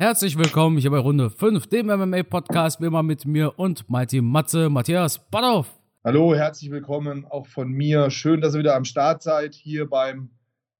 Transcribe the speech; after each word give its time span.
Herzlich 0.00 0.38
willkommen 0.38 0.78
hier 0.78 0.92
bei 0.92 0.98
Runde 0.98 1.28
5, 1.28 1.66
dem 1.66 1.88
MMA-Podcast, 1.88 2.80
wie 2.80 2.86
immer 2.86 3.02
mit 3.02 3.24
mir 3.24 3.58
und 3.58 3.90
Mighty 3.90 4.20
Matze, 4.20 4.68
Matthias 4.68 5.18
Badhoff. 5.28 5.76
Hallo, 6.04 6.36
herzlich 6.36 6.70
willkommen 6.70 7.24
auch 7.24 7.48
von 7.48 7.72
mir. 7.72 8.08
Schön, 8.08 8.40
dass 8.40 8.54
ihr 8.54 8.60
wieder 8.60 8.76
am 8.76 8.84
Start 8.84 9.24
seid, 9.24 9.56
hier 9.56 9.88
beim 9.88 10.30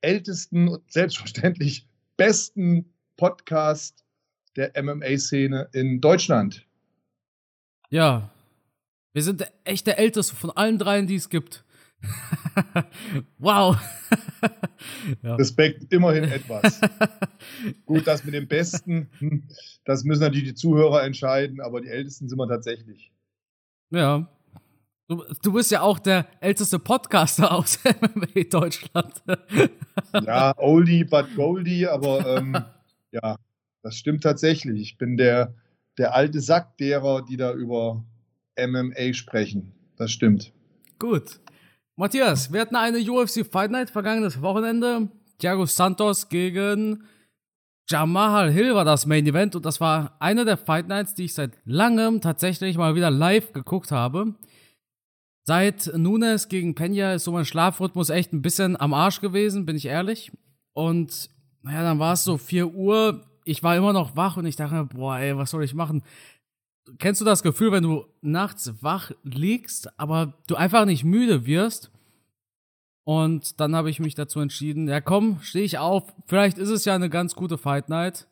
ältesten 0.02 0.68
und 0.68 0.88
selbstverständlich 0.92 1.88
besten 2.16 2.94
Podcast 3.16 4.04
der 4.54 4.80
MMA-Szene 4.80 5.69
in 5.73 6.00
Deutschland. 6.00 6.64
Ja, 7.91 8.30
wir 9.14 9.25
sind 9.25 9.50
echt 9.64 9.89
der 9.89 9.98
älteste 9.98 10.37
von 10.37 10.53
allen 10.53 10.79
dreien, 10.79 11.09
die 11.09 11.16
es 11.16 11.29
gibt. 11.29 11.64
wow. 13.38 13.76
ja. 15.22 15.34
Respekt, 15.34 15.92
immerhin 15.92 16.24
etwas. 16.30 16.80
Gut, 17.86 18.06
das 18.06 18.24
mit 18.24 18.34
dem 18.34 18.46
Besten, 18.46 19.10
hm, 19.18 19.44
das 19.84 20.04
müssen 20.04 20.22
natürlich 20.22 20.48
die 20.48 20.54
Zuhörer 20.54 21.02
entscheiden, 21.02 21.61
aber 21.61 21.80
die 21.80 21.89
Ältesten 21.89 22.29
sind 22.29 22.39
wir 22.39 22.48
tatsächlich. 22.48 23.11
Ja. 23.90 24.29
Du, 25.08 25.25
du 25.42 25.53
bist 25.54 25.70
ja 25.70 25.80
auch 25.80 25.98
der 25.98 26.26
älteste 26.40 26.79
Podcaster 26.79 27.50
aus 27.53 27.79
MMA 27.84 28.42
Deutschland. 28.50 29.22
ja, 30.12 30.54
oldie 30.58 31.04
but 31.04 31.34
goldie, 31.34 31.86
aber 31.86 32.36
ähm, 32.36 32.56
ja, 33.11 33.39
das 33.83 33.97
stimmt 33.97 34.22
tatsächlich. 34.22 34.80
Ich 34.83 34.98
bin 34.98 35.17
der, 35.17 35.55
der 35.97 36.14
alte 36.14 36.41
Sack 36.42 36.77
derer, 36.77 37.25
die 37.25 37.39
da 37.39 37.55
über 37.55 38.05
MMA 38.58 39.14
sprechen. 39.14 39.72
Das 39.97 40.12
stimmt. 40.12 40.53
Gut. 40.98 41.41
Matthias, 41.98 42.52
wir 42.52 42.61
hatten 42.61 42.77
eine 42.77 42.98
UFC 42.98 43.44
Fight 43.44 43.72
Night 43.72 43.91
vergangenes 43.91 44.41
Wochenende. 44.41 45.08
Thiago 45.41 45.66
Santos 45.66 46.28
gegen 46.28 47.02
Jamal 47.89 48.52
Hill 48.52 48.72
war 48.77 48.84
das 48.84 49.05
Main 49.05 49.27
Event 49.27 49.56
und 49.56 49.66
das 49.66 49.80
war 49.80 50.16
eine 50.20 50.44
der 50.44 50.56
Fight 50.56 50.86
Nights, 50.86 51.14
die 51.14 51.25
ich 51.25 51.34
seit 51.34 51.58
langem 51.64 52.20
tatsächlich 52.20 52.77
mal 52.77 52.94
wieder 52.94 53.11
live 53.11 53.53
geguckt 53.53 53.91
habe. 53.91 54.36
Seit 55.42 55.91
Nunes 55.92 56.48
gegen 56.48 56.77
Pena 56.77 57.14
ist 57.14 57.25
so 57.25 57.33
mein 57.33 57.45
Schlafrhythmus 57.45 58.11
echt 58.11 58.33
ein 58.33 58.42
bisschen 58.42 58.80
am 58.80 58.95
Arsch 58.95 59.20
gewesen, 59.20 59.67
bin 59.67 59.75
ich 59.75 59.86
ehrlich. 59.86 60.30
Und 60.75 61.30
naja, 61.62 61.83
dann 61.83 61.98
war 61.98 62.12
es 62.12 62.23
so 62.23 62.39
4 62.39 62.75
Uhr. 62.75 63.27
Ich 63.45 63.64
war 63.64 63.77
immer 63.77 63.92
noch 63.92 64.14
wach 64.14 64.36
und 64.36 64.47
ich 64.47 64.55
dachte, 64.55 64.84
boah, 64.84 65.19
ey, 65.19 65.36
was 65.36 65.51
soll 65.51 65.64
ich 65.64 65.75
machen? 65.75 66.05
Kennst 66.98 67.20
du 67.20 67.25
das 67.25 67.42
Gefühl, 67.42 67.72
wenn 67.72 67.83
du 67.83 68.05
nachts 68.20 68.72
wach 68.81 69.12
liegst, 69.22 69.98
aber 69.98 70.34
du 70.47 70.56
einfach 70.56 70.84
nicht 70.84 71.05
müde 71.05 71.47
wirst? 71.47 71.91
Und 73.05 73.61
dann 73.61 73.75
habe 73.75 73.89
ich 73.89 74.00
mich 74.00 74.14
dazu 74.14 74.41
entschieden, 74.41 74.86
ja 74.86 75.00
komm, 75.00 75.41
stehe 75.41 75.64
ich 75.64 75.78
auf. 75.78 76.12
Vielleicht 76.27 76.58
ist 76.58 76.69
es 76.69 76.84
ja 76.84 76.95
eine 76.95 77.08
ganz 77.08 77.34
gute 77.34 77.56
Fight 77.56 77.89
Night. 77.89 78.27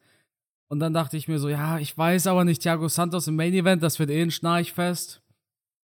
Und 0.68 0.80
dann 0.80 0.92
dachte 0.92 1.16
ich 1.16 1.28
mir 1.28 1.38
so, 1.38 1.48
ja, 1.48 1.78
ich 1.78 1.96
weiß 1.96 2.26
aber 2.26 2.44
nicht, 2.44 2.62
Thiago 2.62 2.88
Santos 2.88 3.28
im 3.28 3.36
Main 3.36 3.54
Event, 3.54 3.82
das 3.82 3.98
wird 3.98 4.10
eh 4.10 4.20
ein 4.20 4.30
Schnarchfest. 4.30 5.22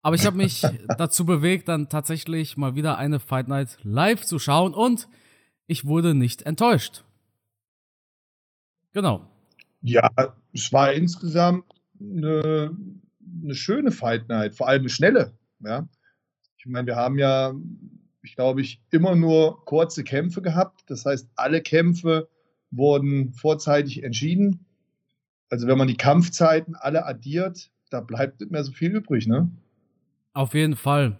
Aber 0.03 0.15
ich 0.15 0.27
habe 0.27 0.37
mich 0.37 0.63
dazu 0.99 1.27
bewegt, 1.27 1.69
dann 1.69 1.89
tatsächlich 1.89 2.57
mal 2.57 2.75
wieder 2.75 2.99
eine 2.99 3.19
Fight 3.19 3.49
Night 3.49 3.79
live 3.83 4.25
zu 4.25 4.39
schauen 4.39 4.75
und 4.75 5.09
ich 5.67 5.85
wurde 5.85 6.15
nicht 6.15 6.43
enttäuscht. 6.43 7.05
Genau. 8.93 9.27
Ja, 9.81 10.09
es 10.53 10.73
war 10.73 10.93
insgesamt 10.93 11.65
eine, 12.01 12.77
eine 13.43 13.55
schöne 13.55 13.91
Fight 13.91 14.29
Night, 14.29 14.55
vor 14.55 14.69
allem 14.69 14.83
eine 14.83 14.89
schnelle. 14.89 15.33
Ja? 15.61 15.89
Ich 16.59 16.67
meine, 16.67 16.87
wir 16.87 16.97
haben 16.97 17.19
ja, 17.19 17.55
ich 18.23 18.35
glaube, 18.35 18.61
ich 18.61 18.83
immer 18.91 19.15
nur 19.15 19.65
kurze 19.65 20.05
Kämpfe 20.05 20.43
gehabt. 20.43 20.83
Das 20.89 21.05
heißt, 21.05 21.29
alle 21.37 21.63
Kämpfe 21.63 22.29
wurden 22.71 23.33
vorzeitig 23.33 24.03
entschieden. 24.03 24.67
Also 25.51 25.67
wenn 25.67 25.79
man 25.79 25.89
die 25.89 25.97
Kampfzeiten 25.97 26.75
alle 26.75 27.07
addiert, 27.07 27.71
da 27.91 28.01
bleibt 28.01 28.41
nicht 28.41 28.53
mehr 28.53 28.65
so 28.65 28.73
viel 28.73 28.95
übrig, 28.95 29.27
ne? 29.27 29.51
Auf 30.35 30.55
jeden 30.55 30.77
Fall. 30.77 31.19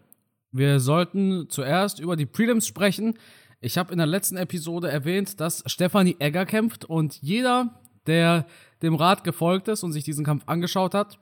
Wir 0.53 0.81
sollten 0.81 1.49
zuerst 1.49 1.99
über 1.99 2.17
die 2.17 2.27
Prelims 2.27 2.67
sprechen. 2.67 3.19
Ich 3.61 3.77
habe 3.79 3.93
in 3.93 3.99
der 3.99 4.07
letzten 4.07 4.37
Episode 4.37 4.91
erwähnt, 4.91 5.41
dass 5.41 5.63
Stefanie 5.67 6.17
Egger 6.19 6.47
kämpft 6.47 6.85
und 6.85 7.21
jeder, 7.21 7.81
der 8.09 8.47
dem 8.83 8.95
Rat 8.95 9.23
gefolgt 9.23 9.69
ist 9.69 9.83
und 9.85 9.93
sich 9.93 10.05
diesen 10.05 10.25
Kampf 10.25 10.43
angeschaut 10.47 10.95
hat, 10.95 11.19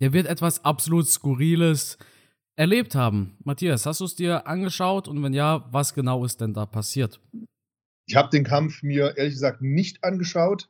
der 0.00 0.12
wird 0.12 0.26
etwas 0.26 0.64
absolut 0.64 1.06
Skurriles 1.06 1.98
erlebt 2.56 2.94
haben. 2.94 3.36
Matthias, 3.44 3.86
hast 3.86 4.00
du 4.00 4.04
es 4.04 4.14
dir 4.14 4.46
angeschaut 4.46 5.08
und 5.08 5.22
wenn 5.22 5.32
ja, 5.32 5.66
was 5.70 5.94
genau 5.94 6.24
ist 6.24 6.40
denn 6.40 6.54
da 6.54 6.66
passiert? 6.66 7.20
Ich 8.06 8.16
habe 8.16 8.30
den 8.30 8.44
Kampf 8.44 8.82
mir 8.82 9.16
ehrlich 9.16 9.34
gesagt 9.34 9.62
nicht 9.62 10.04
angeschaut. 10.04 10.68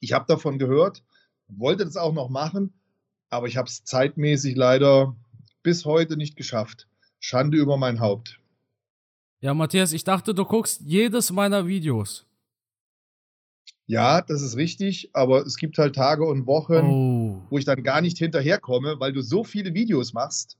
Ich 0.00 0.12
habe 0.12 0.26
davon 0.26 0.58
gehört, 0.58 1.02
wollte 1.48 1.84
das 1.84 1.96
auch 1.96 2.12
noch 2.12 2.28
machen, 2.28 2.74
aber 3.30 3.46
ich 3.46 3.56
habe 3.56 3.68
es 3.68 3.84
zeitmäßig 3.84 4.56
leider 4.56 5.16
bis 5.62 5.84
heute 5.84 6.16
nicht 6.16 6.36
geschafft. 6.36 6.88
Schande 7.18 7.58
über 7.58 7.76
mein 7.76 8.00
Haupt. 8.00 8.40
Ja, 9.40 9.54
Matthias, 9.54 9.92
ich 9.92 10.04
dachte, 10.04 10.34
du 10.34 10.44
guckst 10.44 10.82
jedes 10.84 11.30
meiner 11.30 11.66
Videos. 11.66 12.25
Ja, 13.86 14.20
das 14.20 14.42
ist 14.42 14.56
richtig, 14.56 15.10
aber 15.12 15.46
es 15.46 15.56
gibt 15.56 15.78
halt 15.78 15.94
Tage 15.94 16.24
und 16.24 16.46
Wochen, 16.46 16.74
oh. 16.74 17.42
wo 17.50 17.58
ich 17.58 17.64
dann 17.64 17.84
gar 17.84 18.00
nicht 18.00 18.18
hinterherkomme, 18.18 18.98
weil 18.98 19.12
du 19.12 19.22
so 19.22 19.44
viele 19.44 19.74
Videos 19.74 20.12
machst, 20.12 20.58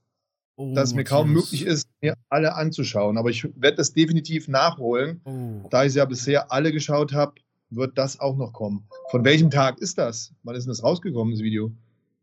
oh, 0.55 0.73
dass 0.73 0.89
es 0.89 0.95
mir 0.95 1.03
kaum 1.03 1.33
möglich 1.33 1.65
ist, 1.65 1.89
mir 2.01 2.15
alle 2.29 2.55
anzuschauen. 2.55 3.17
Aber 3.17 3.29
ich 3.29 3.43
werde 3.55 3.77
das 3.77 3.91
definitiv 3.91 4.47
nachholen. 4.47 5.19
Oh. 5.25 5.67
Da 5.69 5.83
ich 5.83 5.93
ja 5.93 6.05
bisher 6.05 6.53
alle 6.53 6.71
geschaut 6.71 7.11
habe, 7.11 7.33
wird 7.69 7.97
das 7.97 8.19
auch 8.21 8.37
noch 8.37 8.53
kommen. 8.53 8.87
Von 9.11 9.25
welchem 9.25 9.49
Tag 9.49 9.79
ist 9.79 9.97
das? 9.97 10.33
Wann 10.43 10.55
ist 10.55 10.63
denn 10.63 10.71
das 10.71 10.83
rausgekommen, 10.83 11.33
das 11.33 11.43
Video? 11.43 11.73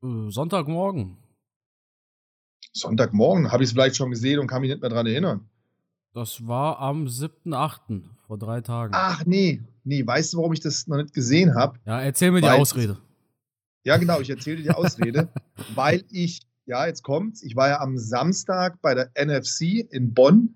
Äh, 0.02 0.30
Sonntagmorgen. 0.30 1.18
Sonntagmorgen? 2.72 3.52
Habe 3.52 3.62
ich 3.62 3.68
es 3.68 3.72
vielleicht 3.72 3.96
schon 3.96 4.10
gesehen 4.10 4.38
und 4.38 4.46
kann 4.46 4.62
mich 4.62 4.70
nicht 4.70 4.80
mehr 4.80 4.88
daran 4.88 5.06
erinnern. 5.06 5.48
Das 6.14 6.46
war 6.46 6.78
am 6.78 7.04
7.8. 7.06 8.04
vor 8.26 8.38
drei 8.38 8.62
Tagen. 8.62 8.94
Ach 8.96 9.26
nee, 9.26 9.60
nee, 9.84 10.06
weißt 10.06 10.32
du, 10.32 10.38
warum 10.38 10.52
ich 10.52 10.60
das 10.60 10.86
noch 10.86 10.96
nicht 10.96 11.14
gesehen 11.14 11.54
habe? 11.54 11.78
Ja, 11.86 12.00
erzähl 12.00 12.30
mir 12.30 12.40
die 12.40 12.48
Ausrede. 12.48 12.98
Ja, 13.84 13.98
genau, 13.98 14.20
ich 14.20 14.30
erzähle 14.30 14.56
dir 14.56 14.62
die 14.62 14.70
Ausrede, 14.70 15.28
weil 15.74 16.04
ich, 16.10 16.40
ja, 16.66 16.86
jetzt 16.86 17.02
kommt's, 17.02 17.42
ich 17.42 17.54
war 17.54 17.68
ja 17.68 17.80
am 17.80 17.98
Samstag 17.98 18.80
bei 18.80 18.94
der 18.94 19.10
NFC 19.14 19.86
in 19.90 20.14
Bonn, 20.14 20.54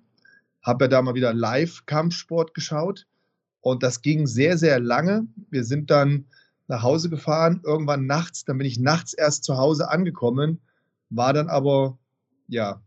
habe 0.63 0.85
ja 0.85 0.89
da 0.89 1.03
mal 1.03 1.15
wieder 1.15 1.35
Live-Kampfsport 1.35 2.55
geschaut 2.55 3.07
und 3.61 3.83
das 3.83 4.01
ging 4.01 4.27
sehr, 4.27 4.57
sehr 4.57 4.81
lange. 4.81 5.27
Wir 5.51 5.65
sind 5.65 5.91
dann 5.91 6.27
nach 6.69 6.83
Hause 6.83 7.11
gefahren, 7.11 7.61
irgendwann 7.65 8.07
nachts, 8.07 8.45
dann 8.45 8.59
bin 8.59 8.67
ich 8.67 8.79
nachts 8.79 9.13
erst 9.13 9.45
zu 9.45 9.57
Hause 9.57 9.91
angekommen, 9.91 10.61
war 11.11 11.33
dann 11.33 11.49
aber, 11.49 11.99
ja, 12.47 12.83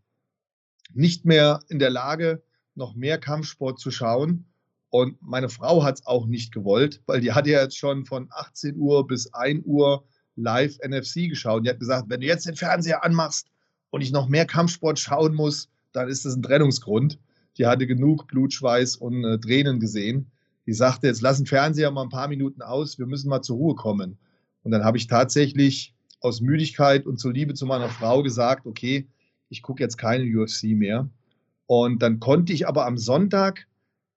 nicht 0.94 1.26
mehr 1.26 1.62
in 1.70 1.80
der 1.80 1.90
Lage, 1.90 2.44
noch 2.76 2.96
mehr 2.96 3.18
Kampfsport 3.18 3.80
zu 3.80 3.92
schauen. 3.92 4.51
Und 4.92 5.22
meine 5.22 5.48
Frau 5.48 5.84
hat 5.84 6.00
es 6.00 6.06
auch 6.06 6.28
nicht 6.28 6.54
gewollt, 6.54 7.02
weil 7.06 7.22
die 7.22 7.32
hat 7.32 7.48
ja 7.48 7.62
jetzt 7.62 7.78
schon 7.78 8.06
von 8.06 8.28
18 8.30 8.76
Uhr 8.76 9.08
bis 9.08 9.34
1 9.34 9.64
Uhr 9.66 10.04
live 10.36 10.78
NFC 10.86 11.30
geschaut. 11.30 11.66
Die 11.66 11.70
hat 11.70 11.80
gesagt, 11.80 12.10
wenn 12.10 12.20
du 12.20 12.28
jetzt 12.28 12.46
den 12.46 12.58
Fernseher 12.58 13.04
anmachst 13.04 13.48
und 13.90 14.02
ich 14.02 14.12
noch 14.12 14.28
mehr 14.28 14.46
Kampfsport 14.46 15.00
schauen 15.00 15.34
muss, 15.34 15.70
dann 15.94 16.10
ist 16.10 16.26
das 16.26 16.36
ein 16.36 16.44
Trennungsgrund. 16.44 17.20
Die 17.58 17.66
hatte 17.66 17.88
genug 17.88 18.28
Blutschweiß 18.28 18.98
und 18.98 19.24
äh, 19.24 19.40
Tränen 19.40 19.80
gesehen. 19.80 20.30
Die 20.66 20.74
sagte, 20.74 21.08
jetzt 21.08 21.22
lass 21.22 21.38
den 21.38 21.46
Fernseher 21.46 21.90
mal 21.92 22.04
ein 22.04 22.10
paar 22.10 22.28
Minuten 22.28 22.62
aus, 22.62 23.00
wir 23.00 23.06
müssen 23.06 23.30
mal 23.30 23.42
zur 23.42 23.58
Ruhe 23.58 23.76
kommen. 23.76 24.18
Und 24.64 24.72
dann 24.72 24.84
habe 24.84 24.98
ich 24.98 25.08
tatsächlich 25.08 25.96
aus 26.20 26.42
Müdigkeit 26.42 27.06
und 27.06 27.18
zur 27.18 27.32
Liebe 27.32 27.54
zu 27.54 27.66
meiner 27.66 27.90
Frau 27.90 28.24
gesagt, 28.24 28.68
okay, 28.68 29.08
ich 29.48 29.62
gucke 29.62 29.82
jetzt 29.82 29.98
keine 29.98 30.26
UFC 30.26 30.64
mehr. 30.66 31.10
Und 31.66 32.02
dann 32.02 32.20
konnte 32.20 32.52
ich 32.52 32.68
aber 32.68 32.86
am 32.86 32.98
Sonntag 32.98 33.68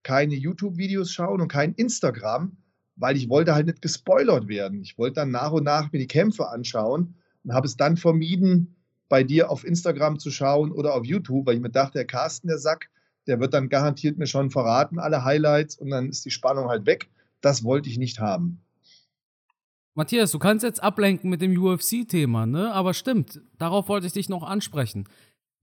keine 0.04 0.34
YouTube-Videos 0.34 1.10
schauen 1.10 1.41
und 1.41 1.48
kein 1.48 1.75
Instagram, 1.75 2.56
weil 2.94 3.16
ich 3.16 3.28
wollte 3.28 3.54
halt 3.54 3.66
nicht 3.66 3.82
gespoilert 3.82 4.47
werden. 4.47 4.81
Ich 4.82 4.97
wollte 4.97 5.16
dann 5.16 5.32
nach 5.32 5.50
und 5.50 5.65
nach 5.65 5.91
mir 5.91 5.98
die 5.98 6.06
Kämpfe 6.06 6.48
anschauen 6.48 7.16
und 7.42 7.53
habe 7.53 7.66
es 7.66 7.77
dann 7.77 7.97
vermieden, 7.97 8.77
bei 9.09 9.24
dir 9.24 9.51
auf 9.51 9.65
Instagram 9.65 10.18
zu 10.18 10.30
schauen 10.30 10.72
oder 10.72 10.95
auf 10.95 11.04
YouTube, 11.04 11.47
weil 11.47 11.56
ich 11.56 11.60
mir 11.60 11.71
dachte, 11.71 11.98
der 11.98 12.06
Carsten, 12.06 12.48
der 12.48 12.59
Sack, 12.59 12.91
der 13.27 13.41
wird 13.41 13.54
dann 13.54 13.68
garantiert 13.68 14.18
mir 14.18 14.27
schon 14.27 14.51
verraten, 14.51 14.98
alle 14.98 15.24
Highlights 15.24 15.77
und 15.77 15.91
dann 15.91 16.09
ist 16.09 16.24
die 16.24 16.30
Spannung 16.30 16.68
halt 16.68 16.86
weg. 16.86 17.09
Das 17.41 17.65
wollte 17.65 17.89
ich 17.89 17.98
nicht 17.98 18.21
haben. 18.21 18.60
Matthias, 19.95 20.33
du 20.33 20.41
kannst 20.41 20.65
jetzt 20.65 20.83
ablenken 20.83 21.30
mit 21.30 21.41
dem 21.41 21.56
UFC-Thema, 21.56 22.47
ne? 22.47 22.72
Aber 22.72 22.95
stimmt, 22.95 23.41
darauf 23.59 23.89
wollte 23.89 24.09
ich 24.09 24.12
dich 24.12 24.28
noch 24.28 24.42
ansprechen. 24.42 25.04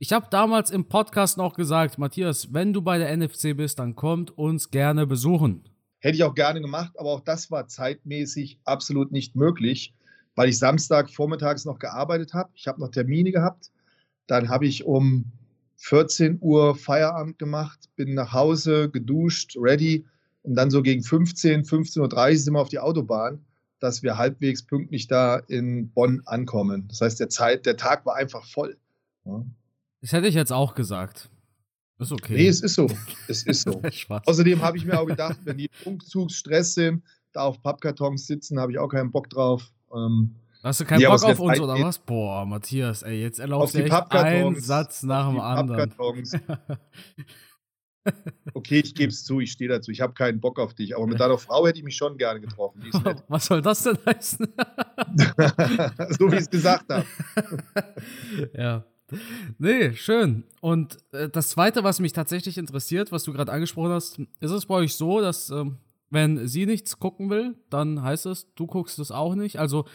Ich 0.04 0.12
habe 0.12 0.26
damals 0.32 0.72
im 0.72 0.86
Podcast 0.86 1.38
noch 1.38 1.54
gesagt, 1.54 2.00
Matthias, 2.00 2.52
wenn 2.52 2.74
du 2.74 2.82
bei 2.82 2.98
der 2.98 3.16
NFC 3.16 3.56
bist, 3.56 3.78
dann 3.78 3.96
kommt 3.96 4.36
uns 4.36 4.72
gerne 4.72 5.06
besuchen. 5.06 5.62
Hätte 6.00 6.16
ich 6.16 6.24
auch 6.24 6.34
gerne 6.34 6.60
gemacht, 6.60 6.94
aber 6.98 7.12
auch 7.12 7.20
das 7.20 7.52
war 7.52 7.68
zeitmäßig 7.68 8.58
absolut 8.64 9.12
nicht 9.12 9.36
möglich, 9.36 9.94
weil 10.34 10.50
ich 10.50 10.58
Samstag 10.58 11.12
vormittags 11.12 11.66
noch 11.66 11.78
gearbeitet 11.78 12.34
habe. 12.34 12.50
Ich 12.56 12.68
habe 12.68 12.82
noch 12.82 12.90
Termine 12.90 13.32
gehabt. 13.32 13.70
Dann 14.26 14.50
habe 14.50 14.66
ich 14.66 14.86
um 14.86 15.26
14 15.76 16.40
Uhr 16.42 16.74
Feierabend 16.74 17.38
gemacht, 17.38 17.88
bin 17.96 18.16
nach 18.16 18.34
Hause, 18.34 18.90
geduscht, 18.90 19.56
ready 19.56 20.04
und 20.42 20.56
dann 20.56 20.72
so 20.72 20.82
gegen 20.82 21.04
15, 21.04 21.62
15.30 21.62 22.00
Uhr 22.02 22.38
sind 22.38 22.54
wir 22.56 22.60
auf 22.60 22.70
die 22.70 22.80
Autobahn. 22.80 23.46
dass 23.80 24.02
wir 24.02 24.18
halbwegs 24.18 24.64
pünktlich 24.64 25.08
da 25.08 25.38
in 25.48 25.92
Bonn 25.92 26.24
ankommen. 26.26 26.88
Das 26.88 27.02
heißt, 27.02 27.20
der, 27.20 27.30
Zeit, 27.30 27.68
der 27.68 27.78
Tag 27.78 28.04
war 28.08 28.16
einfach 28.16 28.48
voll. 28.48 28.78
Ja. 29.26 29.46
Das 30.02 30.14
hätte 30.14 30.28
ich 30.28 30.36
jetzt 30.36 30.52
auch 30.52 30.74
gesagt. 30.74 31.30
Ist 32.00 32.12
okay. 32.12 32.34
Nee, 32.34 32.48
es 32.48 32.62
ist 32.62 32.74
so. 32.74 32.88
Es 33.28 33.44
ist 33.46 33.62
so. 33.62 33.82
Außerdem 34.26 34.62
habe 34.62 34.78
ich 34.78 34.86
mir 34.86 35.00
auch 35.00 35.06
gedacht, 35.06 35.38
wenn 35.44 35.58
die 35.58 35.70
Umzugsstress 35.86 36.74
sind, 36.74 37.04
da 37.32 37.44
auf 37.44 37.62
Pappkartons 37.62 38.26
sitzen, 38.26 38.60
habe 38.60 38.72
ich 38.72 38.80
auch 38.80 38.88
keinen 38.88 39.12
Bock 39.12 39.30
drauf. 39.30 39.72
Ähm, 39.94 40.36
Hast 40.64 40.82
du 40.82 40.86
keinen 40.86 41.04
Bock 41.04 41.24
auf 41.24 41.40
uns 41.40 41.60
oder 41.60 41.80
was? 41.80 42.00
Boah, 42.00 42.46
Matthias, 42.46 43.04
ey, 43.04 43.22
jetzt 43.22 43.40
erlaubst 43.40 43.76
du 43.76 43.84
echt 43.84 44.12
einen 44.12 44.60
Satz 44.60 45.04
nach 45.04 45.30
dem 45.30 45.40
anderen. 45.40 45.94
Okay, 48.56 48.80
ich 48.80 48.96
gebe 48.96 49.12
es 49.12 49.24
zu, 49.24 49.42
ich 49.42 49.52
stehe 49.52 49.70
dazu. 49.70 49.92
Ich 49.92 50.02
habe 50.02 50.14
keinen 50.14 50.40
Bock 50.40 50.58
auf 50.58 50.74
dich, 50.74 50.96
aber 50.96 51.06
mit 51.06 51.20
deiner 51.20 51.38
Frau 51.38 51.68
hätte 51.68 51.78
ich 51.78 51.84
mich 51.84 51.96
schon 51.96 52.18
gerne 52.18 52.42
getroffen. 52.42 52.82
Was 53.28 53.46
soll 53.46 53.62
das 53.62 53.84
denn 53.84 54.00
heißen? 54.04 54.48
so 56.18 56.32
wie 56.32 56.36
ich 56.36 56.42
es 56.42 56.50
gesagt 56.50 56.90
habe. 56.90 57.06
ja. 58.56 58.84
Nee, 59.60 59.94
schön. 59.94 60.44
Und 60.62 60.98
äh, 61.12 61.30
das 61.30 61.50
Zweite, 61.50 61.84
was 61.84 62.00
mich 62.00 62.14
tatsächlich 62.14 62.58
interessiert, 62.58 63.12
was 63.12 63.24
du 63.24 63.34
gerade 63.34 63.52
angesprochen 63.52 63.92
hast, 63.92 64.20
ist 64.40 64.52
es 64.52 64.66
bei 64.66 64.76
euch 64.76 64.96
so, 64.96 65.22
dass 65.22 65.50
ähm, 65.50 65.78
wenn 66.10 66.48
sie 66.48 66.66
nichts 66.66 67.00
gucken 67.00 67.30
will, 67.30 67.56
dann 67.70 68.02
heißt 68.02 68.26
es, 68.26 68.48
du 68.56 68.68
guckst 68.68 69.00
es 69.00 69.12
auch 69.12 69.36
nicht. 69.36 69.58
Also 69.60 69.86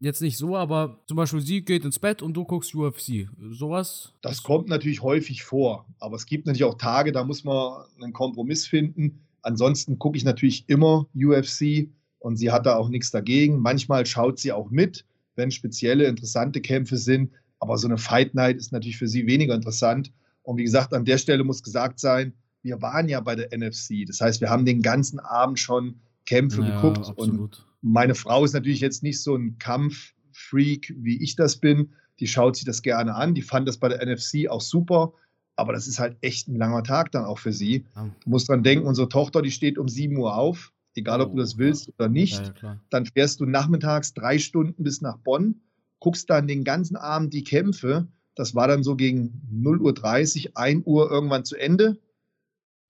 jetzt 0.00 0.22
nicht 0.22 0.38
so, 0.38 0.56
aber 0.56 1.00
zum 1.06 1.16
Beispiel 1.16 1.40
sie 1.40 1.64
geht 1.64 1.84
ins 1.84 1.98
Bett 1.98 2.22
und 2.22 2.34
du 2.34 2.44
guckst 2.44 2.74
UFC. 2.74 3.28
Sowas? 3.50 4.12
Das 4.22 4.42
kommt 4.42 4.68
natürlich 4.68 5.02
häufig 5.02 5.44
vor. 5.44 5.86
Aber 5.98 6.16
es 6.16 6.26
gibt 6.26 6.46
natürlich 6.46 6.64
auch 6.64 6.78
Tage, 6.78 7.12
da 7.12 7.24
muss 7.24 7.44
man 7.44 7.84
einen 8.00 8.12
Kompromiss 8.12 8.66
finden. 8.66 9.20
Ansonsten 9.42 9.98
gucke 9.98 10.16
ich 10.16 10.24
natürlich 10.24 10.64
immer 10.66 11.06
UFC 11.14 11.88
und 12.18 12.36
sie 12.36 12.50
hat 12.50 12.66
da 12.66 12.76
auch 12.76 12.88
nichts 12.88 13.10
dagegen. 13.10 13.60
Manchmal 13.60 14.06
schaut 14.06 14.38
sie 14.38 14.52
auch 14.52 14.70
mit, 14.70 15.04
wenn 15.36 15.50
spezielle 15.50 16.06
interessante 16.06 16.60
Kämpfe 16.60 16.96
sind. 16.96 17.30
Aber 17.58 17.78
so 17.78 17.88
eine 17.88 17.98
Fight 17.98 18.34
Night 18.34 18.56
ist 18.56 18.72
natürlich 18.72 18.98
für 18.98 19.08
sie 19.08 19.26
weniger 19.26 19.54
interessant. 19.54 20.12
Und 20.42 20.58
wie 20.58 20.64
gesagt, 20.64 20.94
an 20.94 21.04
der 21.04 21.18
Stelle 21.18 21.44
muss 21.44 21.62
gesagt 21.62 21.98
sein, 21.98 22.32
wir 22.62 22.82
waren 22.82 23.08
ja 23.08 23.20
bei 23.20 23.34
der 23.34 23.56
NFC. 23.56 24.06
Das 24.06 24.20
heißt, 24.20 24.40
wir 24.40 24.50
haben 24.50 24.64
den 24.64 24.82
ganzen 24.82 25.20
Abend 25.20 25.58
schon 25.58 26.00
Kämpfe 26.26 26.62
ja, 26.62 26.74
geguckt. 26.74 27.08
Absolut. 27.08 27.40
Und 27.40 27.66
meine 27.80 28.14
Frau 28.14 28.44
ist 28.44 28.52
natürlich 28.52 28.80
jetzt 28.80 29.02
nicht 29.02 29.22
so 29.22 29.34
ein 29.36 29.58
Kampffreak, 29.58 30.94
wie 30.98 31.22
ich 31.22 31.36
das 31.36 31.56
bin. 31.56 31.92
Die 32.18 32.26
schaut 32.26 32.56
sich 32.56 32.64
das 32.64 32.82
gerne 32.82 33.14
an. 33.14 33.34
Die 33.34 33.42
fand 33.42 33.68
das 33.68 33.78
bei 33.78 33.88
der 33.88 34.04
NFC 34.04 34.48
auch 34.48 34.60
super. 34.60 35.12
Aber 35.54 35.72
das 35.72 35.86
ist 35.86 35.98
halt 35.98 36.16
echt 36.20 36.48
ein 36.48 36.56
langer 36.56 36.82
Tag 36.82 37.12
dann 37.12 37.24
auch 37.24 37.38
für 37.38 37.52
sie. 37.52 37.86
Ja. 37.94 38.10
Du 38.20 38.30
musst 38.30 38.48
dran 38.48 38.62
denken, 38.62 38.86
unsere 38.86 39.08
Tochter, 39.08 39.42
die 39.42 39.50
steht 39.50 39.78
um 39.78 39.88
7 39.88 40.16
Uhr 40.16 40.36
auf. 40.36 40.72
Egal, 40.94 41.20
ob 41.20 41.30
oh, 41.30 41.34
du 41.34 41.40
das 41.40 41.58
willst 41.58 41.86
ja. 41.86 41.92
oder 41.98 42.08
nicht. 42.08 42.54
dann 42.90 43.06
fährst 43.06 43.40
du 43.40 43.46
nachmittags 43.46 44.14
drei 44.14 44.38
Stunden 44.38 44.82
bis 44.82 45.02
nach 45.02 45.18
Bonn, 45.18 45.60
guckst 46.00 46.30
dann 46.30 46.46
den 46.46 46.64
ganzen 46.64 46.96
Abend 46.96 47.32
die 47.32 47.44
Kämpfe. 47.44 48.06
Das 48.34 48.54
war 48.54 48.68
dann 48.68 48.82
so 48.82 48.96
gegen 48.96 49.42
0.30 49.52 50.48
Uhr, 50.48 50.56
1 50.56 50.86
Uhr 50.86 51.10
irgendwann 51.10 51.44
zu 51.44 51.56
Ende 51.56 51.98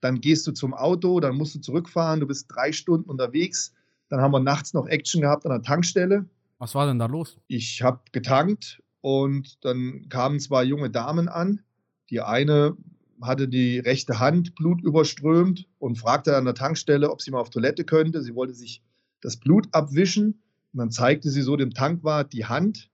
dann 0.01 0.21
gehst 0.21 0.45
du 0.47 0.51
zum 0.51 0.73
Auto, 0.73 1.19
dann 1.19 1.35
musst 1.35 1.55
du 1.55 1.59
zurückfahren, 1.59 2.19
du 2.19 2.27
bist 2.27 2.47
drei 2.49 2.71
Stunden 2.71 3.09
unterwegs. 3.09 3.73
Dann 4.09 4.21
haben 4.21 4.31
wir 4.31 4.39
nachts 4.39 4.73
noch 4.73 4.87
Action 4.87 5.21
gehabt 5.21 5.45
an 5.45 5.51
der 5.51 5.61
Tankstelle. 5.61 6.25
Was 6.59 6.75
war 6.75 6.87
denn 6.87 6.99
da 6.99 7.07
los? 7.07 7.37
Ich 7.47 7.81
habe 7.81 7.99
getankt 8.11 8.81
und 9.01 9.63
dann 9.65 10.07
kamen 10.09 10.39
zwei 10.39 10.63
junge 10.63 10.89
Damen 10.89 11.27
an. 11.27 11.61
Die 12.09 12.21
eine 12.21 12.77
hatte 13.21 13.47
die 13.47 13.79
rechte 13.79 14.19
Hand 14.19 14.55
blutüberströmt 14.55 15.67
und 15.79 15.97
fragte 15.97 16.37
an 16.37 16.45
der 16.45 16.53
Tankstelle, 16.53 17.11
ob 17.11 17.21
sie 17.21 17.31
mal 17.31 17.39
auf 17.39 17.49
Toilette 17.49 17.83
könnte. 17.83 18.21
Sie 18.21 18.35
wollte 18.35 18.53
sich 18.53 18.83
das 19.21 19.37
Blut 19.37 19.67
abwischen 19.71 20.41
und 20.73 20.79
dann 20.79 20.91
zeigte 20.91 21.29
sie 21.31 21.41
so 21.41 21.57
dem 21.57 21.73
Tankwart 21.73 22.33
die 22.33 22.45
Hand 22.45 22.89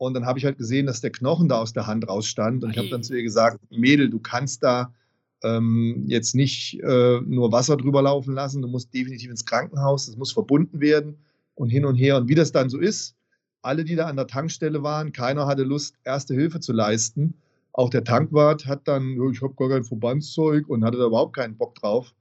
und 0.00 0.14
dann 0.14 0.24
habe 0.24 0.38
ich 0.38 0.46
halt 0.46 0.56
gesehen, 0.56 0.86
dass 0.86 1.02
der 1.02 1.10
Knochen 1.10 1.46
da 1.46 1.60
aus 1.60 1.74
der 1.74 1.86
Hand 1.86 2.08
rausstand 2.08 2.64
und 2.64 2.70
ich 2.70 2.78
habe 2.78 2.88
dann 2.88 3.02
zu 3.02 3.14
ihr 3.14 3.22
gesagt, 3.22 3.60
Mädel, 3.70 4.08
du 4.08 4.18
kannst 4.18 4.62
da 4.62 4.94
ähm, 5.42 6.04
jetzt 6.06 6.34
nicht 6.34 6.80
äh, 6.80 7.20
nur 7.20 7.52
Wasser 7.52 7.76
drüber 7.76 8.00
laufen 8.00 8.32
lassen, 8.32 8.62
du 8.62 8.68
musst 8.68 8.94
definitiv 8.94 9.28
ins 9.28 9.44
Krankenhaus, 9.44 10.06
das 10.06 10.16
muss 10.16 10.32
verbunden 10.32 10.80
werden 10.80 11.18
und 11.54 11.68
hin 11.68 11.84
und 11.84 11.96
her. 11.96 12.16
Und 12.16 12.28
wie 12.28 12.34
das 12.34 12.50
dann 12.50 12.70
so 12.70 12.78
ist, 12.78 13.14
alle, 13.60 13.84
die 13.84 13.94
da 13.94 14.06
an 14.06 14.16
der 14.16 14.26
Tankstelle 14.26 14.82
waren, 14.82 15.12
keiner 15.12 15.46
hatte 15.46 15.64
Lust, 15.64 15.96
erste 16.04 16.32
Hilfe 16.32 16.60
zu 16.60 16.72
leisten. 16.72 17.34
Auch 17.74 17.90
der 17.90 18.02
Tankwart 18.02 18.64
hat 18.64 18.88
dann, 18.88 19.18
ich 19.30 19.42
habe 19.42 19.52
gar 19.54 19.68
kein 19.68 19.84
Verbandszeug 19.84 20.66
und 20.70 20.82
hatte 20.82 20.96
da 20.96 21.04
überhaupt 21.04 21.36
keinen 21.36 21.58
Bock 21.58 21.74
drauf. 21.74 22.14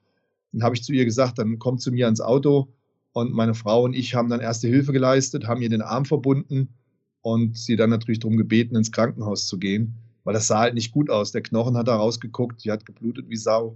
Dann 0.52 0.64
habe 0.64 0.76
ich 0.76 0.84
zu 0.84 0.92
ihr 0.92 1.06
gesagt, 1.06 1.40
dann 1.40 1.60
komm 1.60 1.78
zu 1.78 1.94
mir 1.94 2.08
ans 2.08 2.20
Auto. 2.20 2.68
Und 3.14 3.34
meine 3.34 3.54
Frau 3.54 3.84
und 3.84 3.94
ich 3.94 4.16
haben 4.16 4.28
dann 4.28 4.42
erste 4.42 4.68
Hilfe 4.68 4.92
geleistet, 4.92 5.48
haben 5.48 5.62
ihr 5.62 5.70
den 5.70 5.82
Arm 5.82 6.04
verbunden 6.04 6.74
und 7.22 7.58
sie 7.58 7.76
dann 7.76 7.90
natürlich 7.90 8.20
darum 8.20 8.38
gebeten, 8.38 8.76
ins 8.76 8.92
Krankenhaus 8.92 9.48
zu 9.48 9.58
gehen 9.58 9.96
weil 10.30 10.34
das 10.36 10.46
sah 10.46 10.60
halt 10.60 10.76
nicht 10.76 10.92
gut 10.92 11.10
aus. 11.10 11.32
Der 11.32 11.42
Knochen 11.42 11.76
hat 11.76 11.88
da 11.88 11.96
rausgeguckt, 11.96 12.64
die 12.64 12.72
hat 12.72 12.86
geblutet 12.86 13.30
wie 13.30 13.36
Sau. 13.36 13.76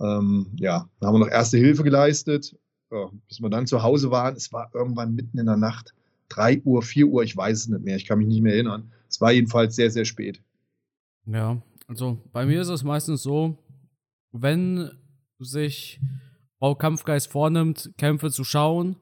Ähm, 0.00 0.46
ja, 0.56 0.88
dann 0.98 1.06
haben 1.06 1.14
wir 1.16 1.26
noch 1.26 1.30
erste 1.30 1.58
Hilfe 1.58 1.82
geleistet, 1.82 2.56
ja, 2.90 3.10
bis 3.28 3.42
wir 3.42 3.50
dann 3.50 3.66
zu 3.66 3.82
Hause 3.82 4.10
waren. 4.10 4.34
Es 4.34 4.50
war 4.54 4.70
irgendwann 4.72 5.14
mitten 5.14 5.38
in 5.38 5.44
der 5.44 5.58
Nacht, 5.58 5.94
3 6.30 6.62
Uhr, 6.64 6.80
4 6.80 7.08
Uhr, 7.08 7.22
ich 7.22 7.36
weiß 7.36 7.58
es 7.58 7.68
nicht 7.68 7.84
mehr, 7.84 7.96
ich 7.96 8.06
kann 8.06 8.18
mich 8.18 8.28
nicht 8.28 8.40
mehr 8.40 8.54
erinnern. 8.54 8.90
Es 9.06 9.20
war 9.20 9.32
jedenfalls 9.32 9.76
sehr, 9.76 9.90
sehr 9.90 10.06
spät. 10.06 10.40
Ja, 11.26 11.60
also 11.86 12.16
bei 12.32 12.46
mir 12.46 12.62
ist 12.62 12.68
es 12.68 12.82
meistens 12.82 13.22
so, 13.22 13.58
wenn 14.32 14.90
sich 15.38 16.00
Frau 16.58 16.74
Kampfgeist 16.74 17.30
vornimmt, 17.30 17.92
Kämpfe 17.98 18.30
zu 18.30 18.44
schauen, 18.44 18.96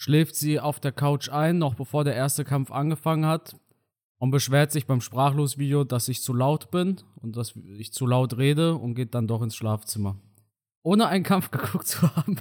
schläft 0.00 0.34
sie 0.34 0.58
auf 0.58 0.80
der 0.80 0.92
Couch 0.92 1.28
ein, 1.28 1.58
noch 1.58 1.74
bevor 1.74 2.04
der 2.04 2.14
erste 2.14 2.42
Kampf 2.42 2.70
angefangen 2.70 3.26
hat 3.26 3.54
und 4.16 4.30
beschwert 4.30 4.72
sich 4.72 4.86
beim 4.86 5.02
Sprachlosvideo, 5.02 5.84
dass 5.84 6.08
ich 6.08 6.22
zu 6.22 6.32
laut 6.32 6.70
bin 6.70 6.96
und 7.16 7.36
dass 7.36 7.52
ich 7.76 7.92
zu 7.92 8.06
laut 8.06 8.38
rede 8.38 8.76
und 8.76 8.94
geht 8.94 9.14
dann 9.14 9.28
doch 9.28 9.42
ins 9.42 9.54
Schlafzimmer. 9.54 10.18
Ohne 10.82 11.08
einen 11.08 11.22
Kampf 11.22 11.50
geguckt 11.50 11.86
zu 11.86 12.00
haben. 12.16 12.38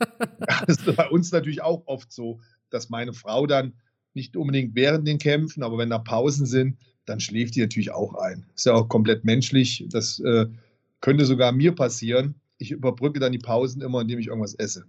das 0.40 0.78
ist 0.78 0.96
bei 0.96 1.08
uns 1.08 1.30
natürlich 1.30 1.62
auch 1.62 1.86
oft 1.86 2.10
so, 2.10 2.40
dass 2.70 2.90
meine 2.90 3.12
Frau 3.12 3.46
dann 3.46 3.74
nicht 4.12 4.36
unbedingt 4.36 4.74
während 4.74 5.06
den 5.06 5.18
Kämpfen, 5.18 5.62
aber 5.62 5.78
wenn 5.78 5.90
da 5.90 5.98
Pausen 5.98 6.44
sind, 6.44 6.76
dann 7.04 7.20
schläft 7.20 7.54
die 7.54 7.60
natürlich 7.60 7.92
auch 7.92 8.14
ein. 8.14 8.46
Ist 8.56 8.66
ja 8.66 8.74
auch 8.74 8.88
komplett 8.88 9.24
menschlich. 9.24 9.86
Das 9.90 10.18
äh, 10.18 10.46
könnte 11.00 11.24
sogar 11.24 11.52
mir 11.52 11.72
passieren. 11.72 12.34
Ich 12.58 12.72
überbrücke 12.72 13.20
dann 13.20 13.30
die 13.30 13.38
Pausen 13.38 13.80
immer, 13.80 14.00
indem 14.00 14.18
ich 14.18 14.26
irgendwas 14.26 14.54
esse. 14.54 14.86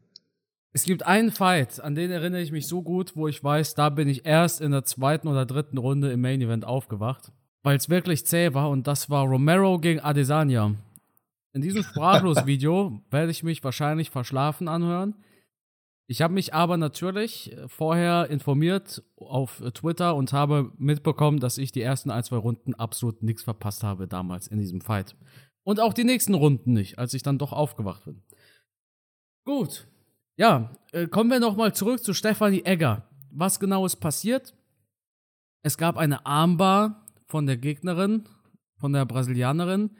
Es 0.74 0.84
gibt 0.84 1.04
einen 1.04 1.32
Fight, 1.32 1.80
an 1.80 1.96
den 1.96 2.12
erinnere 2.12 2.42
ich 2.42 2.52
mich 2.52 2.68
so 2.68 2.84
gut, 2.84 3.16
wo 3.16 3.28
ich 3.28 3.44
weiß, 3.44 3.74
da 3.74 3.90
bin 3.90 4.08
ich 4.08 4.26
erst 4.26 4.62
in 4.62 4.72
der 4.72 4.84
zweiten 4.84 5.28
oder 5.28 5.46
dritten 5.46 5.78
Runde 5.78 6.12
im 6.12 6.22
Main 6.22 6.42
Event 6.42 6.66
aufgewacht, 6.66 7.32
weil 7.64 7.78
es 7.78 7.90
wirklich 7.90 8.26
zäh 8.26 8.54
war 8.54 8.70
und 8.70 8.86
das 8.86 9.10
war 9.10 9.26
Romero 9.26 9.80
gegen 9.80 10.02
Adesanya. 10.02 10.76
In 11.54 11.62
diesem 11.62 11.84
Sprachlos-Video 11.90 13.02
werde 13.10 13.32
ich 13.32 13.44
mich 13.44 13.64
wahrscheinlich 13.64 14.10
verschlafen 14.10 14.68
anhören. 14.68 15.16
Ich 16.10 16.22
habe 16.22 16.34
mich 16.34 16.54
aber 16.54 16.78
natürlich 16.78 17.56
vorher 17.68 18.30
informiert 18.30 19.04
auf 19.18 19.62
Twitter 19.74 20.16
und 20.16 20.32
habe 20.32 20.72
mitbekommen, 20.78 21.40
dass 21.40 21.58
ich 21.58 21.74
die 21.74 21.82
ersten 21.82 22.12
ein, 22.12 22.24
zwei 22.24 22.38
Runden 22.38 22.76
absolut 22.76 23.24
nichts 23.24 23.44
verpasst 23.44 23.84
habe 23.84 24.08
damals 24.08 24.48
in 24.48 24.60
diesem 24.60 24.80
Fight. 24.80 25.18
Und 25.64 25.82
auch 25.82 25.94
die 25.94 26.06
nächsten 26.06 26.34
Runden 26.34 26.72
nicht, 26.72 26.98
als 26.98 27.14
ich 27.14 27.24
dann 27.24 27.38
doch 27.38 27.52
aufgewacht 27.52 28.06
bin. 28.06 28.24
Gut, 29.44 29.86
ja, 30.38 30.72
äh, 30.92 31.08
kommen 31.08 31.30
wir 31.30 31.40
nochmal 31.40 31.74
zurück 31.74 32.04
zu 32.04 32.14
Stefanie 32.14 32.64
Egger. 32.64 33.04
Was 33.32 33.60
genau 33.60 33.86
ist 33.86 33.98
passiert? 33.98 34.54
Es 35.64 35.78
gab 35.78 35.98
eine 35.98 36.26
Armbar 36.26 37.06
von 37.28 37.46
der 37.46 37.58
Gegnerin, 37.58 38.30
von 38.78 38.94
der 38.94 39.06
Brasilianerin. 39.06 39.92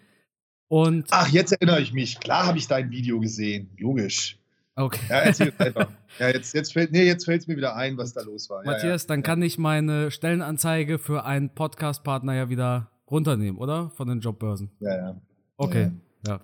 Und 0.70 1.08
Ach, 1.12 1.28
jetzt 1.28 1.52
erinnere 1.52 1.82
ich 1.82 1.92
mich. 1.92 2.20
Klar 2.20 2.46
habe 2.46 2.58
ich 2.58 2.68
dein 2.68 2.90
Video 2.92 3.20
gesehen. 3.20 3.70
Logisch. 3.78 4.38
Okay. 4.76 5.00
Ja, 5.10 5.20
erzähl 5.20 5.52
einfach. 5.58 5.90
Ja, 6.20 6.30
jetzt, 6.30 6.54
jetzt 6.54 6.74
fällt 6.74 6.92
nee, 6.92 7.10
es 7.10 7.48
mir 7.48 7.58
wieder 7.58 7.76
ein, 7.76 7.98
was 7.98 8.14
da 8.14 8.22
los 8.22 8.50
war. 8.50 8.64
Matthias, 8.64 9.04
ja, 9.04 9.08
dann 9.08 9.24
kann 9.24 9.42
ich 9.42 9.58
meine 9.58 10.12
Stellenanzeige 10.12 11.00
für 11.00 11.26
einen 11.26 11.50
Podcast-Partner 11.50 12.36
ja 12.36 12.50
wieder 12.50 12.92
runternehmen, 13.10 13.60
oder? 13.60 13.90
Von 13.96 14.08
den 14.08 14.20
Jobbörsen. 14.20 14.70
Ja, 14.80 14.96
ja. 14.96 15.22
Okay, 15.58 15.92
ja. 16.28 16.42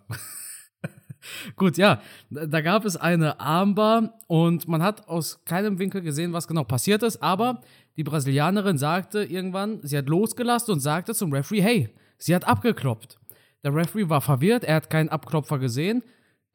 Gut, 1.55 1.77
ja, 1.77 2.01
da 2.29 2.61
gab 2.61 2.85
es 2.85 2.97
eine 2.97 3.39
Armbar 3.39 4.19
und 4.27 4.67
man 4.67 4.83
hat 4.83 5.07
aus 5.07 5.43
keinem 5.45 5.79
Winkel 5.79 6.01
gesehen, 6.01 6.33
was 6.33 6.47
genau 6.47 6.63
passiert 6.63 7.03
ist, 7.03 7.21
aber 7.21 7.61
die 7.97 8.03
Brasilianerin 8.03 8.77
sagte 8.77 9.23
irgendwann, 9.23 9.79
sie 9.83 9.97
hat 9.97 10.09
losgelassen 10.09 10.73
und 10.73 10.79
sagte 10.79 11.13
zum 11.13 11.31
Referee, 11.31 11.61
hey, 11.61 11.89
sie 12.17 12.35
hat 12.35 12.47
abgeklopft. 12.47 13.19
Der 13.63 13.73
Referee 13.73 14.09
war 14.09 14.21
verwirrt, 14.21 14.63
er 14.63 14.75
hat 14.75 14.89
keinen 14.89 15.09
Abklopfer 15.09 15.59
gesehen. 15.59 16.03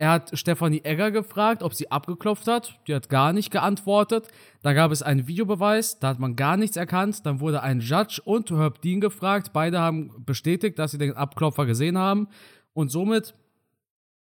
Er 0.00 0.12
hat 0.12 0.38
Stefanie 0.38 0.84
Egger 0.84 1.10
gefragt, 1.10 1.62
ob 1.64 1.74
sie 1.74 1.90
abgeklopft 1.90 2.46
hat. 2.46 2.78
Die 2.86 2.94
hat 2.94 3.08
gar 3.08 3.32
nicht 3.32 3.50
geantwortet. 3.50 4.28
Da 4.62 4.72
gab 4.72 4.92
es 4.92 5.02
einen 5.02 5.26
Videobeweis, 5.26 5.98
da 5.98 6.08
hat 6.08 6.20
man 6.20 6.36
gar 6.36 6.56
nichts 6.56 6.76
erkannt. 6.76 7.26
Dann 7.26 7.40
wurde 7.40 7.62
ein 7.64 7.80
Judge 7.80 8.20
und 8.24 8.48
Herb 8.52 8.80
Dean 8.80 9.00
gefragt. 9.00 9.52
Beide 9.52 9.80
haben 9.80 10.24
bestätigt, 10.24 10.78
dass 10.78 10.92
sie 10.92 10.98
den 10.98 11.14
Abklopfer 11.14 11.66
gesehen 11.66 11.98
haben. 11.98 12.28
Und 12.74 12.92
somit 12.92 13.34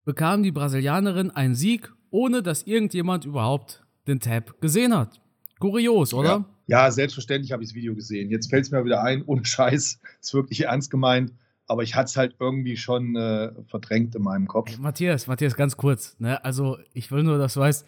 bekam 0.04 0.44
die 0.44 0.52
Brasilianerin 0.52 1.32
einen 1.32 1.56
Sieg, 1.56 1.92
ohne 2.10 2.44
dass 2.44 2.64
irgendjemand 2.64 3.26
überhaupt 3.26 3.84
den 4.08 4.20
Tab 4.20 4.60
gesehen 4.62 4.96
hat. 4.96 5.22
Kurios, 5.60 6.14
oder? 6.14 6.46
Ja, 6.68 6.86
ja 6.86 6.92
selbstverständlich 6.92 7.52
habe 7.52 7.64
ich 7.64 7.70
das 7.70 7.76
Video 7.76 7.96
gesehen. 7.96 8.30
Jetzt 8.30 8.50
fällt 8.50 8.66
es 8.66 8.72
mir 8.72 8.84
wieder 8.84 9.04
ein, 9.04 9.24
ohne 9.24 9.46
Scheiß, 9.46 10.00
ist 10.20 10.34
wirklich 10.34 10.62
ernst 10.66 10.92
gemeint. 10.92 11.34
Aber 11.68 11.84
ich 11.84 11.96
hatte 11.96 12.10
es 12.10 12.18
halt 12.18 12.36
irgendwie 12.40 12.76
schon 12.76 13.16
äh, 13.16 13.52
verdrängt 13.68 14.14
in 14.16 14.24
meinem 14.24 14.48
Kopf. 14.48 14.70
Hey, 14.70 14.78
Matthias, 14.78 15.28
Matthias, 15.28 15.56
ganz 15.56 15.78
kurz. 15.78 16.20
Ne? 16.20 16.44
Also, 16.44 16.78
ich 16.94 17.12
will 17.12 17.24
nur, 17.24 17.38
dass 17.38 17.54
du 17.54 17.62
weißt, 17.62 17.86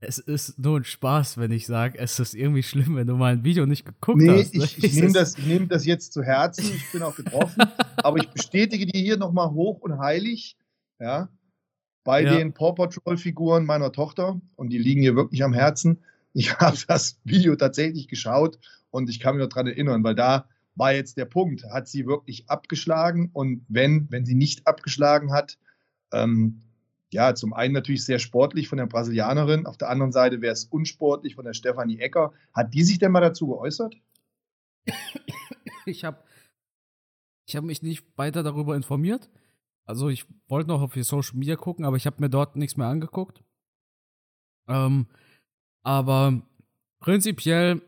es 0.00 0.18
ist 0.18 0.58
nur 0.58 0.78
ein 0.78 0.84
Spaß, 0.84 1.38
wenn 1.38 1.50
ich 1.50 1.66
sage, 1.66 1.98
es 1.98 2.18
ist 2.20 2.34
irgendwie 2.34 2.62
schlimm, 2.62 2.96
wenn 2.96 3.06
du 3.06 3.16
mal 3.16 3.32
ein 3.32 3.44
Video 3.44 3.66
nicht 3.66 3.84
geguckt 3.84 4.18
nee, 4.18 4.30
hast. 4.30 4.54
Nee, 4.54 4.64
ich, 4.64 4.82
ich 4.82 4.94
nehme 5.00 5.12
das, 5.12 5.36
nehm 5.36 5.68
das 5.68 5.84
jetzt 5.84 6.12
zu 6.12 6.22
Herzen, 6.22 6.64
ich 6.74 6.90
bin 6.92 7.02
auch 7.02 7.16
getroffen, 7.16 7.64
aber 7.96 8.18
ich 8.18 8.28
bestätige 8.28 8.86
dir 8.86 9.00
hier 9.00 9.16
nochmal 9.16 9.50
hoch 9.50 9.80
und 9.80 9.98
heilig, 9.98 10.56
ja, 11.00 11.28
bei 12.08 12.22
ja. 12.22 12.38
den 12.38 12.54
Paw 12.54 12.72
Patrol-Figuren 12.72 13.66
meiner 13.66 13.92
Tochter 13.92 14.40
und 14.56 14.70
die 14.70 14.78
liegen 14.78 15.02
hier 15.02 15.14
wirklich 15.14 15.44
am 15.44 15.52
Herzen. 15.52 15.98
Ich 16.32 16.54
habe 16.58 16.78
das 16.88 17.20
Video 17.24 17.54
tatsächlich 17.54 18.08
geschaut 18.08 18.58
und 18.88 19.10
ich 19.10 19.20
kann 19.20 19.36
mich 19.36 19.42
noch 19.42 19.50
daran 19.50 19.66
erinnern, 19.66 20.02
weil 20.02 20.14
da 20.14 20.48
war 20.74 20.94
jetzt 20.94 21.18
der 21.18 21.26
Punkt, 21.26 21.64
hat 21.64 21.86
sie 21.86 22.06
wirklich 22.06 22.48
abgeschlagen 22.48 23.28
und 23.34 23.66
wenn, 23.68 24.06
wenn 24.08 24.24
sie 24.24 24.36
nicht 24.36 24.66
abgeschlagen 24.66 25.34
hat, 25.34 25.58
ähm, 26.10 26.62
ja, 27.12 27.34
zum 27.34 27.52
einen 27.52 27.74
natürlich 27.74 28.06
sehr 28.06 28.20
sportlich 28.20 28.68
von 28.68 28.78
der 28.78 28.86
Brasilianerin, 28.86 29.66
auf 29.66 29.76
der 29.76 29.90
anderen 29.90 30.12
Seite 30.12 30.40
wäre 30.40 30.54
es 30.54 30.64
unsportlich 30.64 31.34
von 31.34 31.44
der 31.44 31.52
Stefanie 31.52 31.98
Ecker. 31.98 32.32
Hat 32.54 32.72
die 32.72 32.84
sich 32.84 32.98
denn 32.98 33.12
mal 33.12 33.20
dazu 33.20 33.48
geäußert? 33.48 33.94
Ich 35.84 36.04
habe 36.04 36.22
ich 37.44 37.54
hab 37.54 37.64
mich 37.64 37.82
nicht 37.82 38.02
weiter 38.16 38.42
darüber 38.42 38.76
informiert. 38.76 39.28
Also 39.88 40.10
ich 40.10 40.26
wollte 40.48 40.68
noch 40.68 40.82
auf 40.82 40.96
ihr 40.96 41.04
Social 41.04 41.36
Media 41.38 41.56
gucken, 41.56 41.84
aber 41.84 41.96
ich 41.96 42.06
habe 42.06 42.20
mir 42.20 42.28
dort 42.28 42.56
nichts 42.56 42.76
mehr 42.76 42.88
angeguckt. 42.88 43.42
Ähm, 44.68 45.06
aber 45.82 46.42
prinzipiell, 47.00 47.80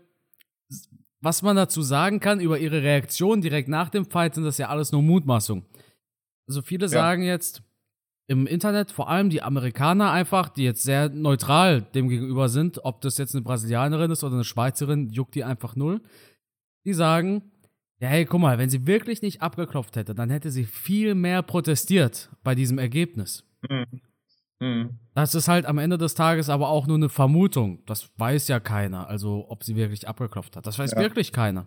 was 1.21 1.43
man 1.43 1.57
dazu 1.57 1.83
sagen 1.83 2.19
kann 2.19 2.41
über 2.41 2.59
ihre 2.59 2.83
Reaktion 2.83 3.43
direkt 3.43 3.69
nach 3.69 3.91
dem 3.91 4.07
Fight, 4.07 4.35
sind 4.35 4.45
das 4.45 4.57
ja 4.57 4.69
alles 4.69 4.93
nur 4.93 5.03
Mutmaßungen. 5.03 5.67
Also 6.49 6.63
viele 6.63 6.87
ja. 6.87 6.89
sagen 6.89 7.23
jetzt, 7.23 7.63
im 8.29 8.47
Internet, 8.47 8.93
vor 8.93 9.11
allem 9.11 9.29
die 9.29 9.43
Amerikaner 9.43 10.13
einfach, 10.13 10.49
die 10.49 10.63
jetzt 10.63 10.85
sehr 10.85 11.09
neutral 11.09 11.83
dem 11.83 12.09
gegenüber 12.09 12.49
sind, 12.49 12.83
ob 12.85 13.01
das 13.01 13.19
jetzt 13.19 13.35
eine 13.35 13.43
Brasilianerin 13.43 14.11
ist 14.13 14.23
oder 14.23 14.35
eine 14.35 14.45
Schweizerin, 14.45 15.11
juckt 15.11 15.35
die 15.35 15.43
einfach 15.43 15.75
null. 15.75 16.01
Die 16.87 16.95
sagen, 16.95 17.51
ja, 18.01 18.09
hey, 18.09 18.25
guck 18.25 18.41
mal, 18.41 18.59
wenn 18.59 18.71
sie 18.71 18.87
wirklich 18.87 19.21
nicht 19.21 19.43
abgeklopft 19.43 19.95
hätte, 19.97 20.15
dann 20.15 20.31
hätte 20.31 20.51
sie 20.51 20.65
viel 20.65 21.15
mehr 21.15 21.43
protestiert 21.43 22.31
bei 22.43 22.55
diesem 22.55 22.79
Ergebnis. 22.79 23.45
Mhm. 23.69 24.01
Mhm. 24.59 24.99
Das 25.15 25.35
ist 25.35 25.49
halt 25.49 25.67
am 25.67 25.79
Ende 25.79 25.99
des 25.99 26.15
Tages 26.15 26.49
aber 26.49 26.69
auch 26.69 26.87
nur 26.87 26.97
eine 26.97 27.11
Vermutung. 27.11 27.85
Das 27.85 28.11
weiß 28.17 28.49
ja 28.49 28.59
keiner, 28.59 29.07
also 29.07 29.47
ob 29.49 29.65
sie 29.65 29.77
wirklich 29.77 30.09
abgeklopft 30.09 30.57
hat. 30.57 30.67
Das 30.67 30.79
weiß 30.79 30.93
ja. 30.93 30.99
wirklich 30.99 31.33
keiner. 31.33 31.67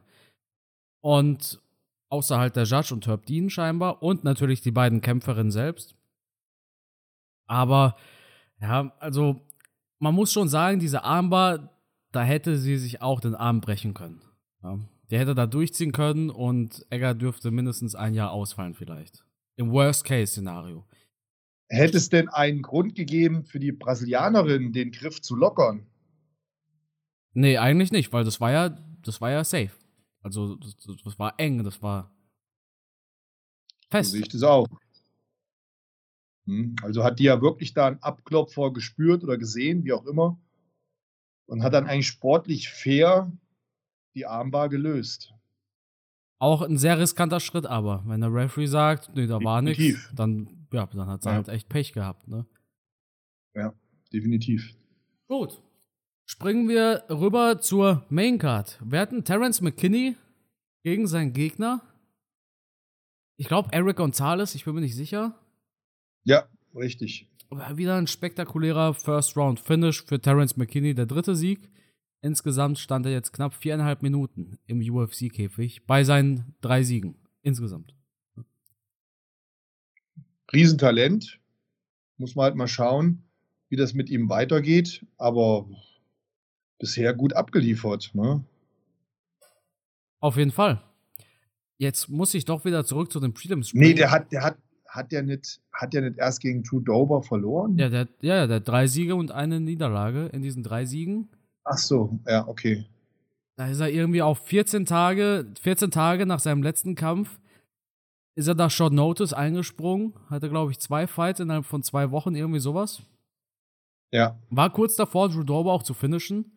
Und 1.02 1.62
außer 2.10 2.38
halt 2.40 2.56
der 2.56 2.64
Judge 2.64 2.94
und 2.94 3.06
Herb 3.06 3.26
Dean 3.26 3.50
scheinbar 3.50 4.02
und 4.02 4.24
natürlich 4.24 4.62
die 4.62 4.72
beiden 4.72 5.02
Kämpferinnen 5.02 5.52
selbst. 5.52 5.96
Aber 7.48 7.96
ja, 8.60 8.92
also 9.00 9.46
man 10.00 10.16
muss 10.16 10.32
schon 10.32 10.50
sagen, 10.50 10.80
diese 10.80 11.04
Armbar, 11.04 11.70
da 12.12 12.24
hätte 12.24 12.58
sie 12.58 12.78
sich 12.78 13.02
auch 13.02 13.20
den 13.20 13.36
Arm 13.36 13.62
brechen 13.62 13.94
können. 13.94 14.22
Ja. 14.64 14.80
Der 15.14 15.20
hätte 15.20 15.36
da 15.36 15.46
durchziehen 15.46 15.92
können 15.92 16.32
und 16.32 16.88
Egger 16.90 17.14
dürfte 17.14 17.52
mindestens 17.52 17.94
ein 17.94 18.16
Jahr 18.16 18.32
ausfallen 18.32 18.74
vielleicht. 18.74 19.24
Im 19.58 19.70
Worst-Case-Szenario. 19.70 20.88
Hätte 21.70 21.98
es 21.98 22.10
denn 22.10 22.30
einen 22.30 22.64
Grund 22.64 22.96
gegeben, 22.96 23.46
für 23.46 23.60
die 23.60 23.72
Brasilianerin 23.72 24.74
den 24.74 24.90
Griff 24.90 25.22
zu 25.22 25.36
lockern? 25.36 25.86
Nee, 27.34 27.60
eigentlich 27.60 27.92
nicht, 27.92 28.12
weil 28.12 28.24
das 28.24 28.42
war 28.42 28.52
ja, 28.52 28.70
das 29.04 29.22
war 29.22 29.30
ja 29.30 29.44
safe. 29.44 29.70
Also 30.24 30.56
das, 30.56 30.76
das 31.04 31.20
war 31.20 31.36
eng, 31.38 31.64
das 31.64 31.80
war 31.84 32.12
fest. 33.92 34.10
So 34.10 34.14
sehe 34.14 34.22
ich 34.22 34.30
das 34.30 34.42
auch. 34.42 34.68
Hm, 36.48 36.76
also 36.82 37.04
hat 37.04 37.20
die 37.20 37.26
ja 37.26 37.40
wirklich 37.40 37.76
da 37.76 37.86
einen 37.86 38.02
Abklopfer 38.02 38.74
gespürt 38.74 39.24
oder 39.24 39.38
gesehen, 39.38 39.84
wie 39.84 39.94
auch 39.94 40.08
immer. 40.08 40.42
Und 41.46 41.62
hat 41.62 41.76
dann 41.76 41.86
eigentlich 41.86 42.08
sportlich 42.08 42.70
fair 42.72 43.32
die 44.16 44.26
Armbar 44.26 44.70
gelöst. 44.70 45.34
Auch 46.40 46.62
ein 46.62 46.78
sehr 46.78 47.00
riskanter 47.00 47.40
Schritt, 47.40 47.66
aber 47.66 48.04
wenn 48.06 48.22
der 48.22 48.34
Referee 48.34 48.66
sagt, 48.66 49.16
nee, 49.16 49.28
da 49.28 49.42
war 49.44 49.62
nichts, 49.62 50.10
dann, 50.14 50.68
ja, 50.72 50.86
dann 50.88 51.08
hat 51.08 51.24
sie 51.24 51.30
ja. 51.30 51.36
halt 51.36 51.48
echt 51.48 51.70
Pech 51.70 51.94
gehabt, 51.94 52.28
ne? 52.28 52.46
Ja, 53.56 53.74
definitiv. 54.12 54.76
Gut. 55.28 55.62
Springen 56.26 56.68
wir 56.68 57.04
rüber 57.10 57.60
zur 57.60 58.06
Main 58.10 58.40
Card. 58.40 58.80
Wir 58.84 59.00
hatten 59.00 59.24
Terence 59.24 59.62
McKinney 59.62 60.16
gegen 60.84 61.08
seinen 61.08 61.34
Gegner. 61.34 61.82
Ich 63.38 63.48
glaube, 63.48 63.70
Eric 63.72 63.98
Gonzalez, 63.98 64.56
ich 64.56 64.66
bin 64.66 64.76
mir 64.76 64.82
nicht 64.82 64.96
sicher. 64.96 65.40
Ja, 66.24 66.48
richtig. 66.76 67.30
Wieder 67.76 67.96
ein 67.96 68.08
spektakulärer 68.08 68.94
First-Round-Finish 68.94 70.04
für 70.06 70.20
Terence 70.20 70.58
McKinney, 70.58 70.94
der 70.96 71.06
dritte 71.06 71.36
Sieg. 71.36 71.70
Insgesamt 72.24 72.80
stand 72.80 73.06
er 73.06 73.12
jetzt 73.12 73.34
knapp 73.34 73.54
viereinhalb 73.54 74.02
Minuten 74.02 74.58
im 74.66 74.80
UFC-Käfig 74.80 75.86
bei 75.86 76.06
seinen 76.06 76.56
drei 76.62 76.82
Siegen. 76.82 77.16
Insgesamt. 77.42 77.94
Riesentalent. 80.54 81.42
Muss 82.18 82.36
man 82.36 82.46
halt 82.46 82.56
mal 82.56 82.70
schauen, 82.70 83.24
wie 83.68 83.76
das 83.76 83.94
mit 83.94 84.10
ihm 84.10 84.30
weitergeht. 84.30 85.06
Aber 85.18 85.68
bisher 86.80 87.14
gut 87.14 87.34
abgeliefert. 87.34 88.12
Ne? 88.14 88.46
Auf 90.22 90.38
jeden 90.38 90.52
Fall. 90.52 90.82
Jetzt 91.78 92.08
muss 92.08 92.34
ich 92.34 92.46
doch 92.46 92.64
wieder 92.64 92.86
zurück 92.86 93.12
zu 93.12 93.20
den 93.20 93.34
Prelims 93.34 93.70
springen. 93.70 93.90
Nee, 93.90 93.94
der 93.96 94.12
hat, 94.12 94.32
der 94.32 94.44
hat, 94.44 94.58
hat 94.88 95.12
der 95.12 95.24
nicht, 95.24 95.60
hat 95.74 95.92
der 95.92 96.04
nicht 96.04 96.20
erst 96.20 96.40
gegen 96.40 96.64
Drew 96.64 96.80
Dober 96.80 97.22
verloren? 97.22 97.78
Ja, 97.78 97.90
der, 97.90 98.08
ja, 98.22 98.48
der 98.48 98.58
hat 98.58 98.68
drei 98.70 98.88
Siege 98.88 99.16
und 99.16 99.32
eine 99.32 99.60
Niederlage 99.60 100.28
in 100.28 100.42
diesen 100.42 100.64
drei 100.64 100.86
Siegen. 100.86 101.28
Ach 101.64 101.78
so, 101.78 102.20
ja, 102.28 102.48
okay. 102.48 102.86
Da 103.56 103.68
ist 103.68 103.80
er 103.80 103.90
irgendwie 103.90 104.22
auf 104.22 104.40
14 104.40 104.86
Tage, 104.86 105.48
14 105.62 105.92
Tage 105.92 106.26
nach 106.26 106.40
seinem 106.40 106.64
letzten 106.64 106.96
Kampf, 106.96 107.40
ist 108.36 108.48
er 108.48 108.56
nach 108.56 108.72
Short 108.72 108.94
Notice 108.94 109.34
eingesprungen. 109.34 110.14
Hatte, 110.30 110.50
glaube 110.50 110.72
ich, 110.72 110.80
zwei 110.80 111.06
Fights 111.06 111.40
innerhalb 111.40 111.66
von 111.66 111.84
zwei 111.84 112.12
Wochen, 112.12 112.36
irgendwie 112.36 112.60
sowas. 112.60 113.04
Ja. 114.12 114.40
War 114.50 114.72
kurz 114.72 114.96
davor, 114.96 115.30
Drew 115.30 115.44
Dober 115.44 115.72
auch 115.72 115.84
zu 115.84 115.94
finishen. 115.94 116.52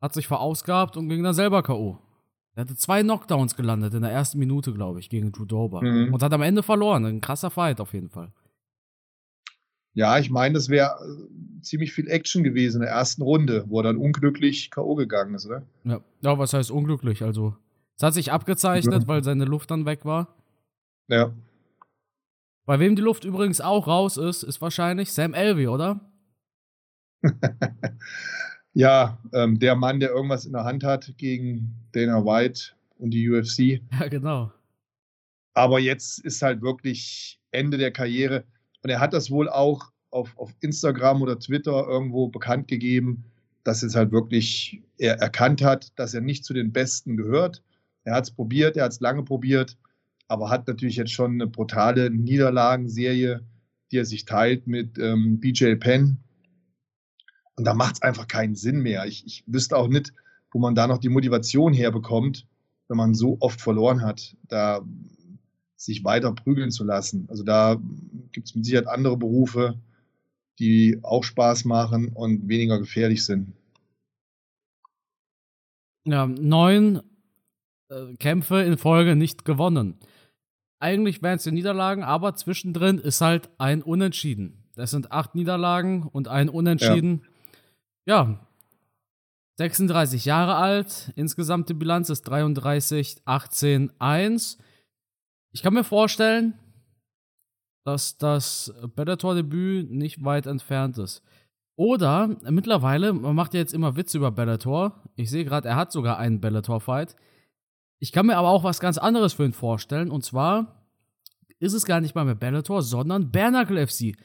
Hat 0.00 0.14
sich 0.14 0.26
verausgabt 0.26 0.96
und 0.96 1.08
ging 1.08 1.22
dann 1.22 1.34
selber 1.34 1.62
K.O. 1.62 1.98
Er 2.54 2.62
hatte 2.62 2.76
zwei 2.76 3.02
Knockdowns 3.02 3.56
gelandet 3.56 3.94
in 3.94 4.02
der 4.02 4.12
ersten 4.12 4.38
Minute, 4.38 4.72
glaube 4.72 5.00
ich, 5.00 5.08
gegen 5.10 5.32
Drew 5.32 5.44
Dober. 5.44 5.82
Mhm. 5.82 6.14
Und 6.14 6.22
hat 6.22 6.32
am 6.32 6.42
Ende 6.42 6.62
verloren. 6.62 7.04
Ein 7.04 7.20
krasser 7.20 7.50
Fight 7.50 7.80
auf 7.80 7.92
jeden 7.94 8.10
Fall. 8.10 8.32
Ja, 9.94 10.18
ich 10.18 10.30
meine, 10.30 10.54
das 10.54 10.68
wäre 10.68 10.90
äh, 10.90 11.62
ziemlich 11.62 11.92
viel 11.92 12.08
Action 12.08 12.42
gewesen 12.42 12.78
in 12.78 12.82
der 12.82 12.90
ersten 12.90 13.22
Runde, 13.22 13.64
wo 13.68 13.80
er 13.80 13.84
dann 13.84 13.96
unglücklich 13.96 14.70
K.O. 14.70 14.96
gegangen 14.96 15.34
ist, 15.34 15.46
oder? 15.46 15.62
Ja. 15.84 16.00
ja, 16.20 16.38
was 16.38 16.52
heißt 16.52 16.70
unglücklich? 16.70 17.22
Also, 17.22 17.56
es 17.96 18.02
hat 18.02 18.14
sich 18.14 18.32
abgezeichnet, 18.32 19.02
ja. 19.02 19.08
weil 19.08 19.22
seine 19.22 19.44
Luft 19.44 19.70
dann 19.70 19.86
weg 19.86 20.04
war. 20.04 20.34
Ja. 21.08 21.32
Bei 22.66 22.80
wem 22.80 22.96
die 22.96 23.02
Luft 23.02 23.24
übrigens 23.24 23.60
auch 23.60 23.86
raus 23.86 24.16
ist, 24.16 24.42
ist 24.42 24.60
wahrscheinlich 24.60 25.12
Sam 25.12 25.34
Elvey, 25.34 25.68
oder? 25.68 26.00
ja, 28.72 29.18
ähm, 29.32 29.58
der 29.58 29.76
Mann, 29.76 30.00
der 30.00 30.10
irgendwas 30.10 30.46
in 30.46 30.52
der 30.52 30.64
Hand 30.64 30.82
hat 30.82 31.12
gegen 31.18 31.76
Dana 31.92 32.24
White 32.24 32.72
und 32.98 33.10
die 33.10 33.30
UFC. 33.30 33.80
Ja, 34.00 34.08
genau. 34.08 34.52
Aber 35.52 35.78
jetzt 35.78 36.18
ist 36.18 36.42
halt 36.42 36.62
wirklich 36.62 37.40
Ende 37.52 37.78
der 37.78 37.92
Karriere. 37.92 38.44
Und 38.84 38.90
er 38.90 39.00
hat 39.00 39.12
das 39.12 39.30
wohl 39.30 39.48
auch 39.48 39.90
auf, 40.10 40.38
auf 40.38 40.54
Instagram 40.60 41.22
oder 41.22 41.38
Twitter 41.38 41.86
irgendwo 41.88 42.28
bekannt 42.28 42.68
gegeben, 42.68 43.24
dass 43.64 43.82
es 43.82 43.96
halt 43.96 44.12
wirklich 44.12 44.82
er 44.98 45.14
erkannt 45.14 45.62
hat, 45.62 45.98
dass 45.98 46.14
er 46.14 46.20
nicht 46.20 46.44
zu 46.44 46.54
den 46.54 46.72
Besten 46.72 47.16
gehört. 47.16 47.62
Er 48.04 48.14
hat 48.14 48.24
es 48.24 48.30
probiert, 48.30 48.76
er 48.76 48.84
hat 48.84 48.92
es 48.92 49.00
lange 49.00 49.24
probiert, 49.24 49.76
aber 50.28 50.50
hat 50.50 50.68
natürlich 50.68 50.96
jetzt 50.96 51.12
schon 51.12 51.32
eine 51.32 51.46
brutale 51.46 52.10
Niederlagenserie, 52.10 53.40
die 53.90 53.96
er 53.96 54.04
sich 54.04 54.26
teilt 54.26 54.66
mit 54.66 54.98
ähm, 54.98 55.40
BJ 55.40 55.74
Penn, 55.76 56.18
und 57.56 57.64
da 57.64 57.74
macht 57.74 57.96
es 57.96 58.02
einfach 58.02 58.26
keinen 58.28 58.56
Sinn 58.56 58.80
mehr. 58.80 59.06
Ich, 59.06 59.24
ich 59.26 59.44
wüsste 59.46 59.76
auch 59.76 59.88
nicht, 59.88 60.12
wo 60.52 60.58
man 60.58 60.74
da 60.74 60.86
noch 60.86 60.98
die 60.98 61.08
Motivation 61.08 61.72
herbekommt, 61.72 62.46
wenn 62.88 62.96
man 62.96 63.14
so 63.14 63.36
oft 63.40 63.60
verloren 63.60 64.02
hat, 64.02 64.36
da 64.48 64.84
sich 65.84 66.04
weiter 66.04 66.32
prügeln 66.32 66.70
zu 66.70 66.84
lassen. 66.84 67.26
Also 67.28 67.42
da 67.42 67.76
gibt 68.32 68.48
es 68.48 68.54
mit 68.54 68.64
Sicherheit 68.64 68.86
andere 68.86 69.16
Berufe, 69.16 69.78
die 70.58 70.98
auch 71.02 71.24
Spaß 71.24 71.64
machen 71.64 72.08
und 72.08 72.48
weniger 72.48 72.78
gefährlich 72.78 73.24
sind. 73.24 73.52
Ja, 76.06 76.26
neun 76.26 77.02
äh, 77.88 78.14
Kämpfe 78.18 78.62
in 78.62 78.76
Folge 78.76 79.16
nicht 79.16 79.44
gewonnen. 79.44 79.98
Eigentlich 80.80 81.22
wären 81.22 81.36
es 81.36 81.44
die 81.44 81.52
Niederlagen, 81.52 82.02
aber 82.02 82.34
zwischendrin 82.34 82.98
ist 82.98 83.20
halt 83.20 83.48
ein 83.58 83.82
Unentschieden. 83.82 84.64
Das 84.74 84.90
sind 84.90 85.12
acht 85.12 85.34
Niederlagen 85.34 86.02
und 86.02 86.28
ein 86.28 86.48
Unentschieden. 86.48 87.22
Ja 87.22 87.28
ja, 88.06 88.38
36 89.56 90.24
Jahre 90.24 90.56
alt, 90.56 91.12
insgesamte 91.16 91.74
Bilanz 91.74 92.10
ist 92.10 92.22
33, 92.22 93.22
18, 93.24 93.92
1. 93.98 94.58
Ich 95.54 95.62
kann 95.62 95.72
mir 95.72 95.84
vorstellen, 95.84 96.58
dass 97.86 98.18
das 98.18 98.74
Bellator-Debüt 98.96 99.88
nicht 99.88 100.24
weit 100.24 100.46
entfernt 100.46 100.98
ist. 100.98 101.22
Oder 101.76 102.36
mittlerweile, 102.50 103.12
man 103.12 103.36
macht 103.36 103.54
ja 103.54 103.60
jetzt 103.60 103.72
immer 103.72 103.96
Witze 103.96 104.18
über 104.18 104.32
Bellator. 104.32 105.00
Ich 105.14 105.30
sehe 105.30 105.44
gerade, 105.44 105.68
er 105.68 105.76
hat 105.76 105.92
sogar 105.92 106.18
einen 106.18 106.40
Bellator-Fight. 106.40 107.14
Ich 108.00 108.10
kann 108.10 108.26
mir 108.26 108.36
aber 108.36 108.48
auch 108.48 108.64
was 108.64 108.80
ganz 108.80 108.98
anderes 108.98 109.34
für 109.34 109.44
ihn 109.44 109.52
vorstellen. 109.52 110.10
Und 110.10 110.24
zwar 110.24 110.88
ist 111.60 111.72
es 111.72 111.84
gar 111.84 112.00
nicht 112.00 112.16
mal 112.16 112.24
mehr 112.24 112.34
Bellator, 112.34 112.82
sondern 112.82 113.30
Bernacle 113.30 113.86
FC. 113.86 114.16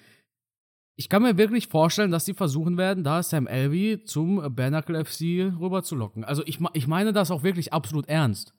Ich 0.95 1.09
kann 1.09 1.21
mir 1.21 1.37
wirklich 1.37 1.67
vorstellen, 1.67 2.11
dass 2.11 2.25
sie 2.25 2.33
versuchen 2.33 2.77
werden, 2.77 3.03
da 3.03 3.21
Sam 3.21 3.45
Elvey 3.45 4.03
zum 4.03 4.55
Bernacle 4.55 5.05
FC 5.05 5.53
rüberzulocken. 5.59 6.23
Also 6.23 6.41
ich, 6.47 6.59
ich 6.73 6.87
meine 6.87 7.13
das 7.13 7.29
auch 7.29 7.43
wirklich 7.43 7.71
absolut 7.71 8.07
ernst. 8.07 8.53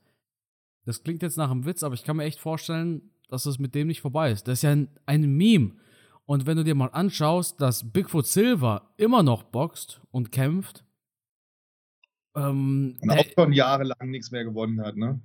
Das 0.85 1.03
klingt 1.03 1.23
jetzt 1.23 1.37
nach 1.37 1.51
einem 1.51 1.67
Witz, 1.67 1.83
aber 1.83 1.95
ich 1.95 2.05
kann 2.05 2.17
mir 2.17 2.25
echt 2.25 2.41
vorstellen, 2.41 3.11
dass 3.29 3.47
es 3.47 3.59
mit 3.59 3.75
dem 3.75 3.87
nicht 3.87 4.01
vorbei 4.01 4.33
ist. 4.33 4.49
Das 4.49 4.59
ist 4.59 4.63
ja 4.63 4.71
ein, 4.71 4.89
ein 5.07 5.23
Meme. 5.37 5.77
Und 6.27 6.47
wenn 6.47 6.57
du 6.57 6.65
dir 6.65 6.75
mal 6.75 6.91
anschaust, 6.93 7.61
dass 7.61 7.93
Bigfoot 7.93 8.27
Silver 8.27 8.93
immer 8.97 9.23
noch 9.23 9.43
boxt 9.43 10.01
und 10.11 10.33
kämpft. 10.33 10.85
Ähm, 12.35 12.99
und 13.01 13.11
auch 13.11 13.25
schon 13.37 13.53
jahrelang 13.53 14.11
nichts 14.11 14.31
mehr 14.31 14.45
gewonnen 14.45 14.81
hat, 14.81 14.97
ne? 14.97 15.21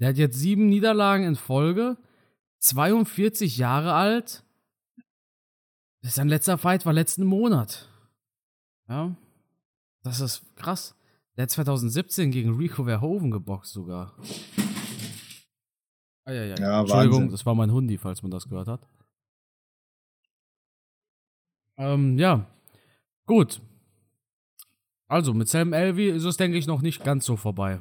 Der 0.00 0.08
hat 0.08 0.16
jetzt 0.16 0.38
sieben 0.38 0.68
Niederlagen 0.68 1.24
in 1.24 1.36
Folge, 1.36 1.96
42 2.58 3.58
Jahre 3.58 3.94
alt. 3.94 4.44
Sein 6.02 6.28
letzter 6.28 6.58
Fight 6.58 6.86
war 6.86 6.92
letzten 6.92 7.24
Monat. 7.24 7.88
Ja. 8.88 9.16
Das 10.02 10.20
ist 10.20 10.56
krass. 10.56 10.94
Der 11.38 11.44
hat 11.44 11.50
2017 11.50 12.32
gegen 12.32 12.56
Rico 12.56 12.82
Verhoeven 12.82 13.30
geboxt 13.30 13.72
sogar. 13.72 14.12
Ah, 16.24 16.32
ja, 16.32 16.42
ja. 16.42 16.56
ja 16.58 16.80
Entschuldigung, 16.80 17.20
Wahnsinn. 17.20 17.30
das 17.30 17.46
war 17.46 17.54
mein 17.54 17.70
Hundi, 17.70 17.96
falls 17.96 18.22
man 18.22 18.32
das 18.32 18.48
gehört 18.48 18.66
hat. 18.66 18.88
Ähm, 21.76 22.18
ja. 22.18 22.44
Gut. 23.24 23.60
Also, 25.06 25.32
mit 25.32 25.48
Sam 25.48 25.72
Elvey 25.72 26.10
ist 26.10 26.24
es, 26.24 26.36
denke 26.36 26.58
ich, 26.58 26.66
noch 26.66 26.82
nicht 26.82 27.04
ganz 27.04 27.24
so 27.24 27.36
vorbei. 27.36 27.80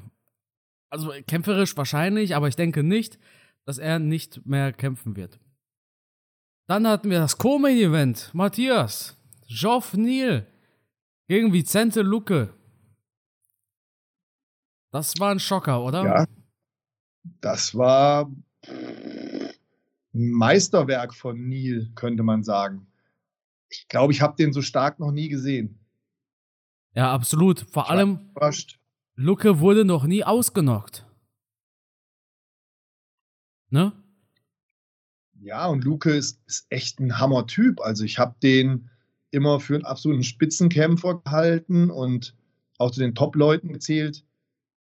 Also, 0.91 1.11
kämpferisch 1.25 1.75
wahrscheinlich, 1.75 2.35
aber 2.35 2.47
ich 2.47 2.55
denke 2.55 2.83
nicht, 2.83 3.17
dass 3.65 3.79
er 3.79 3.97
nicht 3.97 4.45
mehr 4.45 4.71
kämpfen 4.71 5.15
wird. 5.15 5.39
Dann 6.67 6.87
hatten 6.87 7.09
wir 7.09 7.19
das 7.19 7.39
Co-Main-Event. 7.39 8.35
Matthias, 8.35 9.17
Geoff 9.47 9.95
Neal 9.95 10.45
gegen 11.27 11.51
Vicente 11.51 12.03
Luque. 12.03 12.53
Das 14.97 15.19
war 15.19 15.31
ein 15.31 15.39
Schocker, 15.39 15.83
oder? 15.83 16.03
Ja. 16.03 16.25
Das 17.41 17.75
war 17.75 18.31
ein 18.67 19.51
Meisterwerk 20.11 21.13
von 21.13 21.47
Neil, 21.47 21.91
könnte 21.95 22.23
man 22.23 22.43
sagen 22.43 22.87
ich 23.69 23.87
glaube, 23.87 24.13
ich 24.13 24.21
habe 24.21 24.35
den 24.37 24.53
so 24.53 24.61
stark 24.61 24.99
noch 24.99 25.11
nie 25.11 25.29
gesehen. 25.29 25.79
Ja, 26.93 27.11
absolut. 27.13 27.61
Vor 27.71 27.83
ich 27.83 27.89
allem, 27.89 28.31
Lucke 29.15 29.59
wurde 29.59 29.85
noch 29.85 30.05
nie 30.05 30.23
ausgenockt. 30.23 31.05
Ne? 33.69 33.91
Ja, 35.39 35.67
und 35.67 35.83
Luke 35.83 36.09
ist, 36.09 36.41
ist 36.47 36.65
echt 36.69 36.99
ein 36.99 37.19
Hammer-Typ. 37.19 37.81
Also 37.81 38.03
ich 38.03 38.17
habe 38.17 38.35
den 38.41 38.89
immer 39.31 39.59
für 39.59 39.75
einen 39.75 39.85
absoluten 39.85 40.23
Spitzenkämpfer 40.23 41.19
gehalten 41.19 41.91
und 41.91 42.35
auch 42.77 42.91
zu 42.91 42.99
den 42.99 43.13
Top-Leuten 43.13 43.73
gezählt. 43.73 44.23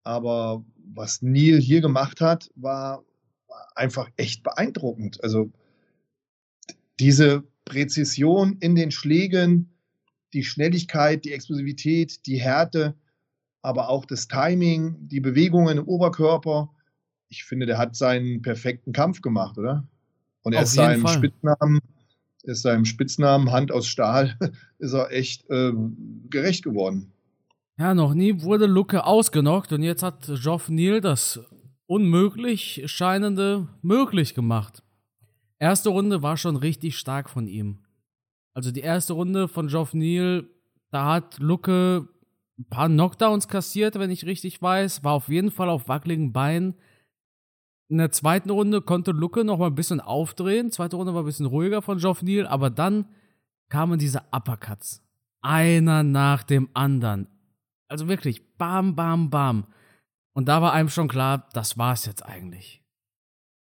Aber 0.05 0.65
was 0.95 1.23
Neil 1.23 1.61
hier 1.61 1.81
gemacht 1.81 2.21
hat, 2.21 2.51
war, 2.55 3.05
war 3.47 3.69
einfach 3.75 4.09
echt 4.17 4.43
beeindruckend. 4.43 5.23
Also 5.23 5.51
diese 6.99 7.45
Präzision 7.65 8.57
in 8.61 8.75
den 8.75 8.91
Schlägen, 8.91 9.71
die 10.33 10.45
Schnelligkeit, 10.45 11.25
die 11.25 11.33
Explosivität, 11.33 12.27
die 12.27 12.41
Härte, 12.41 12.95
aber 13.63 13.89
auch 13.89 14.05
das 14.05 14.29
Timing, 14.29 14.97
die 15.09 15.21
Bewegungen 15.21 15.79
im 15.79 15.85
Oberkörper. 15.85 16.71
Ich 17.29 17.45
finde, 17.45 17.67
der 17.67 17.79
hat 17.79 17.97
seinen 17.97 18.43
perfekten 18.43 18.93
Kampf 18.93 19.21
gemacht, 19.21 19.59
oder? 19.59 19.87
Und 20.43 20.55
er 20.55 20.63
ist 20.63 20.75
seinem 20.75 21.03
Fall. 21.03 21.15
Spitznamen, 21.15 21.81
ist 22.43 22.63
seinem 22.63 22.85
Spitznamen 22.85 23.53
Hand 23.53 23.73
aus 23.73 23.87
Stahl, 23.87 24.37
ist 24.79 24.95
er 24.95 25.11
echt 25.13 25.49
äh, 25.51 25.73
gerecht 26.31 26.65
geworden. 26.65 27.13
Ja, 27.79 27.95
noch 27.95 28.13
nie 28.13 28.43
wurde 28.43 28.67
Lucke 28.67 29.05
ausgenockt 29.05 29.73
und 29.73 29.85
jetzt 29.85 30.03
hat 30.03 30.29
Geoff 30.43 30.69
Neal 30.69 31.01
das 31.01 31.39
unmöglich 31.87 32.83
scheinende 32.87 33.69
möglich 33.83 34.35
gemacht. 34.35 34.83
Erste 35.61 35.91
Runde 35.91 36.21
war 36.21 36.37
schon 36.37 36.57
richtig 36.57 36.99
stark 36.99 37.31
von 37.31 37.47
ihm. 37.47 37.85
Also 38.53 38.73
die 38.73 38.81
erste 38.81 39.13
Runde 39.13 39.47
von 39.47 39.69
Geoff 39.69 39.95
Neal, 39.95 40.49
da 40.91 41.07
hat 41.07 41.39
Lucke 41.39 42.09
ein 42.59 42.69
paar 42.69 42.89
Knockdowns 42.89 43.47
kassiert, 43.47 43.97
wenn 43.97 44.11
ich 44.11 44.27
richtig 44.27 44.61
weiß, 44.61 45.05
war 45.05 45.13
auf 45.13 45.29
jeden 45.29 45.53
Fall 45.53 45.69
auf 45.69 45.87
wackeligen 45.87 46.33
Beinen. 46.33 46.75
In 47.89 47.99
der 47.99 48.11
zweiten 48.11 48.51
Runde 48.51 48.83
konnte 48.83 49.13
Lucke 49.13 49.45
noch 49.45 49.59
mal 49.59 49.69
ein 49.69 49.77
bisschen 49.77 50.01
aufdrehen. 50.01 50.73
Zweite 50.73 50.97
Runde 50.97 51.15
war 51.15 51.23
ein 51.23 51.27
bisschen 51.27 51.47
ruhiger 51.47 51.81
von 51.81 51.99
Geoff 51.99 52.23
Neal, 52.23 52.49
aber 52.49 52.71
dann 52.71 53.07
kamen 53.69 54.01
diese 54.01 54.23
Uppercuts. 54.33 55.01
Einer 55.43 56.03
nach 56.03 56.43
dem 56.43 56.69
anderen. 56.75 57.29
Also 57.89 58.09
wirklich, 58.09 58.57
bam, 58.57 58.95
bam, 58.95 59.31
bam. 59.31 59.67
Und 60.35 60.47
da 60.47 60.63
war 60.63 60.73
einem 60.73 60.89
schon 60.89 61.09
klar, 61.09 61.49
das 61.53 61.79
war 61.79 61.95
es 61.95 62.07
jetzt 62.07 62.25
eigentlich. 62.25 62.83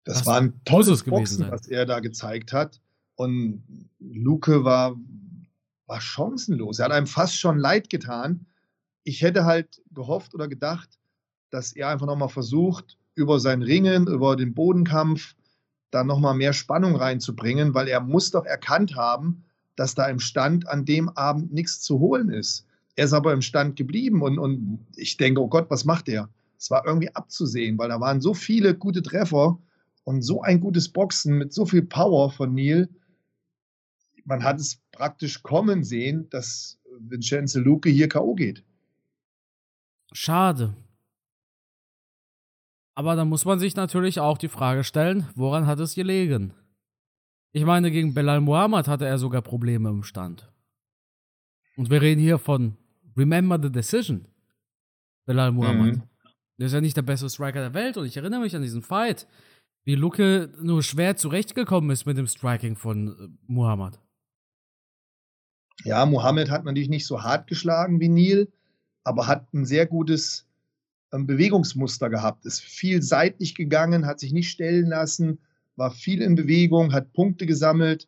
Das, 0.04 0.20
das 0.20 0.28
war 0.28 0.38
ein 0.38 0.62
tolles 0.66 1.04
Boxen, 1.04 1.40
sein. 1.40 1.52
was 1.52 1.68
er 1.68 1.86
da 1.86 2.00
gezeigt 2.00 2.54
hat. 2.54 2.82
Und 3.16 3.64
Luke 4.00 4.64
war, 4.64 4.96
war 5.88 6.02
chancenlos. 6.02 6.80
Er 6.80 6.86
hat 6.86 6.92
einem 6.92 7.08
fast 7.08 7.40
schon 7.40 7.58
leid 7.58 7.90
getan. 7.90 8.46
Ich 9.04 9.22
hätte 9.22 9.46
halt 9.46 9.82
gehofft 9.92 10.36
oder 10.36 10.48
gedacht, 10.48 11.00
dass 11.50 11.74
er 11.74 11.90
einfach 11.90 12.06
nochmal 12.06 12.30
versucht, 12.30 12.98
über 13.16 13.40
sein 13.40 13.62
Ringen, 13.62 14.08
über 14.08 14.36
den 14.36 14.54
Bodenkampf, 14.54 15.36
da 15.92 16.04
nochmal 16.04 16.36
mehr 16.36 16.54
Spannung 16.54 16.96
reinzubringen, 16.96 17.74
weil 17.74 17.88
er 17.88 18.00
muss 18.00 18.32
doch 18.32 18.46
erkannt 18.46 18.96
haben, 18.96 19.44
dass 19.76 19.96
da 19.96 20.08
im 20.08 20.20
Stand 20.20 20.68
an 20.68 20.86
dem 20.86 21.10
Abend 21.10 21.52
nichts 21.52 21.82
zu 21.82 22.00
holen 22.00 22.30
ist. 22.30 22.66
Er 23.00 23.06
ist 23.06 23.14
aber 23.14 23.32
im 23.32 23.42
Stand 23.42 23.78
geblieben 23.78 24.22
und, 24.22 24.38
und 24.38 24.86
ich 24.98 25.16
denke, 25.16 25.40
oh 25.40 25.48
Gott, 25.48 25.70
was 25.70 25.86
macht 25.86 26.10
er? 26.10 26.30
Es 26.58 26.70
war 26.70 26.86
irgendwie 26.86 27.16
abzusehen, 27.16 27.78
weil 27.78 27.88
da 27.88 28.02
waren 28.02 28.20
so 28.20 28.34
viele 28.34 28.76
gute 28.76 29.02
Treffer 29.02 29.58
und 30.04 30.22
so 30.22 30.42
ein 30.42 30.60
gutes 30.60 30.90
Boxen 30.90 31.38
mit 31.38 31.54
so 31.54 31.66
viel 31.66 31.82
Power 31.82 32.30
von 32.30 32.54
Neil. 32.54 32.90
Man 34.26 34.44
hat 34.44 34.60
es 34.60 34.82
praktisch 34.92 35.44
kommen 35.44 35.86
sehen, 35.86 36.30
dass 36.30 36.78
Vincenzo 37.00 37.62
Luque 37.62 37.90
hier 37.90 38.10
K.O. 38.10 38.36
geht. 38.36 38.66
Schade. 40.12 40.76
Aber 42.96 43.16
da 43.16 43.24
muss 43.24 43.46
man 43.46 43.60
sich 43.60 43.78
natürlich 43.78 44.20
auch 44.20 44.38
die 44.38 44.50
Frage 44.50 44.84
stellen, 44.84 45.26
woran 45.36 45.68
hat 45.68 45.80
es 45.80 45.96
gelegen? 45.96 46.54
Ich 47.54 47.64
meine, 47.64 47.92
gegen 47.92 48.14
Belal 48.14 48.42
Muhammad 48.42 48.90
hatte 48.90 49.06
er 49.06 49.18
sogar 49.18 49.42
Probleme 49.42 49.88
im 49.88 50.04
Stand. 50.04 50.52
Und 51.78 51.90
wir 51.90 52.02
reden 52.02 52.20
hier 52.20 52.40
von 52.40 52.76
Remember 53.20 53.60
the 53.62 53.70
Decision. 53.72 54.26
Belal 55.26 55.52
Muhammad. 55.52 55.98
Mhm. 55.98 56.04
Der 56.58 56.68
ist 56.68 56.74
ja 56.74 56.82
nicht 56.82 56.98
der 56.98 57.04
beste 57.04 57.30
Striker 57.30 57.60
der 57.60 57.74
Welt 57.74 57.98
und 57.98 58.06
ich 58.06 58.18
erinnere 58.18 58.42
mich 58.42 58.56
an 58.56 58.62
diesen 58.62 58.82
Fight 58.82 59.28
wie 59.86 59.96
Luke 59.96 60.50
nur 60.62 60.84
schwer 60.84 61.16
zurechtgekommen 61.16 61.90
ist 61.90 62.06
mit 62.06 62.18
dem 62.18 62.28
Striking 62.28 62.76
von 62.76 63.08
äh, 63.08 63.28
Muhammad. 63.48 64.00
Ja, 65.84 66.06
Muhammad 66.06 66.50
hat 66.50 66.66
natürlich 66.66 66.90
nicht 66.90 67.08
so 67.08 67.24
hart 67.24 67.48
geschlagen 67.48 68.00
wie 68.00 68.10
Neil, 68.10 68.50
aber 69.04 69.28
hat 69.28 69.54
ein 69.54 69.66
sehr 69.66 69.86
gutes 69.86 70.46
ähm, 71.14 71.26
Bewegungsmuster 71.26 72.10
gehabt. 72.10 72.46
Ist 72.46 72.62
viel 72.62 73.02
seitlich 73.02 73.56
gegangen, 73.56 74.06
hat 74.06 74.20
sich 74.20 74.34
nicht 74.34 74.50
stellen 74.50 74.88
lassen, 74.88 75.40
war 75.76 75.92
viel 75.92 76.22
in 76.22 76.36
Bewegung, 76.36 76.92
hat 76.92 77.14
Punkte 77.14 77.46
gesammelt, 77.46 78.08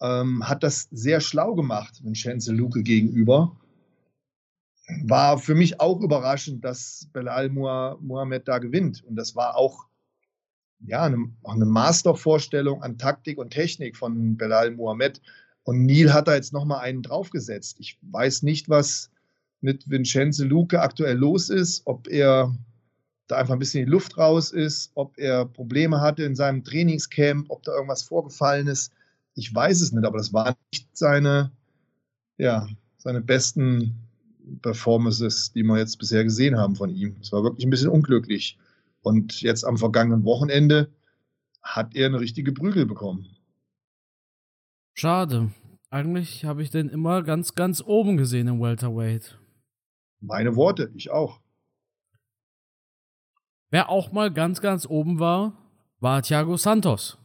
ähm, 0.00 0.46
hat 0.46 0.62
das 0.62 0.88
sehr 0.90 1.20
schlau 1.20 1.54
gemacht, 1.54 2.04
Vincenzo 2.04 2.52
Luke 2.52 2.82
gegenüber. 2.82 3.56
War 5.02 5.38
für 5.38 5.54
mich 5.54 5.80
auch 5.80 6.00
überraschend, 6.00 6.64
dass 6.64 7.08
Belal 7.12 7.50
Muhammad 7.50 8.48
da 8.48 8.58
gewinnt. 8.58 9.04
Und 9.04 9.16
das 9.16 9.36
war 9.36 9.56
auch 9.56 9.86
ja, 10.86 11.02
eine, 11.02 11.30
eine 11.44 11.66
Mastervorstellung 11.66 12.82
an 12.82 12.98
Taktik 12.98 13.38
und 13.38 13.50
Technik 13.50 13.96
von 13.96 14.36
Belal 14.36 14.70
Muhammad. 14.70 15.20
Und 15.64 15.84
Neil 15.84 16.12
hat 16.12 16.28
da 16.28 16.34
jetzt 16.34 16.52
nochmal 16.52 16.80
einen 16.80 17.02
draufgesetzt. 17.02 17.76
Ich 17.80 17.98
weiß 18.02 18.42
nicht, 18.42 18.68
was 18.68 19.10
mit 19.60 19.90
Vincenzo 19.90 20.44
Luque 20.44 20.80
aktuell 20.80 21.16
los 21.16 21.50
ist, 21.50 21.82
ob 21.84 22.08
er 22.08 22.54
da 23.26 23.36
einfach 23.36 23.52
ein 23.52 23.58
bisschen 23.58 23.84
die 23.84 23.90
Luft 23.90 24.16
raus 24.16 24.50
ist, 24.52 24.90
ob 24.94 25.18
er 25.18 25.44
Probleme 25.44 26.00
hatte 26.00 26.22
in 26.22 26.34
seinem 26.34 26.64
Trainingscamp, 26.64 27.50
ob 27.50 27.62
da 27.62 27.74
irgendwas 27.74 28.02
vorgefallen 28.02 28.68
ist. 28.68 28.92
Ich 29.34 29.54
weiß 29.54 29.82
es 29.82 29.92
nicht, 29.92 30.06
aber 30.06 30.16
das 30.16 30.32
waren 30.32 30.54
nicht 30.72 30.96
seine, 30.96 31.52
ja, 32.38 32.66
seine 32.96 33.20
besten 33.20 34.07
Performances, 34.62 35.52
die 35.52 35.62
wir 35.62 35.78
jetzt 35.78 35.98
bisher 35.98 36.24
gesehen 36.24 36.58
haben 36.58 36.76
von 36.76 36.90
ihm. 36.90 37.16
Es 37.20 37.32
war 37.32 37.42
wirklich 37.42 37.66
ein 37.66 37.70
bisschen 37.70 37.90
unglücklich. 37.90 38.58
Und 39.02 39.40
jetzt 39.40 39.64
am 39.64 39.76
vergangenen 39.76 40.24
Wochenende 40.24 40.90
hat 41.62 41.94
er 41.94 42.06
eine 42.06 42.20
richtige 42.20 42.52
Prügel 42.52 42.86
bekommen. 42.86 43.26
Schade. 44.94 45.52
Eigentlich 45.90 46.44
habe 46.44 46.62
ich 46.62 46.70
den 46.70 46.88
immer 46.88 47.22
ganz, 47.22 47.54
ganz 47.54 47.80
oben 47.80 48.16
gesehen 48.16 48.48
im 48.48 48.60
Welterweight. 48.60 49.38
Meine 50.20 50.56
Worte, 50.56 50.90
ich 50.94 51.10
auch. 51.10 51.40
Wer 53.70 53.88
auch 53.88 54.12
mal 54.12 54.32
ganz, 54.32 54.60
ganz 54.60 54.86
oben 54.86 55.18
war, 55.18 55.52
war 56.00 56.22
Thiago 56.22 56.56
Santos. 56.56 57.18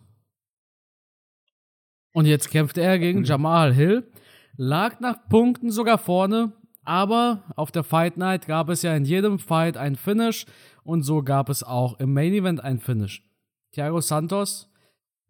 Und 2.13 2.25
jetzt 2.25 2.51
kämpfte 2.51 2.81
er 2.81 2.99
gegen 2.99 3.19
mhm. 3.19 3.25
Jamal 3.25 3.73
Hill, 3.73 4.11
lag 4.55 4.99
nach 4.99 5.27
Punkten 5.29 5.71
sogar 5.71 5.97
vorne, 5.97 6.53
aber 6.85 7.43
auf 7.55 7.71
der 7.71 7.83
Fight 7.83 8.17
Night 8.17 8.47
gab 8.47 8.69
es 8.69 8.81
ja 8.81 8.95
in 8.95 9.05
jedem 9.05 9.39
Fight 9.39 9.77
ein 9.77 9.95
Finish 9.95 10.45
und 10.83 11.03
so 11.03 11.23
gab 11.23 11.49
es 11.49 11.63
auch 11.63 11.99
im 11.99 12.13
Main 12.13 12.33
Event 12.33 12.61
ein 12.61 12.79
Finish. 12.79 13.23
Thiago 13.71 14.01
Santos, 14.01 14.69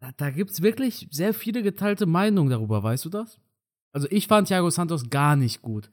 da, 0.00 0.12
da 0.16 0.30
gibt 0.30 0.50
es 0.50 0.62
wirklich 0.62 1.08
sehr 1.10 1.34
viele 1.34 1.62
geteilte 1.62 2.06
Meinungen 2.06 2.50
darüber, 2.50 2.82
weißt 2.82 3.04
du 3.04 3.10
das? 3.10 3.38
Also 3.92 4.08
ich 4.10 4.26
fand 4.26 4.48
Thiago 4.48 4.70
Santos 4.70 5.08
gar 5.08 5.36
nicht 5.36 5.62
gut. 5.62 5.90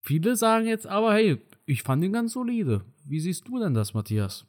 Viele 0.00 0.36
sagen 0.36 0.66
jetzt 0.66 0.86
aber, 0.86 1.14
hey, 1.14 1.40
ich 1.66 1.82
fand 1.82 2.04
ihn 2.04 2.12
ganz 2.12 2.32
solide. 2.32 2.84
Wie 3.06 3.20
siehst 3.20 3.48
du 3.48 3.58
denn 3.58 3.74
das, 3.74 3.94
Matthias? 3.94 4.44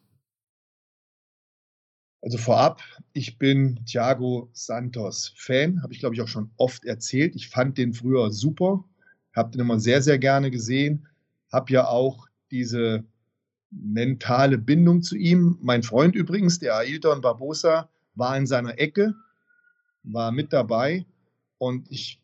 Also 2.21 2.39
vorab, 2.39 2.82
ich 3.13 3.38
bin 3.38 3.86
Thiago 3.86 4.49
Santos 4.51 5.34
Fan, 5.38 5.84
habe 5.84 5.93
ich 5.93 5.99
glaube 5.99 6.15
ich 6.15 6.21
auch 6.21 6.28
schon 6.28 6.49
oft 6.58 6.84
erzählt. 6.84 7.36
Ich 7.36 7.49
fand 7.49 7.78
den 7.78 7.93
früher 7.93 8.32
super, 8.32 8.84
habe 9.36 9.52
den 9.52 9.62
immer 9.62 9.80
sehr, 9.80 10.02
sehr 10.02 10.17
gerne 10.17 10.52
gesehen, 10.52 11.08
habe 11.52 11.74
ja 11.74 11.88
auch 11.88 12.28
diese 12.52 13.04
mentale 13.71 14.58
Bindung 14.58 15.02
zu 15.02 15.15
ihm. 15.15 15.58
Mein 15.62 15.84
Freund 15.84 16.15
übrigens, 16.15 16.60
der 16.60 16.76
Ailton 16.78 17.21
Barbosa, 17.21 17.89
war 18.15 18.38
in 18.38 18.48
seiner 18.48 18.80
Ecke, 18.80 19.13
war 20.04 20.32
mit 20.32 20.54
dabei 20.54 21.06
und 21.58 21.91
ich 21.91 22.21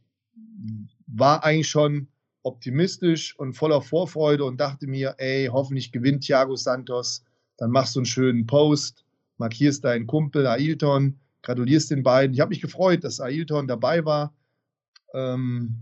war 1.07 1.43
eigentlich 1.43 1.67
schon 1.67 2.07
optimistisch 2.43 3.37
und 3.37 3.53
voller 3.53 3.81
Vorfreude 3.81 4.45
und 4.45 4.61
dachte 4.61 4.87
mir, 4.87 5.15
ey, 5.17 5.49
hoffentlich 5.51 5.91
gewinnt 5.91 6.23
Thiago 6.23 6.55
Santos, 6.55 7.25
dann 7.57 7.71
machst 7.71 7.95
du 7.95 7.99
einen 7.99 8.05
schönen 8.05 8.47
Post 8.47 9.03
markierst 9.41 9.83
deinen 9.83 10.07
Kumpel 10.07 10.47
Ailton, 10.47 11.19
gratulierst 11.41 11.91
den 11.91 12.03
beiden. 12.03 12.33
Ich 12.33 12.39
habe 12.39 12.49
mich 12.49 12.61
gefreut, 12.61 13.03
dass 13.03 13.19
Ailton 13.19 13.67
dabei 13.67 14.05
war. 14.05 14.33
Ähm, 15.13 15.81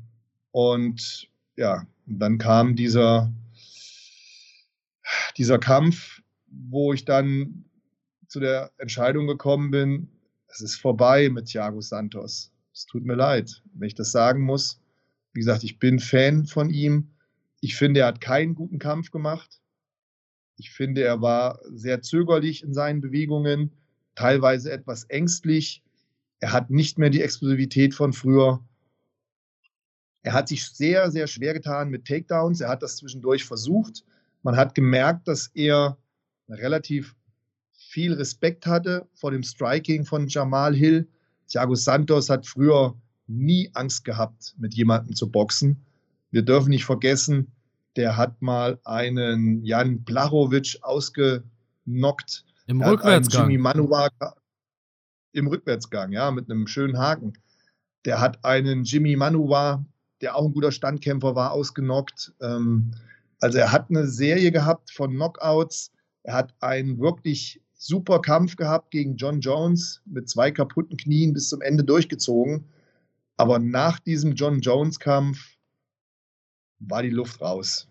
und 0.52 1.30
ja, 1.56 1.86
dann 2.06 2.38
kam 2.38 2.76
dieser, 2.76 3.32
dieser 5.38 5.60
Kampf, 5.60 6.22
wo 6.48 6.94
ich 6.94 7.06
dann 7.06 7.66
zu 8.28 8.40
der 8.40 8.72
Entscheidung 8.78 9.28
gekommen 9.28 9.72
bin, 9.72 10.10
es 10.48 10.62
ist 10.62 10.76
vorbei 10.76 11.30
mit 11.30 11.48
Thiago 11.48 11.82
Santos. 11.82 12.52
Es 12.74 12.86
tut 12.86 13.06
mir 13.06 13.16
leid, 13.16 13.62
wenn 13.74 13.88
ich 13.88 13.96
das 13.96 14.12
sagen 14.12 14.42
muss. 14.42 14.82
Wie 15.34 15.42
gesagt, 15.42 15.64
ich 15.64 15.80
bin 15.80 16.00
Fan 16.00 16.46
von 16.46 16.70
ihm. 16.70 17.10
Ich 17.62 17.76
finde, 17.76 18.02
er 18.02 18.08
hat 18.08 18.22
keinen 18.22 18.56
guten 18.56 18.80
Kampf 18.80 19.12
gemacht. 19.12 19.62
Ich 20.58 20.72
finde, 20.72 21.04
er 21.04 21.22
war 21.22 21.60
sehr 21.72 22.02
zögerlich 22.02 22.64
in 22.64 22.74
seinen 22.74 23.02
Bewegungen, 23.02 23.72
teilweise 24.16 24.72
etwas 24.72 25.06
ängstlich. 25.06 25.84
Er 26.40 26.52
hat 26.52 26.70
nicht 26.70 26.98
mehr 26.98 27.10
die 27.10 27.22
Explosivität 27.22 27.94
von 27.94 28.14
früher. 28.14 28.64
Er 30.22 30.34
hat 30.34 30.50
sich 30.50 30.66
sehr, 30.66 31.12
sehr 31.12 31.28
schwer 31.28 31.54
getan 31.54 31.90
mit 31.90 32.06
Takedowns. 32.06 32.62
Er 32.62 32.70
hat 32.70 32.84
das 32.84 32.98
zwischendurch 32.98 33.46
versucht. 33.46 34.04
Man 34.44 34.58
hat 34.58 34.76
gemerkt, 34.76 35.28
dass 35.28 35.48
er 35.54 35.98
relativ 36.50 37.16
viel 37.72 38.14
Respekt 38.14 38.66
hatte 38.66 39.08
vor 39.14 39.32
dem 39.32 39.44
Striking 39.44 40.06
von 40.06 40.28
Jamal 40.28 40.76
Hill. 40.76 41.08
Thiago 41.48 41.76
Santos 41.76 42.30
hat 42.30 42.46
früher 42.46 42.96
nie 43.28 43.70
Angst 43.74 44.06
gehabt, 44.06 44.56
mit 44.58 44.74
jemandem 44.74 45.16
zu 45.16 45.30
boxen. 45.30 45.86
Wir 46.32 46.42
dürfen 46.42 46.70
nicht 46.70 46.86
vergessen, 46.86 47.52
der 47.96 48.18
hat 48.18 48.42
mal 48.42 48.80
einen 48.86 49.64
Jan 49.64 50.04
Blachowicz 50.04 50.78
ausgenockt. 50.82 52.46
Im 52.68 52.82
Rückwärtsgang. 52.82 53.50
Jimmy 53.50 53.58
Manuwa 53.58 54.10
im 55.32 55.48
Rückwärtsgang, 55.48 56.12
ja, 56.12 56.32
mit 56.32 56.50
einem 56.50 56.68
schönen 56.68 56.98
Haken. 56.98 57.34
Der 58.06 58.20
hat 58.20 58.44
einen 58.44 58.84
Jimmy 58.84 59.16
Manuwa, 59.16 59.86
der 60.22 60.36
auch 60.36 60.46
ein 60.46 60.54
guter 60.54 60.72
Standkämpfer 60.72 61.36
war, 61.36 61.52
ausgenockt. 61.52 62.34
Ähm, 62.42 62.92
also 63.40 63.58
er 63.58 63.72
hat 63.72 63.90
eine 63.90 64.08
Serie 64.08 64.52
gehabt 64.52 64.92
von 64.92 65.12
Knockouts. 65.12 65.92
Er 66.24 66.34
hat 66.34 66.54
einen 66.60 67.00
wirklich 67.00 67.62
super 67.76 68.22
Kampf 68.22 68.58
gehabt 68.58 68.92
gegen 68.92 69.16
John 69.16 69.40
Jones 69.40 70.02
mit 70.06 70.30
zwei 70.30 70.52
kaputten 70.52 70.98
Knien 70.98 71.34
bis 71.34 71.50
zum 71.50 71.62
Ende 71.62 71.84
durchgezogen. 71.84 72.66
Aber 73.38 73.58
nach 73.58 74.00
diesem 74.00 74.34
John 74.34 74.60
Jones-Kampf 74.60 75.58
war 76.80 77.02
die 77.04 77.10
Luft 77.10 77.40
raus. 77.42 77.88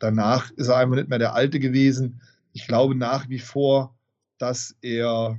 Danach 0.00 0.50
ist 0.52 0.68
er 0.68 0.78
einfach 0.78 0.96
nicht 0.96 1.08
mehr 1.08 1.18
der 1.20 1.34
Alte 1.34 1.60
gewesen. 1.60 2.20
Ich 2.52 2.66
glaube 2.66 2.96
nach 2.96 3.28
wie 3.28 3.38
vor, 3.38 3.96
dass 4.38 4.74
er 4.80 5.38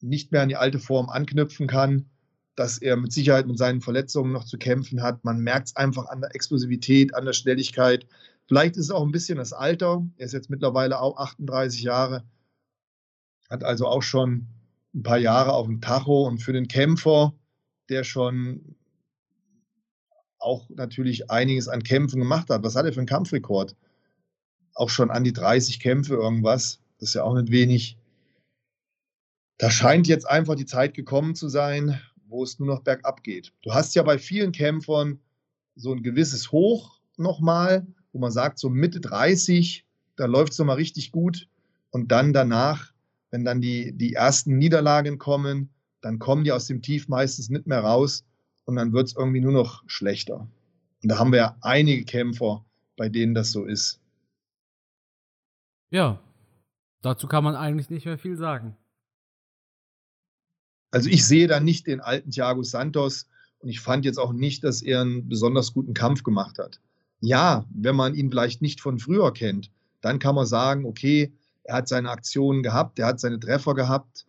nicht 0.00 0.32
mehr 0.32 0.42
an 0.42 0.48
die 0.48 0.56
alte 0.56 0.78
Form 0.78 1.08
anknüpfen 1.08 1.66
kann, 1.66 2.08
dass 2.54 2.78
er 2.78 2.96
mit 2.96 3.12
Sicherheit 3.12 3.46
mit 3.46 3.58
seinen 3.58 3.80
Verletzungen 3.80 4.32
noch 4.32 4.44
zu 4.44 4.58
kämpfen 4.58 5.02
hat. 5.02 5.24
Man 5.24 5.38
merkt 5.40 5.68
es 5.68 5.76
einfach 5.76 6.06
an 6.06 6.20
der 6.20 6.34
Explosivität, 6.34 7.14
an 7.14 7.24
der 7.24 7.32
Schnelligkeit. 7.32 8.06
Vielleicht 8.46 8.76
ist 8.76 8.86
es 8.86 8.90
auch 8.90 9.02
ein 9.02 9.12
bisschen 9.12 9.38
das 9.38 9.52
Alter. 9.52 10.06
Er 10.16 10.26
ist 10.26 10.32
jetzt 10.32 10.50
mittlerweile 10.50 11.00
auch 11.00 11.16
38 11.16 11.82
Jahre, 11.82 12.24
hat 13.48 13.64
also 13.64 13.86
auch 13.86 14.02
schon 14.02 14.48
ein 14.94 15.02
paar 15.02 15.18
Jahre 15.18 15.52
auf 15.52 15.66
dem 15.66 15.80
Tacho 15.80 16.26
und 16.26 16.38
für 16.38 16.52
den 16.52 16.68
Kämpfer, 16.68 17.32
der 17.88 18.04
schon 18.04 18.76
auch 20.38 20.68
natürlich 20.70 21.30
einiges 21.30 21.68
an 21.68 21.82
Kämpfen 21.82 22.18
gemacht 22.18 22.50
hat. 22.50 22.62
Was 22.62 22.76
hat 22.76 22.84
er 22.84 22.92
für 22.92 23.00
einen 23.00 23.06
Kampfrekord? 23.06 23.76
Auch 24.74 24.90
schon 24.90 25.10
an 25.10 25.24
die 25.24 25.32
30 25.32 25.80
Kämpfe 25.80 26.14
irgendwas. 26.14 26.80
Das 26.98 27.10
ist 27.10 27.14
ja 27.14 27.24
auch 27.24 27.34
nicht 27.34 27.50
wenig. 27.50 27.96
Da 29.58 29.70
scheint 29.70 30.08
jetzt 30.08 30.28
einfach 30.28 30.56
die 30.56 30.66
Zeit 30.66 30.94
gekommen 30.94 31.34
zu 31.34 31.48
sein, 31.48 32.00
wo 32.32 32.42
es 32.42 32.58
nur 32.58 32.66
noch 32.66 32.82
bergab 32.82 33.22
geht. 33.22 33.52
Du 33.62 33.72
hast 33.72 33.94
ja 33.94 34.02
bei 34.02 34.18
vielen 34.18 34.50
Kämpfern 34.50 35.20
so 35.76 35.92
ein 35.92 36.02
gewisses 36.02 36.50
Hoch 36.50 36.98
nochmal, 37.16 37.86
wo 38.12 38.18
man 38.18 38.32
sagt, 38.32 38.58
so 38.58 38.68
Mitte 38.68 39.00
30, 39.00 39.86
da 40.16 40.26
läuft 40.26 40.52
es 40.52 40.58
nochmal 40.58 40.76
richtig 40.76 41.12
gut. 41.12 41.48
Und 41.90 42.10
dann 42.10 42.32
danach, 42.32 42.92
wenn 43.30 43.44
dann 43.44 43.60
die, 43.60 43.92
die 43.92 44.14
ersten 44.14 44.58
Niederlagen 44.58 45.18
kommen, 45.18 45.70
dann 46.00 46.18
kommen 46.18 46.44
die 46.44 46.52
aus 46.52 46.66
dem 46.66 46.82
Tief 46.82 47.08
meistens 47.08 47.48
nicht 47.48 47.66
mehr 47.66 47.80
raus 47.80 48.24
und 48.64 48.76
dann 48.76 48.92
wird 48.92 49.08
es 49.08 49.16
irgendwie 49.16 49.40
nur 49.40 49.52
noch 49.52 49.84
schlechter. 49.86 50.48
Und 51.02 51.08
da 51.08 51.18
haben 51.18 51.32
wir 51.32 51.38
ja 51.38 51.56
einige 51.60 52.04
Kämpfer, 52.04 52.64
bei 52.96 53.08
denen 53.08 53.34
das 53.34 53.52
so 53.52 53.64
ist. 53.64 54.00
Ja, 55.90 56.20
dazu 57.02 57.26
kann 57.28 57.44
man 57.44 57.54
eigentlich 57.54 57.90
nicht 57.90 58.06
mehr 58.06 58.18
viel 58.18 58.36
sagen. 58.36 58.76
Also 60.92 61.08
ich 61.08 61.26
sehe 61.26 61.48
da 61.48 61.58
nicht 61.58 61.86
den 61.86 62.00
alten 62.00 62.30
Thiago 62.30 62.62
Santos 62.62 63.26
und 63.58 63.70
ich 63.70 63.80
fand 63.80 64.04
jetzt 64.04 64.18
auch 64.18 64.32
nicht, 64.32 64.62
dass 64.62 64.82
er 64.82 65.00
einen 65.00 65.28
besonders 65.28 65.72
guten 65.72 65.94
Kampf 65.94 66.22
gemacht 66.22 66.58
hat. 66.58 66.80
Ja, 67.20 67.64
wenn 67.72 67.96
man 67.96 68.14
ihn 68.14 68.30
vielleicht 68.30 68.62
nicht 68.62 68.80
von 68.80 68.98
früher 68.98 69.32
kennt, 69.32 69.70
dann 70.02 70.18
kann 70.18 70.34
man 70.34 70.46
sagen, 70.46 70.84
okay, 70.84 71.32
er 71.64 71.76
hat 71.76 71.88
seine 71.88 72.10
Aktionen 72.10 72.62
gehabt, 72.62 72.98
er 72.98 73.06
hat 73.06 73.20
seine 73.20 73.40
Treffer 73.40 73.74
gehabt, 73.74 74.26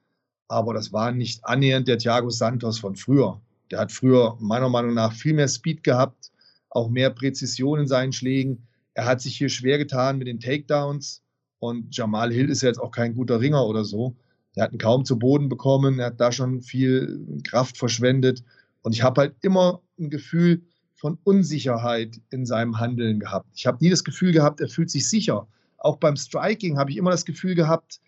aber 0.47 0.73
das 0.73 0.93
war 0.93 1.11
nicht 1.11 1.43
annähernd 1.45 1.87
der 1.87 1.97
Thiago 1.97 2.29
Santos 2.29 2.79
von 2.79 2.95
früher. 2.95 3.41
Der 3.71 3.79
hat 3.79 3.91
früher 3.91 4.37
meiner 4.39 4.69
Meinung 4.69 4.93
nach 4.93 5.13
viel 5.13 5.33
mehr 5.33 5.47
Speed 5.47 5.83
gehabt, 5.83 6.31
auch 6.69 6.89
mehr 6.89 7.09
Präzision 7.09 7.79
in 7.79 7.87
seinen 7.87 8.13
Schlägen. 8.13 8.67
Er 8.93 9.05
hat 9.05 9.19
sich 9.19 9.35
hier 9.35 9.49
schwer 9.49 9.77
getan 9.77 10.17
mit 10.17 10.27
den 10.27 10.39
Takedowns. 10.39 11.23
Und 11.59 11.95
Jamal 11.95 12.31
Hill 12.31 12.49
ist 12.49 12.61
ja 12.61 12.67
jetzt 12.67 12.79
auch 12.79 12.91
kein 12.91 13.15
guter 13.15 13.39
Ringer 13.39 13.65
oder 13.65 13.83
so. 13.83 14.15
Er 14.55 14.65
hat 14.65 14.73
ihn 14.73 14.79
kaum 14.79 15.05
zu 15.05 15.17
Boden 15.17 15.49
bekommen. 15.49 15.99
Er 15.99 16.07
hat 16.07 16.19
da 16.19 16.31
schon 16.31 16.61
viel 16.61 17.41
Kraft 17.43 17.77
verschwendet. 17.77 18.43
Und 18.81 18.93
ich 18.93 19.01
habe 19.01 19.21
halt 19.21 19.35
immer 19.41 19.81
ein 19.99 20.09
Gefühl 20.09 20.61
von 20.95 21.17
Unsicherheit 21.23 22.21
in 22.29 22.45
seinem 22.45 22.79
Handeln 22.79 23.19
gehabt. 23.19 23.47
Ich 23.55 23.65
habe 23.65 23.83
nie 23.83 23.89
das 23.89 24.03
Gefühl 24.03 24.31
gehabt, 24.31 24.61
er 24.61 24.69
fühlt 24.69 24.89
sich 24.89 25.09
sicher. 25.09 25.47
Auch 25.77 25.97
beim 25.97 26.15
Striking 26.15 26.77
habe 26.77 26.91
ich 26.91 26.97
immer 26.97 27.11
das 27.11 27.25
Gefühl 27.25 27.55
gehabt, 27.55 27.99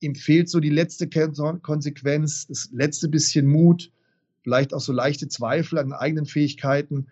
ihm 0.00 0.14
fehlt 0.14 0.48
so 0.48 0.58
die 0.58 0.70
letzte 0.70 1.08
Konsequenz, 1.60 2.46
das 2.46 2.70
letzte 2.72 3.08
bisschen 3.08 3.46
Mut 3.46 3.90
vielleicht 4.42 4.74
auch 4.74 4.80
so 4.80 4.92
leichte 4.92 5.28
Zweifel 5.28 5.78
an 5.78 5.92
eigenen 5.92 6.26
Fähigkeiten. 6.26 7.08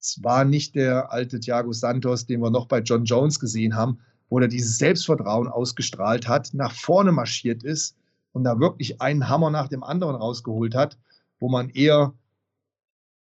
Es 0.00 0.22
war 0.22 0.44
nicht 0.44 0.74
der 0.74 1.12
alte 1.12 1.40
Thiago 1.40 1.72
Santos, 1.72 2.26
den 2.26 2.40
wir 2.40 2.50
noch 2.50 2.66
bei 2.66 2.80
John 2.80 3.04
Jones 3.04 3.38
gesehen 3.38 3.76
haben, 3.76 3.98
wo 4.28 4.38
er 4.40 4.48
dieses 4.48 4.78
Selbstvertrauen 4.78 5.46
ausgestrahlt 5.46 6.26
hat, 6.26 6.52
nach 6.52 6.72
vorne 6.72 7.12
marschiert 7.12 7.62
ist 7.62 7.96
und 8.34 8.44
da 8.44 8.58
wirklich 8.58 9.00
einen 9.00 9.28
Hammer 9.28 9.50
nach 9.50 9.68
dem 9.68 9.82
anderen 9.82 10.16
rausgeholt 10.16 10.74
hat, 10.74 10.98
wo 11.38 11.48
man 11.48 11.70
eher 11.70 12.12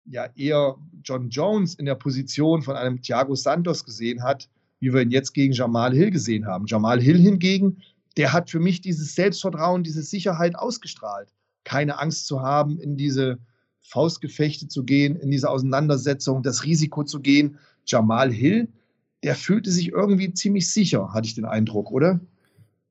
ja 0.06 0.28
eher 0.36 0.76
John 1.04 1.30
Jones 1.30 1.76
in 1.76 1.86
der 1.86 1.96
Position 1.96 2.62
von 2.62 2.76
einem 2.76 3.02
Thiago 3.02 3.36
Santos 3.36 3.84
gesehen 3.84 4.22
hat, 4.24 4.50
wie 4.80 4.94
wir 4.94 5.02
ihn 5.02 5.10
jetzt 5.10 5.34
gegen 5.34 5.54
Jamal 5.54 5.94
Hill 5.94 6.12
gesehen 6.12 6.46
haben. 6.46 6.66
Jamal 6.68 7.02
Hill 7.02 7.18
hingegen, 7.18 7.82
der 8.16 8.34
hat 8.34 8.50
für 8.50 8.60
mich 8.60 8.82
dieses 8.82 9.16
Selbstvertrauen, 9.16 9.84
diese 9.84 10.04
Sicherheit 10.04 10.56
ausgestrahlt. 10.56 11.34
Keine 11.64 12.00
Angst 12.00 12.28
zu 12.28 12.42
haben, 12.42 12.80
in 12.80 12.98
diese 12.98 13.40
Faustgefechte 13.82 14.68
zu 14.68 14.84
gehen, 14.84 15.16
in 15.16 15.32
diese 15.32 15.50
Auseinandersetzung, 15.50 16.44
das 16.44 16.64
Risiko 16.64 17.04
zu 17.04 17.22
gehen. 17.22 17.58
Jamal 17.86 18.32
Hill, 18.32 18.68
der 19.24 19.36
fühlte 19.36 19.72
sich 19.72 19.90
irgendwie 19.90 20.34
ziemlich 20.34 20.70
sicher, 20.70 21.14
hatte 21.14 21.28
ich 21.28 21.36
den 21.36 21.46
Eindruck, 21.46 21.92
oder? 21.92 22.20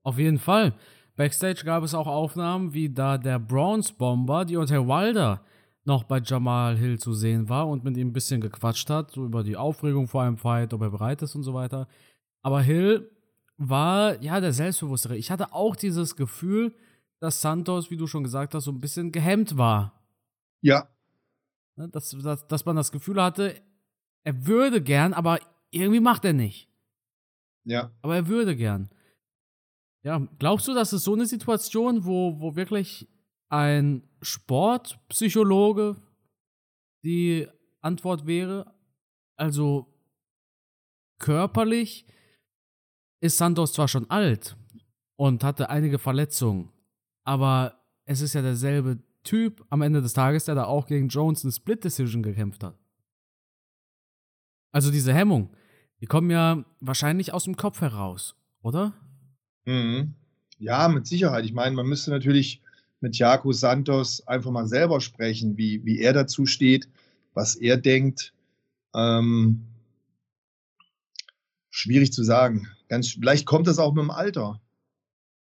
Auf 0.02 0.18
jeden 0.18 0.38
Fall. 0.38 0.74
Backstage 1.16 1.64
gab 1.64 1.82
es 1.82 1.94
auch 1.94 2.06
Aufnahmen, 2.06 2.74
wie 2.74 2.90
da 2.90 3.16
der 3.16 3.38
Bronze 3.38 3.92
Bomber, 3.94 4.44
Deontay 4.44 4.86
Wilder, 4.86 5.42
noch 5.84 6.04
bei 6.04 6.20
Jamal 6.20 6.76
Hill 6.76 6.98
zu 6.98 7.14
sehen 7.14 7.48
war 7.48 7.68
und 7.68 7.84
mit 7.84 7.96
ihm 7.96 8.08
ein 8.08 8.12
bisschen 8.12 8.40
gequatscht 8.40 8.90
hat, 8.90 9.12
so 9.12 9.24
über 9.24 9.42
die 9.42 9.56
Aufregung 9.56 10.08
vor 10.08 10.22
einem 10.22 10.36
Fight, 10.36 10.74
ob 10.74 10.82
er 10.82 10.90
bereit 10.90 11.22
ist 11.22 11.34
und 11.34 11.42
so 11.42 11.54
weiter. 11.54 11.88
Aber 12.42 12.60
Hill 12.60 13.10
war 13.56 14.20
ja 14.22 14.40
der 14.40 14.52
Selbstbewusstere. 14.52 15.16
Ich 15.16 15.30
hatte 15.30 15.52
auch 15.52 15.76
dieses 15.76 16.16
Gefühl, 16.16 16.74
dass 17.18 17.40
Santos, 17.40 17.90
wie 17.90 17.96
du 17.96 18.06
schon 18.06 18.24
gesagt 18.24 18.54
hast, 18.54 18.64
so 18.64 18.72
ein 18.72 18.80
bisschen 18.80 19.12
gehemmt 19.12 19.56
war. 19.56 19.98
Ja. 20.60 20.88
Ne, 21.76 21.88
dass, 21.88 22.10
dass, 22.10 22.46
dass 22.46 22.64
man 22.64 22.76
das 22.76 22.92
Gefühl 22.92 23.22
hatte, 23.22 23.54
er 24.24 24.46
würde 24.46 24.82
gern, 24.82 25.14
aber 25.14 25.38
irgendwie 25.70 26.00
macht 26.00 26.24
er 26.24 26.32
nicht. 26.32 26.68
Ja. 27.64 27.90
Aber 28.02 28.16
er 28.16 28.26
würde 28.26 28.56
gern. 28.56 28.90
Ja, 30.02 30.18
glaubst 30.38 30.68
du, 30.68 30.74
dass 30.74 30.92
es 30.92 31.04
so 31.04 31.14
eine 31.14 31.26
Situation, 31.26 32.04
wo, 32.04 32.40
wo 32.40 32.54
wirklich 32.54 33.08
ein 33.48 34.02
Sportpsychologe 34.22 35.96
die 37.04 37.48
Antwort 37.80 38.26
wäre? 38.26 38.74
Also 39.36 39.86
körperlich 41.18 42.06
ist 43.20 43.38
Santos 43.38 43.72
zwar 43.72 43.88
schon 43.88 44.08
alt 44.10 44.56
und 45.16 45.42
hatte 45.42 45.70
einige 45.70 45.98
Verletzungen, 45.98 46.72
aber 47.24 47.80
es 48.04 48.20
ist 48.20 48.34
ja 48.34 48.42
derselbe 48.42 49.02
Typ 49.24 49.66
am 49.70 49.82
Ende 49.82 50.00
des 50.02 50.12
Tages, 50.12 50.44
der 50.44 50.54
da 50.54 50.64
auch 50.64 50.86
gegen 50.86 51.08
Jones 51.08 51.42
eine 51.42 51.52
Split 51.52 51.82
Decision 51.82 52.22
gekämpft 52.22 52.62
hat. 52.62 52.78
Also 54.72 54.92
diese 54.92 55.12
Hemmung, 55.12 55.50
die 56.00 56.06
kommen 56.06 56.30
ja 56.30 56.64
wahrscheinlich 56.80 57.32
aus 57.32 57.44
dem 57.44 57.56
Kopf 57.56 57.80
heraus, 57.80 58.36
oder? 58.62 58.92
Mhm. 59.66 60.14
Ja, 60.58 60.88
mit 60.88 61.06
Sicherheit. 61.06 61.44
Ich 61.44 61.52
meine, 61.52 61.74
man 61.76 61.86
müsste 61.86 62.10
natürlich 62.10 62.62
mit 63.00 63.18
Jaco 63.18 63.52
Santos 63.52 64.26
einfach 64.26 64.50
mal 64.50 64.66
selber 64.66 65.00
sprechen, 65.00 65.58
wie, 65.58 65.84
wie 65.84 66.00
er 66.00 66.12
dazu 66.12 66.46
steht, 66.46 66.88
was 67.34 67.56
er 67.56 67.76
denkt. 67.76 68.32
Ähm, 68.94 69.66
schwierig 71.68 72.12
zu 72.12 72.22
sagen. 72.22 72.68
Ganz, 72.88 73.10
vielleicht 73.10 73.44
kommt 73.44 73.66
das 73.66 73.78
auch 73.78 73.92
mit 73.92 74.02
dem 74.02 74.10
Alter, 74.10 74.60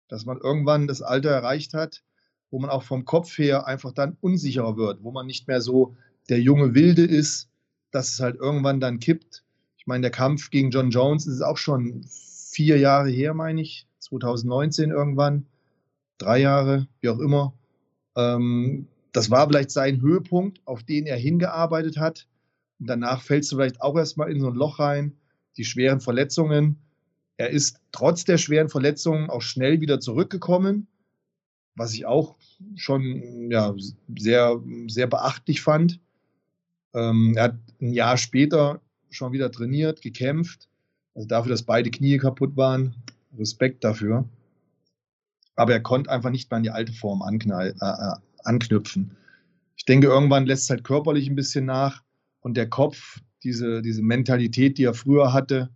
dass 0.07 0.25
man 0.25 0.37
irgendwann 0.37 0.87
das 0.87 1.01
Alter 1.01 1.29
erreicht 1.29 1.73
hat, 1.73 2.03
wo 2.51 2.59
man 2.59 2.69
auch 2.69 2.83
vom 2.83 3.03
Kopf 3.03 3.37
her 3.37 3.67
einfach 3.67 3.91
dann 3.91 4.17
unsicherer 4.21 4.77
wird, 4.77 5.03
wo 5.03 5.11
man 5.11 5.25
nicht 5.25 5.47
mehr 5.47 5.61
so 5.61 5.95
der 6.29 6.39
junge 6.39 6.73
Wilde 6.73 7.03
ist, 7.03 7.49
dass 7.91 8.13
es 8.13 8.19
halt 8.21 8.37
irgendwann 8.37 8.79
dann 8.79 8.99
kippt. 8.99 9.43
Ich 9.77 9.87
meine, 9.87 10.03
der 10.03 10.11
Kampf 10.11 10.51
gegen 10.51 10.69
John 10.69 10.91
Jones 10.91 11.27
ist 11.27 11.41
auch 11.41 11.57
schon 11.57 12.05
vier 12.07 12.77
Jahre 12.77 13.09
her, 13.09 13.33
meine 13.33 13.61
ich, 13.61 13.87
2019 14.01 14.91
irgendwann, 14.91 15.45
drei 16.17 16.39
Jahre, 16.39 16.87
wie 16.99 17.09
auch 17.09 17.19
immer. 17.19 17.53
Ähm, 18.15 18.87
das 19.13 19.29
war 19.29 19.47
vielleicht 19.47 19.71
sein 19.71 20.01
Höhepunkt, 20.01 20.61
auf 20.65 20.83
den 20.83 21.05
er 21.05 21.17
hingearbeitet 21.17 21.97
hat. 21.97 22.27
Und 22.79 22.87
danach 22.87 23.21
fällst 23.21 23.51
du 23.51 23.57
vielleicht 23.57 23.81
auch 23.81 23.97
erstmal 23.97 24.31
in 24.31 24.41
so 24.41 24.47
ein 24.47 24.55
Loch 24.55 24.79
rein, 24.79 25.15
die 25.57 25.65
schweren 25.65 25.99
Verletzungen. 25.99 26.77
Er 27.37 27.49
ist 27.49 27.79
trotz 27.91 28.25
der 28.25 28.37
schweren 28.37 28.69
Verletzungen 28.69 29.29
auch 29.29 29.41
schnell 29.41 29.81
wieder 29.81 29.99
zurückgekommen, 29.99 30.87
was 31.75 31.93
ich 31.93 32.05
auch 32.05 32.35
schon 32.75 33.49
ja, 33.51 33.73
sehr, 34.17 34.61
sehr 34.87 35.07
beachtlich 35.07 35.61
fand. 35.61 35.99
Ähm, 36.93 37.33
er 37.35 37.43
hat 37.43 37.55
ein 37.81 37.93
Jahr 37.93 38.17
später 38.17 38.81
schon 39.09 39.33
wieder 39.33 39.51
trainiert, 39.51 40.01
gekämpft. 40.01 40.69
Also 41.13 41.27
dafür, 41.27 41.51
dass 41.51 41.63
beide 41.63 41.91
Knie 41.91 42.17
kaputt 42.17 42.55
waren, 42.55 42.95
Respekt 43.37 43.83
dafür. 43.83 44.25
Aber 45.55 45.73
er 45.73 45.81
konnte 45.81 46.09
einfach 46.09 46.29
nicht 46.29 46.49
mehr 46.49 46.57
an 46.57 46.63
die 46.63 46.71
alte 46.71 46.93
Form 46.93 47.21
anknall, 47.21 47.75
äh, 47.79 47.85
äh, 47.85 48.15
anknüpfen. 48.43 49.17
Ich 49.75 49.85
denke, 49.85 50.07
irgendwann 50.07 50.45
lässt 50.45 50.63
es 50.63 50.69
halt 50.69 50.83
körperlich 50.83 51.29
ein 51.29 51.35
bisschen 51.35 51.65
nach 51.65 52.03
und 52.41 52.55
der 52.55 52.69
Kopf, 52.69 53.19
diese, 53.43 53.81
diese 53.81 54.01
Mentalität, 54.01 54.77
die 54.77 54.83
er 54.83 54.93
früher 54.93 55.33
hatte, 55.33 55.69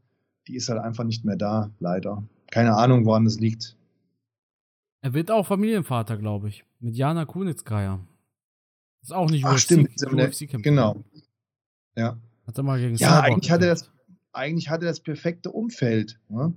die 0.48 0.56
ist 0.56 0.70
halt 0.70 0.80
einfach 0.80 1.04
nicht 1.04 1.26
mehr 1.26 1.36
da, 1.36 1.72
leider. 1.80 2.24
Keine 2.52 2.76
Ahnung, 2.76 3.06
woran 3.06 3.26
das 3.26 3.39
liegt. 3.39 3.76
Er 5.02 5.13
wird 5.13 5.32
auch 5.32 5.46
Familienvater, 5.46 6.18
glaube 6.18 6.50
ich. 6.50 6.63
Mit 6.80 6.96
Jana 6.96 7.26
Kunitskaya. 7.26 8.00
Ist 9.02 9.13
auch 9.13 9.30
nicht 9.30 9.46
Ach, 9.46 9.54
UFC, 9.54 9.60
stimmt. 9.60 9.89
UFC 10.02 10.63
genau. 10.63 11.04
Ja. 11.96 12.18
Hat 12.48 12.58
er 12.58 12.63
mal 12.63 12.80
gegen 12.80 12.96
Ja, 12.96 13.22
eigentlich 13.22 13.52
hatte, 13.52 13.68
das, 13.68 13.91
eigentlich 14.34 14.70
hatte 14.70 14.86
das 14.86 15.00
perfekte 15.00 15.52
Umfeld. 15.52 16.20
Ne? 16.30 16.54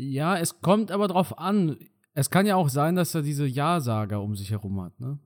Ja, 0.00 0.38
es 0.38 0.60
kommt 0.62 0.90
aber 0.90 1.08
drauf 1.08 1.38
an. 1.38 1.76
Es 2.14 2.30
kann 2.30 2.46
ja 2.46 2.56
auch 2.56 2.70
sein, 2.70 2.96
dass 2.96 3.14
er 3.14 3.20
diese 3.20 3.46
Ja-Sager 3.46 4.22
um 4.22 4.34
sich 4.34 4.50
herum 4.50 4.80
hat, 4.80 4.98
ne? 4.98 5.18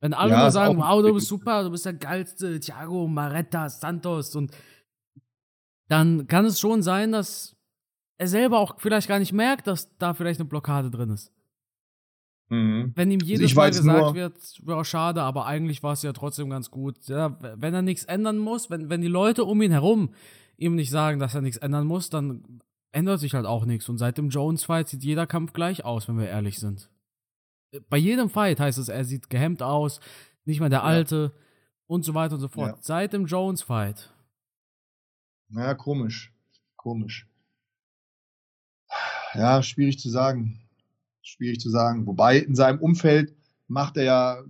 Wenn 0.00 0.14
alle 0.14 0.32
ja, 0.32 0.40
nur 0.40 0.50
sagen, 0.50 0.78
wow, 0.78 1.00
du 1.02 1.14
bist 1.14 1.28
super, 1.28 1.62
du 1.62 1.70
bist 1.70 1.84
der 1.86 1.92
geilste, 1.92 2.58
Thiago, 2.58 3.06
Maretta, 3.06 3.68
Santos 3.68 4.34
und 4.34 4.50
dann 5.88 6.26
kann 6.26 6.44
es 6.44 6.58
schon 6.58 6.82
sein, 6.82 7.12
dass 7.12 7.54
er 8.18 8.26
selber 8.26 8.58
auch 8.58 8.80
vielleicht 8.80 9.06
gar 9.06 9.20
nicht 9.20 9.32
merkt, 9.32 9.66
dass 9.66 9.96
da 9.98 10.14
vielleicht 10.14 10.40
eine 10.40 10.48
Blockade 10.48 10.90
drin 10.90 11.10
ist. 11.10 11.30
Mhm. 12.48 12.92
Wenn 12.96 13.10
ihm 13.10 13.20
also 13.20 13.32
jedes 13.32 13.54
Mal 13.54 13.70
gesagt 13.70 14.14
wird, 14.14 14.60
ja, 14.66 14.84
schade, 14.84 15.22
aber 15.22 15.46
eigentlich 15.46 15.82
war 15.82 15.92
es 15.92 16.02
ja 16.02 16.12
trotzdem 16.12 16.50
ganz 16.50 16.70
gut. 16.70 17.06
Ja, 17.06 17.38
wenn 17.40 17.74
er 17.74 17.82
nichts 17.82 18.04
ändern 18.04 18.38
muss, 18.38 18.70
wenn, 18.70 18.90
wenn 18.90 19.02
die 19.02 19.08
Leute 19.08 19.44
um 19.44 19.62
ihn 19.62 19.70
herum 19.70 20.14
ihm 20.56 20.74
nicht 20.74 20.90
sagen, 20.90 21.18
dass 21.18 21.34
er 21.34 21.40
nichts 21.40 21.58
ändern 21.58 21.86
muss, 21.86 22.10
dann 22.10 22.60
ändert 22.92 23.20
sich 23.20 23.34
halt 23.34 23.46
auch 23.46 23.64
nichts. 23.64 23.88
Und 23.88 23.98
seit 23.98 24.18
dem 24.18 24.28
Jones-Fight 24.28 24.88
sieht 24.88 25.02
jeder 25.02 25.26
Kampf 25.26 25.52
gleich 25.52 25.84
aus, 25.84 26.08
wenn 26.08 26.18
wir 26.18 26.28
ehrlich 26.28 26.58
sind. 26.58 26.90
Bei 27.88 27.96
jedem 27.96 28.28
Fight 28.28 28.60
heißt 28.60 28.78
es, 28.78 28.88
er 28.88 29.04
sieht 29.04 29.30
gehemmt 29.30 29.62
aus, 29.62 30.00
nicht 30.44 30.60
mehr 30.60 30.68
der 30.68 30.84
Alte 30.84 31.32
ja. 31.34 31.40
und 31.86 32.04
so 32.04 32.14
weiter 32.14 32.34
und 32.34 32.40
so 32.40 32.48
fort. 32.48 32.76
Ja. 32.76 32.78
Seit 32.80 33.12
dem 33.12 33.26
Jones-Fight. 33.26 34.12
Naja, 35.48 35.74
komisch. 35.74 36.32
Komisch. 36.76 37.26
Ja, 39.34 39.62
schwierig 39.62 39.98
zu 39.98 40.10
sagen. 40.10 40.60
Schwierig 41.22 41.60
zu 41.60 41.70
sagen. 41.70 42.06
Wobei 42.06 42.38
in 42.38 42.54
seinem 42.54 42.80
Umfeld 42.80 43.34
macht 43.68 43.96
er 43.96 44.04
ja, 44.04 44.42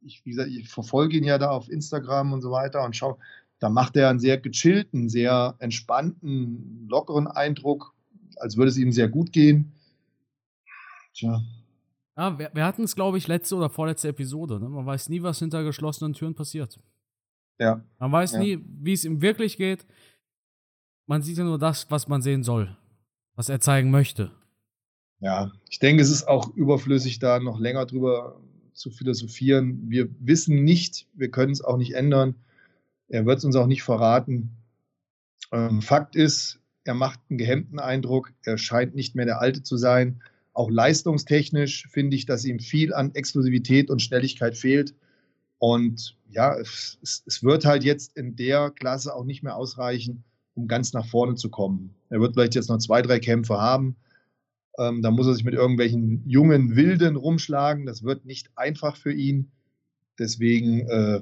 ich, 0.00 0.24
wie 0.24 0.30
gesagt, 0.30 0.50
ich 0.50 0.68
verfolge 0.68 1.18
ihn 1.18 1.24
ja 1.24 1.36
da 1.36 1.50
auf 1.50 1.68
Instagram 1.68 2.32
und 2.32 2.40
so 2.40 2.50
weiter 2.50 2.84
und 2.84 2.96
schaue, 2.96 3.18
da 3.60 3.68
macht 3.68 3.96
er 3.96 4.08
einen 4.08 4.18
sehr 4.18 4.38
gechillten, 4.38 5.08
sehr 5.08 5.54
entspannten, 5.58 6.88
lockeren 6.88 7.26
Eindruck, 7.26 7.94
als 8.36 8.56
würde 8.56 8.70
es 8.70 8.78
ihm 8.78 8.90
sehr 8.90 9.08
gut 9.08 9.32
gehen. 9.32 9.72
Tja. 11.14 11.42
Ja, 12.16 12.38
wir, 12.38 12.50
wir 12.54 12.64
hatten 12.64 12.82
es, 12.82 12.94
glaube 12.94 13.18
ich, 13.18 13.28
letzte 13.28 13.56
oder 13.56 13.70
vorletzte 13.70 14.08
Episode. 14.08 14.58
Ne? 14.58 14.68
Man 14.68 14.86
weiß 14.86 15.10
nie, 15.10 15.22
was 15.22 15.38
hinter 15.38 15.62
geschlossenen 15.62 16.14
Türen 16.14 16.34
passiert. 16.34 16.78
Ja. 17.58 17.84
Man 17.98 18.10
weiß 18.10 18.32
ja. 18.32 18.38
nie, 18.40 18.58
wie 18.66 18.94
es 18.94 19.04
ihm 19.04 19.20
wirklich 19.20 19.58
geht. 19.58 19.86
Man 21.06 21.22
sieht 21.22 21.36
ja 21.36 21.44
nur 21.44 21.58
das, 21.58 21.90
was 21.90 22.08
man 22.08 22.22
sehen 22.22 22.42
soll, 22.42 22.76
was 23.34 23.48
er 23.48 23.60
zeigen 23.60 23.90
möchte. 23.90 24.30
Ja, 25.20 25.52
ich 25.68 25.78
denke, 25.78 26.02
es 26.02 26.10
ist 26.10 26.26
auch 26.26 26.54
überflüssig, 26.54 27.18
da 27.18 27.40
noch 27.40 27.60
länger 27.60 27.84
drüber 27.84 28.40
zu 28.72 28.90
philosophieren. 28.90 29.90
Wir 29.90 30.08
wissen 30.18 30.64
nicht, 30.64 31.06
wir 31.12 31.30
können 31.30 31.52
es 31.52 31.62
auch 31.62 31.76
nicht 31.76 31.92
ändern, 31.92 32.36
er 33.10 33.26
wird 33.26 33.38
es 33.38 33.44
uns 33.44 33.56
auch 33.56 33.66
nicht 33.66 33.82
verraten. 33.82 34.56
Ähm, 35.52 35.82
Fakt 35.82 36.16
ist, 36.16 36.60
er 36.84 36.94
macht 36.94 37.20
einen 37.28 37.38
gehemmten 37.38 37.78
Eindruck. 37.78 38.32
Er 38.44 38.56
scheint 38.56 38.94
nicht 38.94 39.14
mehr 39.14 39.26
der 39.26 39.40
Alte 39.40 39.62
zu 39.62 39.76
sein. 39.76 40.22
Auch 40.52 40.70
leistungstechnisch 40.70 41.88
finde 41.88 42.16
ich, 42.16 42.26
dass 42.26 42.44
ihm 42.44 42.60
viel 42.60 42.94
an 42.94 43.14
Exklusivität 43.14 43.90
und 43.90 44.00
Schnelligkeit 44.00 44.56
fehlt. 44.56 44.94
Und 45.58 46.16
ja, 46.30 46.56
es, 46.56 46.98
es, 47.02 47.42
wird 47.42 47.64
halt 47.64 47.84
jetzt 47.84 48.16
in 48.16 48.36
der 48.36 48.70
Klasse 48.70 49.14
auch 49.14 49.24
nicht 49.24 49.42
mehr 49.42 49.56
ausreichen, 49.56 50.24
um 50.54 50.68
ganz 50.68 50.92
nach 50.92 51.06
vorne 51.06 51.34
zu 51.34 51.50
kommen. 51.50 51.94
Er 52.08 52.20
wird 52.20 52.34
vielleicht 52.34 52.54
jetzt 52.54 52.70
noch 52.70 52.78
zwei, 52.78 53.02
drei 53.02 53.18
Kämpfe 53.18 53.60
haben. 53.60 53.96
Ähm, 54.78 55.02
da 55.02 55.10
muss 55.10 55.26
er 55.26 55.34
sich 55.34 55.44
mit 55.44 55.54
irgendwelchen 55.54 56.22
jungen 56.26 56.76
Wilden 56.76 57.16
rumschlagen. 57.16 57.86
Das 57.86 58.04
wird 58.04 58.24
nicht 58.24 58.50
einfach 58.56 58.96
für 58.96 59.12
ihn. 59.12 59.50
Deswegen, 60.18 60.88
äh, 60.88 61.20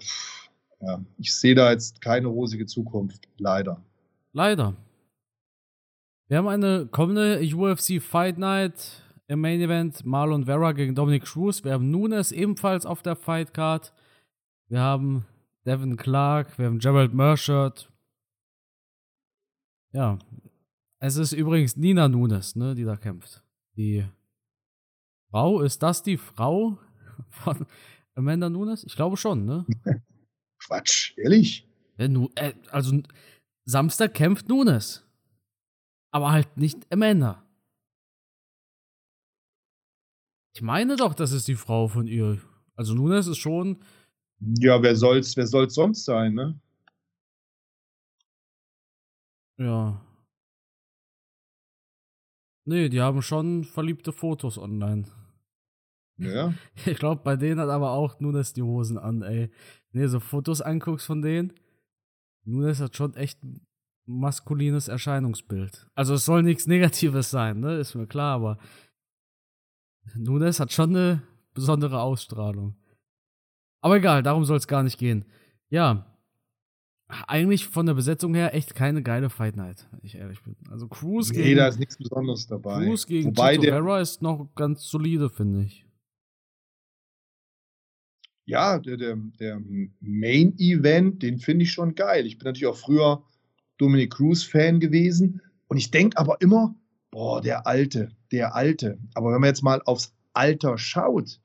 ja, 0.80 1.04
ich 1.18 1.34
sehe 1.34 1.54
da 1.54 1.70
jetzt 1.70 2.00
keine 2.00 2.28
rosige 2.28 2.66
Zukunft, 2.66 3.28
leider. 3.38 3.82
Leider. 4.32 4.76
Wir 6.28 6.38
haben 6.38 6.48
eine 6.48 6.86
kommende 6.86 7.40
UFC 7.40 8.02
Fight 8.02 8.38
Night 8.38 9.02
im 9.26 9.40
Main 9.40 9.60
Event 9.60 10.04
Marlon 10.04 10.44
Vera 10.44 10.72
gegen 10.72 10.94
Dominic 10.94 11.24
Cruz. 11.24 11.64
Wir 11.64 11.72
haben 11.72 11.90
Nunes 11.90 12.32
ebenfalls 12.32 12.86
auf 12.86 13.02
der 13.02 13.16
Fight 13.16 13.54
Card. 13.54 13.92
wir 14.68 14.80
haben 14.80 15.24
Devin 15.64 15.96
Clark, 15.96 16.58
wir 16.58 16.66
haben 16.66 16.78
Gerald 16.78 17.12
Mershert. 17.12 17.90
Ja. 19.92 20.18
Es 21.00 21.16
ist 21.16 21.32
übrigens 21.32 21.76
Nina 21.76 22.08
Nunes, 22.08 22.56
ne, 22.56 22.74
die 22.74 22.84
da 22.84 22.96
kämpft. 22.96 23.42
Die 23.76 24.06
Frau, 25.30 25.60
ist 25.60 25.82
das 25.82 26.02
die 26.02 26.16
Frau 26.16 26.78
von 27.30 27.66
Amanda 28.14 28.48
Nunes? 28.48 28.84
Ich 28.84 28.96
glaube 28.96 29.16
schon, 29.16 29.44
ne? 29.44 29.66
Quatsch, 30.68 31.16
ehrlich? 31.16 31.66
Äh, 31.96 32.52
also 32.70 33.00
Samstag 33.64 34.14
kämpft 34.14 34.48
Nunes. 34.48 35.04
Aber 36.10 36.30
halt 36.32 36.56
nicht 36.56 36.90
Amanda. 36.92 37.42
Ich 40.54 40.62
meine 40.62 40.96
doch, 40.96 41.14
das 41.14 41.32
ist 41.32 41.48
die 41.48 41.54
Frau 41.54 41.88
von 41.88 42.06
ihr. 42.06 42.38
Also 42.74 42.94
Nunes 42.94 43.26
ist 43.26 43.38
schon. 43.38 43.78
Ja, 44.40 44.82
wer 44.82 44.94
soll's, 44.94 45.36
wer 45.36 45.46
soll's 45.46 45.74
sonst 45.74 46.04
sein, 46.04 46.34
ne? 46.34 46.60
Ja. 49.58 50.04
Nee, 52.64 52.88
die 52.88 53.00
haben 53.00 53.22
schon 53.22 53.64
verliebte 53.64 54.12
Fotos 54.12 54.58
online. 54.58 55.04
Ja. 56.18 56.52
Ich 56.86 56.98
glaube, 56.98 57.22
bei 57.22 57.36
denen 57.36 57.60
hat 57.60 57.68
aber 57.68 57.92
auch 57.92 58.20
Nunes 58.20 58.52
die 58.52 58.62
Hosen 58.62 58.98
an, 58.98 59.22
ey. 59.22 59.50
Nee, 59.92 60.06
so 60.06 60.20
Fotos 60.20 60.60
anguckst 60.60 61.06
von 61.06 61.22
denen. 61.22 61.52
Nunes 62.44 62.80
hat 62.80 62.96
schon 62.96 63.14
echt 63.14 63.42
ein 63.42 63.66
maskulines 64.06 64.88
Erscheinungsbild. 64.88 65.88
Also 65.94 66.14
es 66.14 66.24
soll 66.24 66.42
nichts 66.42 66.66
Negatives 66.66 67.30
sein, 67.30 67.60
ne? 67.60 67.76
Ist 67.76 67.94
mir 67.94 68.06
klar, 68.06 68.34
aber 68.34 68.58
Nunes 70.14 70.60
hat 70.60 70.72
schon 70.72 70.96
eine 70.96 71.22
besondere 71.54 72.00
Ausstrahlung. 72.00 72.76
Aber 73.80 73.96
egal, 73.96 74.22
darum 74.22 74.44
soll 74.44 74.56
es 74.56 74.66
gar 74.66 74.82
nicht 74.82 74.98
gehen. 74.98 75.24
Ja, 75.70 76.06
eigentlich 77.26 77.66
von 77.66 77.86
der 77.86 77.94
Besetzung 77.94 78.34
her 78.34 78.54
echt 78.54 78.74
keine 78.74 79.02
geile 79.02 79.30
Fight 79.30 79.56
Night, 79.56 79.88
wenn 79.90 80.00
ich 80.02 80.14
ehrlich 80.14 80.42
bin. 80.42 80.56
Also 80.70 80.88
Cruz 80.88 81.30
nee, 81.30 81.42
gegen. 81.42 81.56
da 81.56 81.68
ist 81.68 81.78
nichts 81.78 81.96
Besonderes 81.96 82.46
dabei. 82.46 82.84
Cruz 82.84 83.06
gegen 83.06 83.28
Wobei 83.28 83.56
Tito 83.56 83.72
Vera 83.72 84.00
ist 84.00 84.20
noch 84.20 84.48
ganz 84.54 84.84
solide, 84.84 85.30
finde 85.30 85.62
ich. 85.62 85.86
Ja, 88.48 88.78
der, 88.78 88.96
der, 88.96 89.18
der 89.38 89.60
Main 90.00 90.54
Event, 90.58 91.22
den 91.22 91.38
finde 91.38 91.64
ich 91.64 91.72
schon 91.72 91.94
geil. 91.94 92.24
Ich 92.24 92.38
bin 92.38 92.46
natürlich 92.46 92.66
auch 92.66 92.78
früher 92.78 93.22
Dominic 93.76 94.14
Cruz 94.14 94.42
Fan 94.42 94.80
gewesen. 94.80 95.42
Und 95.66 95.76
ich 95.76 95.90
denke 95.90 96.16
aber 96.16 96.40
immer, 96.40 96.74
boah, 97.10 97.42
der 97.42 97.66
Alte, 97.66 98.10
der 98.32 98.54
Alte. 98.54 98.96
Aber 99.12 99.32
wenn 99.32 99.42
man 99.42 99.48
jetzt 99.48 99.62
mal 99.62 99.82
aufs 99.84 100.14
Alter 100.32 100.78
schaut, 100.78 101.40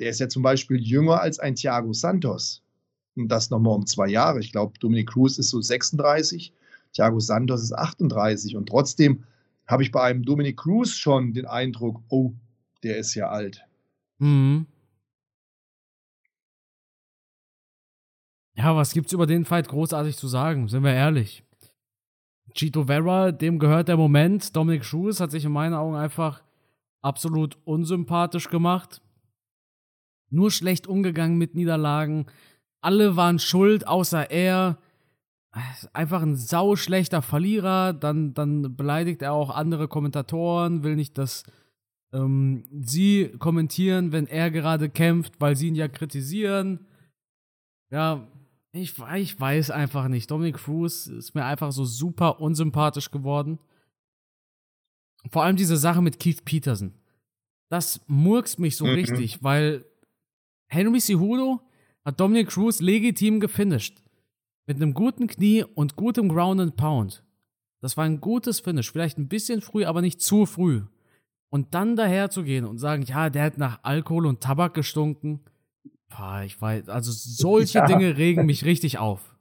der 0.00 0.10
ist 0.10 0.18
ja 0.18 0.28
zum 0.28 0.42
Beispiel 0.42 0.80
jünger 0.80 1.20
als 1.20 1.38
ein 1.38 1.54
Thiago 1.54 1.92
Santos. 1.92 2.64
Und 3.14 3.28
das 3.28 3.50
nochmal 3.50 3.76
um 3.76 3.86
zwei 3.86 4.08
Jahre. 4.08 4.40
Ich 4.40 4.50
glaube, 4.50 4.76
Dominic 4.80 5.10
Cruz 5.10 5.38
ist 5.38 5.50
so 5.50 5.60
36, 5.60 6.52
Thiago 6.92 7.20
Santos 7.20 7.62
ist 7.62 7.72
38. 7.72 8.56
Und 8.56 8.68
trotzdem 8.68 9.22
habe 9.68 9.84
ich 9.84 9.92
bei 9.92 10.02
einem 10.02 10.24
Dominic 10.24 10.56
Cruz 10.56 10.90
schon 10.90 11.34
den 11.34 11.46
Eindruck, 11.46 12.02
oh, 12.08 12.32
der 12.82 12.96
ist 12.96 13.14
ja 13.14 13.28
alt. 13.28 13.64
Mhm. 14.18 14.66
Ja, 18.58 18.74
was 18.76 18.92
gibt's 18.92 19.12
über 19.12 19.26
den 19.26 19.44
Fight 19.44 19.68
großartig 19.68 20.16
zu 20.16 20.26
sagen? 20.28 20.68
Sind 20.68 20.82
wir 20.82 20.92
ehrlich. 20.92 21.44
Chito 22.54 22.84
Vera, 22.84 23.30
dem 23.30 23.58
gehört 23.58 23.88
der 23.88 23.96
Moment. 23.96 24.54
Dominic 24.56 24.82
Cruz 24.82 25.20
hat 25.20 25.30
sich 25.30 25.44
in 25.44 25.52
meinen 25.52 25.74
Augen 25.74 25.94
einfach 25.94 26.42
absolut 27.00 27.56
unsympathisch 27.64 28.50
gemacht. 28.50 29.00
Nur 30.30 30.50
schlecht 30.50 30.86
umgegangen 30.86 31.38
mit 31.38 31.54
Niederlagen 31.54 32.26
alle 32.80 33.16
waren 33.16 33.38
schuld, 33.38 33.86
außer 33.86 34.30
er. 34.30 34.78
Einfach 35.92 36.22
ein 36.22 36.36
sauschlechter 36.36 37.22
Verlierer. 37.22 37.92
Dann, 37.92 38.34
dann 38.34 38.76
beleidigt 38.76 39.22
er 39.22 39.32
auch 39.32 39.50
andere 39.50 39.88
Kommentatoren, 39.88 40.84
will 40.84 40.94
nicht, 40.94 41.18
dass 41.18 41.42
ähm, 42.12 42.64
sie 42.80 43.32
kommentieren, 43.38 44.12
wenn 44.12 44.26
er 44.26 44.50
gerade 44.50 44.88
kämpft, 44.88 45.40
weil 45.40 45.56
sie 45.56 45.68
ihn 45.68 45.74
ja 45.74 45.88
kritisieren. 45.88 46.86
Ja, 47.90 48.28
ich, 48.82 48.94
ich 49.16 49.40
weiß 49.40 49.70
einfach 49.70 50.08
nicht. 50.08 50.30
Dominic 50.30 50.56
Cruz 50.56 51.06
ist 51.06 51.34
mir 51.34 51.44
einfach 51.44 51.72
so 51.72 51.84
super 51.84 52.40
unsympathisch 52.40 53.10
geworden. 53.10 53.58
Vor 55.30 55.44
allem 55.44 55.56
diese 55.56 55.76
Sache 55.76 56.02
mit 56.02 56.18
Keith 56.18 56.44
Peterson. 56.44 56.94
Das 57.68 58.00
murkst 58.06 58.58
mich 58.58 58.76
so 58.76 58.86
mhm. 58.86 58.92
richtig, 58.92 59.42
weil 59.42 59.84
Henry 60.68 61.00
Cejudo 61.00 61.60
hat 62.04 62.18
Dominic 62.18 62.48
Cruz 62.48 62.80
legitim 62.80 63.40
gefinisht. 63.40 64.02
Mit 64.66 64.76
einem 64.76 64.94
guten 64.94 65.26
Knie 65.26 65.64
und 65.64 65.96
gutem 65.96 66.28
Ground 66.28 66.60
and 66.60 66.76
Pound. 66.76 67.22
Das 67.80 67.96
war 67.96 68.04
ein 68.04 68.20
gutes 68.20 68.60
Finish. 68.60 68.90
Vielleicht 68.90 69.18
ein 69.18 69.28
bisschen 69.28 69.60
früh, 69.60 69.84
aber 69.84 70.00
nicht 70.00 70.20
zu 70.20 70.46
früh. 70.46 70.82
Und 71.50 71.74
dann 71.74 71.96
daher 71.96 72.30
zu 72.30 72.42
gehen 72.42 72.64
und 72.64 72.78
sagen, 72.78 73.02
ja, 73.02 73.30
der 73.30 73.44
hat 73.44 73.58
nach 73.58 73.80
Alkohol 73.82 74.26
und 74.26 74.42
Tabak 74.42 74.74
gestunken. 74.74 75.40
Boah, 76.08 76.42
ich 76.44 76.60
weiß, 76.60 76.88
also 76.88 77.10
solche 77.14 77.78
ja. 77.78 77.86
Dinge 77.86 78.16
regen 78.16 78.46
mich 78.46 78.64
richtig 78.64 78.98
auf. 78.98 79.36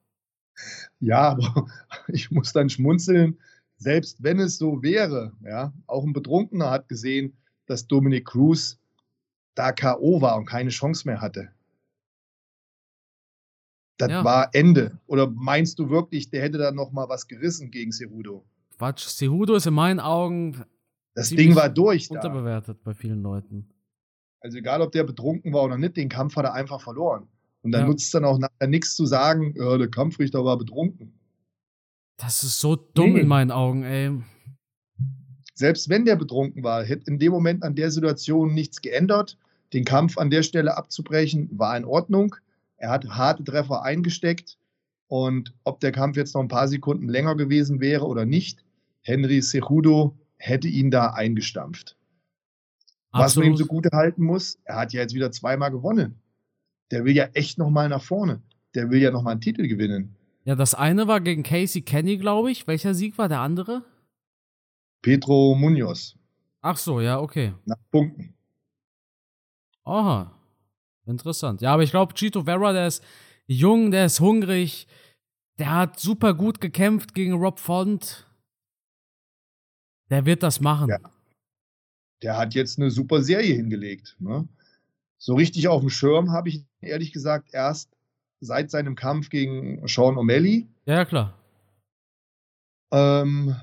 Ja, 1.00 1.32
aber 1.32 1.68
ich 2.08 2.32
muss 2.32 2.54
dann 2.54 2.70
schmunzeln, 2.70 3.38
selbst 3.78 4.24
wenn 4.24 4.40
es 4.40 4.58
so 4.58 4.82
wäre, 4.82 5.34
ja, 5.44 5.74
auch 5.86 6.04
ein 6.04 6.14
Betrunkener 6.14 6.72
hat 6.72 6.88
gesehen, 6.90 7.38
dass 7.68 7.88
Dominic 7.88 8.26
Cruz 8.26 8.80
da 9.56 9.72
K.O. 9.72 10.22
war 10.22 10.38
und 10.38 10.46
keine 10.46 10.70
Chance 10.70 11.08
mehr 11.08 11.22
hatte. 11.22 11.52
Das 13.98 14.12
ja. 14.12 14.24
war 14.24 14.50
Ende. 14.54 15.00
Oder 15.08 15.28
meinst 15.28 15.80
du 15.80 15.90
wirklich, 15.90 16.30
der 16.30 16.44
hätte 16.44 16.60
da 16.60 16.72
noch 16.72 16.92
mal 16.92 17.10
was 17.10 17.28
gerissen 17.28 17.72
gegen 17.72 17.92
Cerudo? 17.92 18.46
Quatsch, 18.78 19.08
Cerudo 19.08 19.56
ist 19.56 19.66
in 19.66 19.74
meinen 19.74 20.00
Augen 20.00 20.64
das 21.16 21.30
Ding 21.30 21.56
war 21.56 21.68
durch 21.68 22.12
unterbewertet 22.12 22.78
da. 22.78 22.82
bei 22.84 22.94
vielen 22.94 23.24
Leuten. 23.24 23.68
Also 24.40 24.58
egal, 24.58 24.82
ob 24.82 24.92
der 24.92 25.04
betrunken 25.04 25.54
war 25.54 25.64
oder 25.64 25.78
nicht, 25.78 25.98
den 25.98 26.10
Kampf 26.10 26.36
hat 26.36 26.46
er 26.46 26.54
einfach 26.54 26.82
verloren. 26.82 27.28
Und 27.64 27.72
dann 27.72 27.82
ja. 27.82 27.88
nutzt 27.88 28.06
es 28.06 28.12
dann 28.12 28.26
auch 28.26 28.38
nachher 28.38 28.68
nichts 28.68 28.96
zu 28.96 29.06
sagen, 29.06 29.54
ja, 29.58 29.78
der 29.78 29.90
Kampfrichter 29.90 30.46
war 30.46 30.58
betrunken. 30.58 31.14
Das 32.18 32.44
ist 32.44 32.60
so 32.60 32.76
dumm 32.76 33.14
nee. 33.14 33.22
in 33.22 33.28
meinen 33.28 33.52
Augen, 33.52 33.84
ey. 33.84 34.12
Selbst 35.54 35.90
wenn 35.90 36.06
der 36.06 36.16
betrunken 36.16 36.64
war, 36.64 36.84
hätte 36.84 37.10
in 37.12 37.20
dem 37.20 37.32
Moment 37.32 37.64
an 37.64 37.76
der 37.76 37.92
Situation 37.92 38.54
nichts 38.54 38.82
geändert. 38.82 39.38
Den 39.74 39.86
Kampf 39.86 40.18
an 40.18 40.30
der 40.30 40.44
Stelle 40.44 40.78
abzubrechen, 40.78 41.50
war 41.52 41.76
in 41.76 41.84
Ordnung. 41.84 42.36
Er 42.78 42.90
hat 42.90 43.10
harte 43.10 43.44
Treffer 43.44 43.84
eingesteckt. 43.84 44.58
Und 45.08 45.54
ob 45.64 45.80
der 45.80 45.92
Kampf 45.92 46.16
jetzt 46.16 46.36
noch 46.36 46.42
ein 46.42 46.48
paar 46.48 46.68
Sekunden 46.68 47.10
länger 47.10 47.36
gewesen 47.36 47.80
wäre 47.82 48.06
oder 48.06 48.26
nicht, 48.26 48.64
Henry 49.02 49.42
Cejudo 49.42 50.16
hätte 50.38 50.68
ihn 50.68 50.92
da 50.92 51.08
eingestampft. 51.08 51.97
Absolut. 53.12 53.26
Was 53.26 53.36
man 53.36 53.46
ihm 53.46 53.58
so 53.58 53.66
gut 53.66 53.86
halten 53.92 54.24
muss, 54.24 54.60
er 54.66 54.76
hat 54.78 54.94
ja 54.94 55.02
jetzt 55.02 55.14
wieder 55.14 55.32
zweimal 55.32 55.72
gewonnen. 55.72 56.22
Der 56.92 57.06
will 57.06 57.16
ja 57.16 57.26
echt 57.34 57.58
noch 57.58 57.70
mal 57.70 57.90
nach 57.90 58.04
vorne. 58.04 58.42
Der 58.76 58.90
will 58.90 59.02
ja 59.02 59.12
noch 59.12 59.24
mal 59.24 59.32
einen 59.32 59.42
Titel 59.42 59.68
gewinnen. 59.68 60.16
Ja, 60.46 60.56
das 60.56 60.74
eine 60.74 61.08
war 61.08 61.20
gegen 61.20 61.44
Casey 61.44 61.82
Kenny, 61.82 62.18
glaube 62.18 62.52
ich. 62.52 62.68
Welcher 62.68 62.94
Sieg 62.94 63.18
war 63.18 63.28
der 63.28 63.42
andere? 63.42 63.84
Pedro 65.02 65.56
Munoz. 65.56 66.16
Ach 66.62 66.78
so, 66.78 67.02
ja, 67.02 67.20
okay. 67.20 67.54
Nach 67.66 67.78
Punkten. 67.92 68.34
Aha. 69.84 70.34
Interessant. 71.06 71.62
Ja, 71.62 71.74
aber 71.74 71.84
ich 71.84 71.92
glaube, 71.92 72.14
Chito 72.14 72.44
Vera, 72.44 72.74
der 72.74 72.88
ist 72.88 73.04
jung, 73.46 73.92
der 73.92 74.06
ist 74.06 74.20
hungrig, 74.20 74.88
der 75.60 75.74
hat 75.74 76.00
super 76.00 76.34
gut 76.34 76.60
gekämpft 76.60 77.14
gegen 77.14 77.34
Rob 77.34 77.60
Font. 77.60 78.28
Der 80.10 80.26
wird 80.26 80.44
das 80.44 80.60
machen. 80.60 80.90
Ja. 80.90 81.00
Der 82.22 82.38
hat 82.38 82.54
jetzt 82.54 82.80
eine 82.80 82.92
super 82.92 83.22
Serie 83.22 83.56
hingelegt. 83.56 84.16
Ne? 84.20 84.48
So 85.18 85.36
richtig 85.36 85.68
auf 85.68 85.82
dem 85.82 85.90
Schirm 85.90 86.32
habe 86.32 86.50
ich 86.50 86.64
ehrlich 86.82 87.12
gesagt 87.12 87.50
erst 87.52 87.90
seit 88.40 88.70
seinem 88.70 88.96
Kampf 88.96 89.30
gegen 89.30 89.88
Sean 89.88 90.16
O'Malley. 90.16 90.68
Ja, 90.86 91.06
klar. 91.06 91.34
Ähm, 92.92 93.56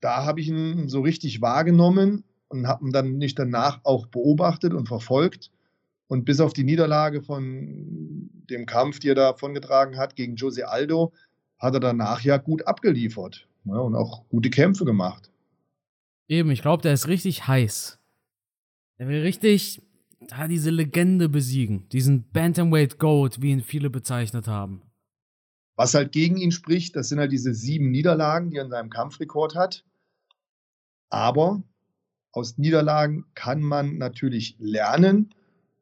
da 0.00 0.24
habe 0.24 0.40
ich 0.40 0.48
ihn 0.48 0.88
so 0.88 1.00
richtig 1.00 1.40
wahrgenommen 1.40 2.24
und 2.48 2.68
habe 2.68 2.84
ihn 2.84 2.92
dann 2.92 3.16
nicht 3.16 3.38
danach 3.38 3.80
auch 3.84 4.06
beobachtet 4.06 4.74
und 4.74 4.86
verfolgt. 4.86 5.50
Und 6.06 6.24
bis 6.24 6.40
auf 6.40 6.52
die 6.52 6.64
Niederlage 6.64 7.22
von 7.22 8.30
dem 8.50 8.66
Kampf, 8.66 8.98
die 8.98 9.08
er 9.08 9.14
da 9.14 9.32
davongetragen 9.32 9.96
hat 9.96 10.16
gegen 10.16 10.36
Jose 10.36 10.68
Aldo, 10.68 11.12
hat 11.58 11.74
er 11.74 11.80
danach 11.80 12.20
ja 12.20 12.36
gut 12.36 12.66
abgeliefert 12.66 13.48
ne, 13.64 13.80
und 13.80 13.94
auch 13.94 14.28
gute 14.28 14.50
Kämpfe 14.50 14.84
gemacht. 14.84 15.30
Eben, 16.28 16.50
ich 16.50 16.62
glaube, 16.62 16.82
der 16.82 16.92
ist 16.94 17.08
richtig 17.08 17.46
heiß. 17.46 17.98
Er 18.96 19.08
will 19.08 19.20
richtig 19.20 19.82
da 20.28 20.48
diese 20.48 20.70
Legende 20.70 21.28
besiegen, 21.28 21.88
diesen 21.90 22.30
Bantamweight 22.30 22.98
Goat, 22.98 23.42
wie 23.42 23.50
ihn 23.50 23.60
viele 23.60 23.90
bezeichnet 23.90 24.48
haben. 24.48 24.82
Was 25.76 25.94
halt 25.94 26.12
gegen 26.12 26.36
ihn 26.36 26.52
spricht, 26.52 26.96
das 26.96 27.08
sind 27.08 27.18
halt 27.18 27.32
diese 27.32 27.52
sieben 27.52 27.90
Niederlagen, 27.90 28.50
die 28.50 28.56
er 28.56 28.64
in 28.64 28.70
seinem 28.70 28.90
Kampfrekord 28.90 29.54
hat. 29.54 29.84
Aber 31.10 31.62
aus 32.32 32.58
Niederlagen 32.58 33.26
kann 33.34 33.60
man 33.60 33.98
natürlich 33.98 34.56
lernen 34.58 35.34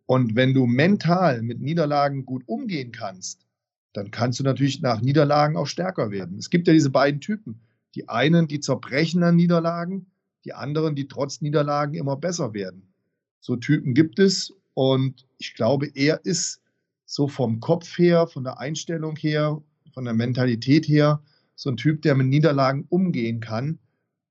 Und 0.07 0.36
wenn 0.36 0.53
du 0.53 0.66
mental 0.66 1.40
mit 1.43 1.61
Niederlagen 1.61 2.26
gut 2.26 2.43
umgehen 2.47 2.93
kannst, 2.93 3.47
dann 3.95 4.11
kannst 4.11 4.40
du 4.40 4.45
natürlich 4.45 4.82
nach 4.82 5.01
Niederlagen 5.01 5.57
auch 5.57 5.66
stärker 5.66 6.11
werden. 6.11 6.36
Es 6.38 6.51
gibt 6.51 6.66
ja 6.66 6.74
diese 6.74 6.90
beiden 6.90 7.20
Typen. 7.20 7.62
Die 7.95 8.09
einen, 8.11 8.49
die 8.49 8.61
zerbrechen 8.61 9.22
an 9.22 9.36
Niederlagen, 9.36 10.11
die 10.45 10.55
anderen, 10.55 10.95
die 10.95 11.09
trotz 11.09 11.40
Niederlagen 11.40 11.95
immer 11.95 12.16
besser 12.16 12.55
werden. 12.55 12.93
So 13.40 13.57
Typen 13.57 13.95
gibt 13.95 14.18
es 14.18 14.53
und 14.74 15.26
ich 15.38 15.55
glaube, 15.55 15.90
er 15.95 16.24
ist 16.24 16.61
so 17.05 17.28
vom 17.28 17.61
Kopf 17.61 17.99
her, 17.99 18.26
von 18.26 18.45
der 18.45 18.59
Einstellung 18.59 19.16
her, 19.16 19.62
von 19.93 20.05
der 20.05 20.14
Mentalität 20.14 20.88
her, 20.88 21.22
so 21.55 21.70
ein 21.70 21.76
Typ, 21.76 22.03
der 22.03 22.14
mit 22.14 22.28
Niederlagen 22.28 22.86
umgehen 22.88 23.40
kann, 23.40 23.78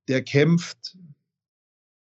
der 0.07 0.23
kämpft, 0.23 0.97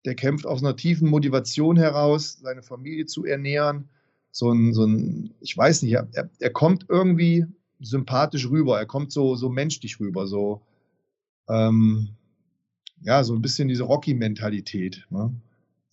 der 0.05 0.15
kämpft 0.15 0.45
aus 0.45 0.63
einer 0.63 0.75
tiefen 0.75 1.09
Motivation 1.09 1.77
heraus, 1.77 2.39
seine 2.41 2.63
Familie 2.63 3.05
zu 3.05 3.25
ernähren. 3.25 3.89
So 4.31 4.51
ein, 4.51 4.73
so 4.73 4.85
ein 4.85 5.33
ich 5.41 5.57
weiß 5.57 5.81
nicht, 5.83 5.93
er, 5.93 6.29
er 6.39 6.49
kommt 6.51 6.85
irgendwie 6.87 7.45
sympathisch 7.81 8.49
rüber, 8.49 8.79
er 8.79 8.85
kommt 8.85 9.11
so, 9.11 9.35
so 9.35 9.49
menschlich 9.49 9.99
rüber, 9.99 10.27
so, 10.27 10.61
ähm, 11.49 12.09
ja, 13.01 13.23
so 13.23 13.33
ein 13.33 13.41
bisschen 13.41 13.67
diese 13.67 13.83
Rocky-Mentalität. 13.83 15.05
Ne? 15.09 15.33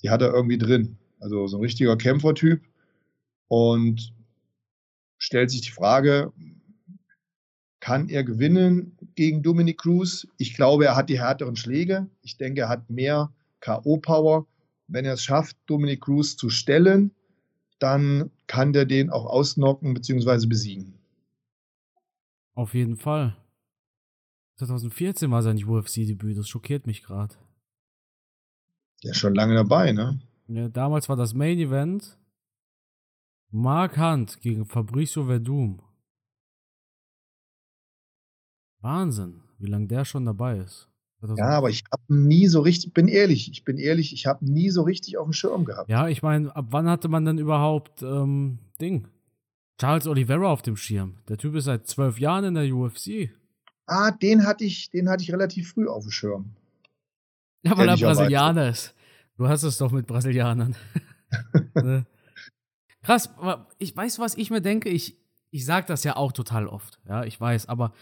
Die 0.02 0.10
hat 0.10 0.22
er 0.22 0.32
irgendwie 0.32 0.58
drin. 0.58 0.98
Also 1.20 1.46
so 1.46 1.58
ein 1.58 1.62
richtiger 1.62 1.96
Kämpfertyp. 1.96 2.62
Und 3.48 4.12
stellt 5.18 5.50
sich 5.50 5.62
die 5.62 5.70
Frage, 5.70 6.32
kann 7.80 8.08
er 8.08 8.24
gewinnen 8.24 8.96
gegen 9.14 9.42
Dominic 9.42 9.78
Cruz? 9.78 10.26
Ich 10.38 10.54
glaube, 10.54 10.86
er 10.86 10.96
hat 10.96 11.08
die 11.08 11.20
härteren 11.20 11.56
Schläge. 11.56 12.08
Ich 12.22 12.36
denke, 12.36 12.62
er 12.62 12.68
hat 12.68 12.90
mehr 12.90 13.32
K.O.-Power. 13.60 14.46
Wenn 14.88 15.04
er 15.04 15.14
es 15.14 15.22
schafft, 15.22 15.56
Dominic 15.66 16.02
Cruz 16.02 16.36
zu 16.36 16.50
stellen, 16.50 17.12
dann 17.78 18.30
kann 18.46 18.72
der 18.72 18.84
den 18.84 19.10
auch 19.10 19.26
ausnocken 19.26 19.94
bzw. 19.94 20.46
besiegen. 20.46 20.94
Auf 22.54 22.74
jeden 22.74 22.96
Fall. 22.96 23.36
2014 24.56 25.30
war 25.30 25.42
sein 25.42 25.62
UFC-Debüt, 25.62 26.38
das 26.38 26.48
schockiert 26.48 26.86
mich 26.86 27.02
gerade. 27.02 27.34
Der 29.02 29.10
ist 29.10 29.18
schon 29.18 29.34
lange 29.34 29.54
dabei, 29.54 29.92
ne? 29.92 30.20
Ja, 30.48 30.68
damals 30.68 31.08
war 31.08 31.16
das 31.16 31.34
Main 31.34 31.58
Event 31.58 32.18
Mark 33.50 33.98
Hunt 33.98 34.40
gegen 34.40 34.64
Fabricio 34.64 35.24
Verdum. 35.24 35.82
Wahnsinn, 38.80 39.42
wie 39.58 39.66
lange 39.66 39.86
der 39.86 40.04
schon 40.04 40.24
dabei 40.24 40.58
ist. 40.58 40.88
Ja, 41.36 41.48
aber 41.48 41.70
ich 41.70 41.82
habe 41.90 42.02
nie 42.14 42.46
so 42.46 42.60
richtig, 42.60 42.92
bin 42.92 43.08
ehrlich, 43.08 43.50
ich 43.50 43.64
bin 43.64 43.78
ehrlich, 43.78 44.12
ich 44.12 44.26
habe 44.26 44.44
nie 44.44 44.70
so 44.70 44.82
richtig 44.82 45.16
auf 45.16 45.26
dem 45.26 45.32
Schirm 45.32 45.64
gehabt. 45.64 45.88
Ja, 45.88 46.08
ich 46.08 46.22
meine, 46.22 46.54
ab 46.54 46.66
wann 46.70 46.88
hatte 46.88 47.08
man 47.08 47.24
denn 47.24 47.38
überhaupt 47.38 48.02
ähm, 48.02 48.58
Ding? 48.80 49.08
Charles 49.78 50.06
Oliveira 50.06 50.50
auf 50.50 50.62
dem 50.62 50.76
Schirm. 50.76 51.16
Der 51.28 51.36
Typ 51.38 51.54
ist 51.54 51.64
seit 51.64 51.86
zwölf 51.86 52.18
Jahren 52.18 52.44
in 52.44 52.54
der 52.54 52.74
UFC. 52.74 53.30
Ah, 53.86 54.10
den 54.10 54.46
hatte 54.46 54.64
ich, 54.64 54.90
den 54.90 55.08
hatte 55.08 55.22
ich 55.22 55.32
relativ 55.32 55.70
früh 55.72 55.88
auf 55.88 56.04
dem 56.04 56.10
Schirm. 56.10 56.56
Ja, 57.62 57.76
weil 57.76 57.88
er 57.88 57.96
Brasilianer 57.96 58.68
ist. 58.68 58.94
Du 59.36 59.48
hast 59.48 59.62
es 59.62 59.78
doch 59.78 59.92
mit 59.92 60.06
Brasilianern. 60.06 60.76
ne? 61.74 62.06
Krass, 63.02 63.30
aber 63.38 63.68
ich 63.78 63.96
weiß, 63.96 64.18
was 64.18 64.36
ich 64.36 64.50
mir 64.50 64.60
denke. 64.60 64.88
Ich, 64.88 65.16
ich 65.50 65.64
sage 65.64 65.86
das 65.86 66.04
ja 66.04 66.16
auch 66.16 66.32
total 66.32 66.66
oft. 66.66 66.98
Ja, 67.08 67.24
ich 67.24 67.40
weiß, 67.40 67.68
aber 67.68 67.92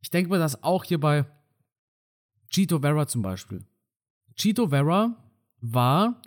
ich 0.00 0.10
denke 0.10 0.30
mir 0.30 0.38
das 0.38 0.62
auch 0.62 0.84
hier 0.84 1.00
bei 1.00 1.26
Chito 2.48 2.80
Vera 2.80 3.06
zum 3.06 3.22
Beispiel. 3.22 3.64
Chito 4.34 4.68
Vera 4.68 5.16
war 5.60 6.22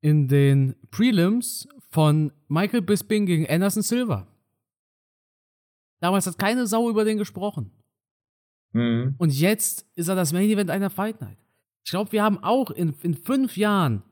in 0.00 0.28
den 0.28 0.76
Prelims 0.90 1.68
von 1.88 2.32
Michael 2.48 2.82
Bisping 2.82 3.24
gegen 3.24 3.48
Anderson 3.48 3.82
Silva. 3.82 4.26
Damals 6.00 6.26
hat 6.26 6.38
keine 6.38 6.66
Sau 6.66 6.90
über 6.90 7.04
den 7.04 7.16
gesprochen. 7.16 7.70
Mhm. 8.74 9.14
Und 9.18 9.32
jetzt 9.32 9.86
ist 9.94 10.08
er 10.08 10.14
das 10.14 10.32
Main 10.32 10.50
Event 10.50 10.70
einer 10.70 10.90
Fight 10.90 11.20
Night. 11.20 11.38
Ich 11.84 11.90
glaube, 11.90 12.12
wir 12.12 12.22
haben 12.22 12.42
auch 12.42 12.70
in, 12.70 12.94
in 13.02 13.14
fünf 13.14 13.56
Jahren 13.56 14.02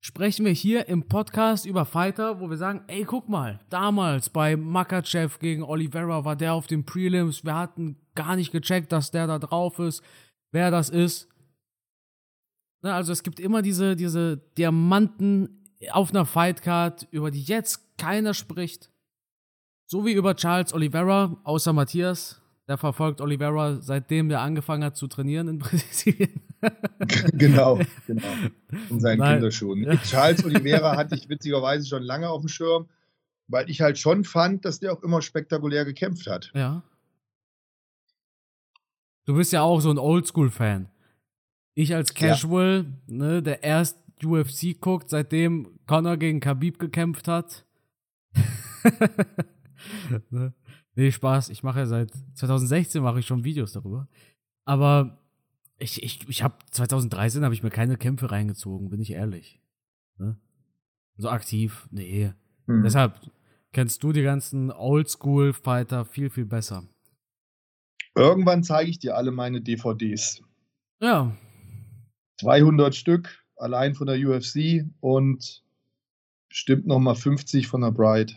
sprechen 0.00 0.46
wir 0.46 0.52
hier 0.52 0.88
im 0.88 1.08
Podcast 1.08 1.66
über 1.66 1.84
Fighter, 1.84 2.40
wo 2.40 2.48
wir 2.48 2.56
sagen, 2.56 2.82
ey, 2.86 3.04
guck 3.04 3.28
mal, 3.28 3.60
damals 3.68 4.30
bei 4.30 4.56
Makachev 4.56 5.38
gegen 5.40 5.62
Oliveira 5.62 6.24
war 6.24 6.36
der 6.36 6.54
auf 6.54 6.66
den 6.66 6.84
Prelims, 6.84 7.44
wir 7.44 7.56
hatten 7.56 7.96
gar 8.14 8.36
nicht 8.36 8.52
gecheckt, 8.52 8.92
dass 8.92 9.10
der 9.10 9.26
da 9.26 9.38
drauf 9.38 9.78
ist, 9.78 10.02
wer 10.52 10.70
das 10.70 10.88
ist. 10.88 11.28
Na, 12.82 12.94
also 12.94 13.12
es 13.12 13.24
gibt 13.24 13.40
immer 13.40 13.60
diese, 13.60 13.96
diese 13.96 14.36
Diamanten 14.36 15.64
auf 15.90 16.10
einer 16.10 16.26
Fightcard, 16.26 17.08
über 17.10 17.30
die 17.30 17.42
jetzt 17.42 17.98
keiner 17.98 18.34
spricht. 18.34 18.90
So 19.86 20.06
wie 20.06 20.12
über 20.12 20.36
Charles 20.36 20.72
Oliveira, 20.72 21.36
außer 21.44 21.72
Matthias. 21.72 22.40
Der 22.68 22.76
verfolgt 22.76 23.22
Oliveira 23.22 23.80
seitdem 23.80 24.28
der 24.28 24.42
angefangen 24.42 24.84
hat 24.84 24.96
zu 24.96 25.08
trainieren 25.08 25.48
in 25.48 25.58
Brasilien. 25.58 26.42
genau, 27.32 27.80
genau. 28.06 28.26
In 28.90 29.00
seinen 29.00 29.18
Nein. 29.18 29.34
Kinderschuhen. 29.36 29.84
Ja. 29.84 29.96
Charles 29.96 30.44
Oliveira 30.44 30.96
hatte 30.96 31.14
ich 31.14 31.28
witzigerweise 31.30 31.86
schon 31.86 32.02
lange 32.02 32.28
auf 32.28 32.42
dem 32.42 32.48
Schirm, 32.48 32.88
weil 33.48 33.70
ich 33.70 33.80
halt 33.80 33.98
schon 33.98 34.24
fand, 34.24 34.66
dass 34.66 34.80
der 34.80 34.92
auch 34.92 35.02
immer 35.02 35.22
spektakulär 35.22 35.86
gekämpft 35.86 36.26
hat. 36.26 36.50
Ja. 36.54 36.82
Du 39.24 39.34
bist 39.34 39.52
ja 39.52 39.62
auch 39.62 39.80
so 39.80 39.90
ein 39.90 39.98
Oldschool-Fan. 39.98 40.88
Ich 41.74 41.94
als 41.94 42.12
Casual, 42.12 42.86
ja. 43.06 43.14
ne, 43.14 43.42
der 43.42 43.62
erst 43.62 43.98
UFC 44.22 44.78
guckt, 44.78 45.08
seitdem 45.10 45.78
Conor 45.86 46.16
gegen 46.16 46.40
Khabib 46.40 46.78
gekämpft 46.78 47.28
hat. 47.28 47.64
ne? 50.30 50.52
Nee, 50.98 51.12
Spaß. 51.12 51.50
Ich 51.50 51.62
mache 51.62 51.78
ja 51.78 51.86
seit 51.86 52.10
2016 52.34 53.00
mache 53.00 53.20
ich 53.20 53.26
schon 53.26 53.44
Videos 53.44 53.72
darüber. 53.72 54.08
Aber 54.64 55.22
ich, 55.78 56.02
ich, 56.02 56.28
ich 56.28 56.42
habe 56.42 56.56
2013 56.72 57.44
habe 57.44 57.54
ich 57.54 57.62
mir 57.62 57.70
keine 57.70 57.96
Kämpfe 57.96 58.32
reingezogen, 58.32 58.90
bin 58.90 59.00
ich 59.00 59.12
ehrlich. 59.12 59.60
Ne? 60.18 60.36
So 61.16 61.28
aktiv, 61.28 61.86
nee. 61.92 62.32
Mhm. 62.66 62.82
Deshalb 62.82 63.20
kennst 63.70 64.02
du 64.02 64.10
die 64.10 64.24
ganzen 64.24 64.72
Oldschool-Fighter 64.72 66.04
viel, 66.04 66.30
viel 66.30 66.46
besser. 66.46 66.82
Irgendwann 68.16 68.64
zeige 68.64 68.90
ich 68.90 68.98
dir 68.98 69.16
alle 69.16 69.30
meine 69.30 69.60
DVDs. 69.60 70.42
Ja. 71.00 71.32
200 72.40 72.92
Stück, 72.96 73.44
allein 73.54 73.94
von 73.94 74.08
der 74.08 74.18
UFC 74.18 74.84
und 74.98 75.62
bestimmt 76.48 76.88
nochmal 76.88 77.14
50 77.14 77.68
von 77.68 77.82
der 77.82 77.92
Bride. 77.92 78.34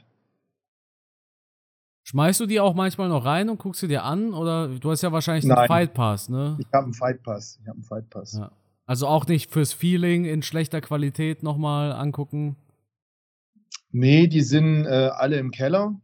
Schmeißt 2.12 2.42
du 2.42 2.46
die 2.46 2.60
auch 2.60 2.74
manchmal 2.74 3.08
noch 3.08 3.24
rein 3.24 3.50
und 3.50 3.58
guckst 3.58 3.80
sie 3.80 3.88
dir 3.88 4.04
an? 4.04 4.34
Oder 4.34 4.68
du 4.68 4.92
hast 4.92 5.02
ja 5.02 5.14
wahrscheinlich 5.14 5.50
einen 5.50 5.66
Fight 5.66 5.94
Pass, 5.94 6.28
ne? 6.28 6.58
Ich 6.60 6.68
habe 6.74 6.84
einen 6.84 6.94
Fight 6.94 7.24
Pass. 7.24 7.58
Ich 7.62 7.68
habe 7.70 7.78
einen 7.78 7.86
Fight 7.86 8.10
Pass. 8.10 8.34
Ja. 8.34 8.52
Also 8.86 9.08
auch 9.08 9.26
nicht 9.28 9.50
fürs 9.50 9.72
Feeling 9.72 10.26
in 10.26 10.44
schlechter 10.44 10.82
Qualität 10.82 11.42
nochmal 11.42 11.94
angucken? 11.94 12.58
Nee, 13.92 14.28
die 14.28 14.42
sind 14.42 14.86
äh, 14.88 15.10
alle 15.14 15.38
im 15.38 15.52
Keller. 15.52 16.02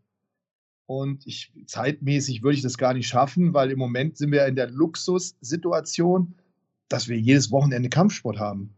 Und 0.86 1.28
ich, 1.28 1.52
zeitmäßig 1.66 2.42
würde 2.42 2.56
ich 2.56 2.62
das 2.62 2.78
gar 2.78 2.94
nicht 2.94 3.10
schaffen, 3.10 3.54
weil 3.54 3.70
im 3.70 3.78
Moment 3.78 4.16
sind 4.16 4.32
wir 4.32 4.46
in 4.46 4.56
der 4.56 4.70
Luxussituation, 4.70 6.36
dass 6.88 7.10
wir 7.10 7.20
jedes 7.20 7.52
Wochenende 7.52 7.90
Kampfsport 7.90 8.40
haben. 8.40 8.74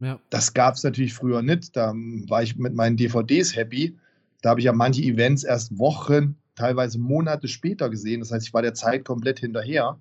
Ja. 0.00 0.18
Das 0.30 0.54
gab 0.54 0.76
es 0.76 0.84
natürlich 0.84 1.12
früher 1.12 1.42
nicht. 1.42 1.76
Da 1.76 1.92
war 2.28 2.42
ich 2.42 2.56
mit 2.56 2.72
meinen 2.72 2.96
DVDs 2.96 3.54
happy. 3.54 3.98
Da 4.40 4.48
habe 4.48 4.60
ich 4.60 4.64
ja 4.64 4.72
manche 4.72 5.02
Events 5.02 5.44
erst 5.44 5.78
Wochen 5.78 6.38
teilweise 6.54 6.98
Monate 6.98 7.48
später 7.48 7.90
gesehen. 7.90 8.20
Das 8.20 8.30
heißt, 8.30 8.46
ich 8.46 8.54
war 8.54 8.62
der 8.62 8.74
Zeit 8.74 9.04
komplett 9.04 9.40
hinterher. 9.40 9.98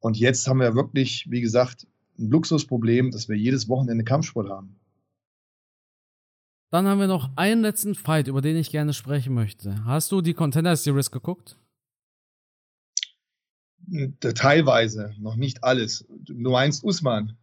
Und 0.00 0.18
jetzt 0.18 0.46
haben 0.48 0.60
wir 0.60 0.74
wirklich, 0.74 1.30
wie 1.30 1.40
gesagt, 1.40 1.86
ein 2.18 2.30
Luxusproblem, 2.30 3.10
dass 3.10 3.28
wir 3.28 3.36
jedes 3.36 3.68
Wochenende 3.68 4.04
Kampfsport 4.04 4.48
haben. 4.48 4.76
Dann 6.70 6.86
haben 6.86 7.00
wir 7.00 7.06
noch 7.06 7.30
einen 7.36 7.62
letzten 7.62 7.94
Fight, 7.94 8.28
über 8.28 8.40
den 8.40 8.56
ich 8.56 8.70
gerne 8.70 8.94
sprechen 8.94 9.34
möchte. 9.34 9.84
Hast 9.84 10.10
du 10.10 10.22
die 10.22 10.34
Contender 10.34 10.74
Series 10.74 11.10
geguckt? 11.10 11.58
Teilweise, 14.20 15.14
noch 15.18 15.36
nicht 15.36 15.62
alles. 15.64 16.06
Du 16.08 16.50
meinst 16.50 16.82
Usman? 16.82 17.36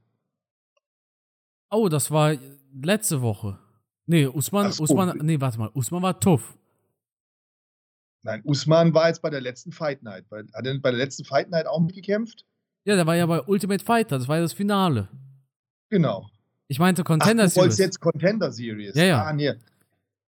Oh, 1.69 1.89
das 1.89 2.09
war 2.09 2.36
letzte 2.73 3.21
Woche. 3.21 3.59
Nee, 4.07 4.25
Usman, 4.25 4.71
so. 4.71 4.84
Usman, 4.84 5.19
nee, 5.21 5.39
warte 5.39 5.59
mal, 5.59 5.69
Usman 5.73 6.01
war 6.01 6.19
Tuff. 6.19 6.57
Nein, 8.30 8.41
Usman 8.45 8.93
war 8.93 9.07
jetzt 9.07 9.23
bei 9.23 9.32
der 9.32 9.41
letzten 9.41 9.71
Fight 9.71 10.03
Night. 10.03 10.25
Hat 10.32 10.65
er 10.67 10.77
bei 10.77 10.91
der 10.91 10.99
letzten 10.99 11.25
Fight 11.25 11.49
Night 11.49 11.65
auch 11.65 11.80
mitgekämpft? 11.80 12.45
Ja, 12.86 12.95
der 12.95 13.07
war 13.07 13.15
ja 13.15 13.25
bei 13.25 13.41
Ultimate 13.41 13.84
Fighter, 13.84 14.19
das 14.19 14.27
war 14.27 14.36
ja 14.36 14.43
das 14.43 14.53
Finale. 14.53 15.07
Genau. 15.89 16.30
Ich 16.67 16.77
meinte 16.77 17.03
Contender 17.03 17.45
Ach, 17.45 17.47
du 17.47 17.53
Series. 17.61 17.77
Du 17.77 17.82
jetzt 17.82 17.99
Contender 17.99 18.51
Series. 18.51 18.93
Ja, 18.95 19.03
ja. 19.03 19.23
Ah, 19.23 19.34
nee. 19.34 19.53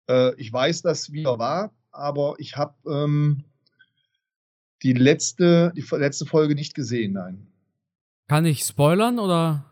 Äh, 0.09 0.33
ich 0.37 0.51
weiß, 0.51 0.81
dass 0.81 1.11
wieder 1.11 1.37
war, 1.37 1.71
aber 1.91 2.33
ich 2.39 2.57
habe 2.57 2.73
ähm, 2.89 3.43
die 4.81 4.93
letzte, 4.93 5.71
die 5.75 5.85
letzte 5.91 6.25
Folge 6.25 6.55
nicht 6.55 6.73
gesehen, 6.73 7.13
nein. 7.13 7.45
Kann 8.27 8.45
ich 8.45 8.63
spoilern 8.63 9.19
oder? 9.19 9.63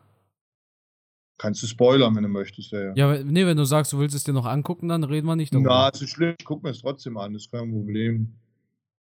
Kannst 1.39 1.63
du 1.63 1.67
spoilern, 1.67 2.13
wenn 2.17 2.23
du 2.23 2.29
möchtest. 2.29 2.73
Ja, 2.73 2.93
ja, 2.93 3.23
nee, 3.23 3.45
wenn 3.45 3.55
du 3.55 3.63
sagst, 3.63 3.93
du 3.93 3.99
willst 3.99 4.13
es 4.13 4.25
dir 4.25 4.33
noch 4.33 4.45
angucken, 4.45 4.89
dann 4.89 5.05
reden 5.05 5.25
wir 5.25 5.37
nicht 5.37 5.53
darüber. 5.53 5.69
Na, 5.69 5.87
ist 5.87 6.01
nicht 6.01 6.11
schlimm. 6.11 6.35
Ich 6.37 6.45
gucke 6.45 6.63
mir 6.63 6.71
es 6.71 6.81
trotzdem 6.81 7.15
an. 7.17 7.31
Das 7.31 7.43
ist 7.43 7.51
kein 7.51 7.71
Problem. 7.71 8.35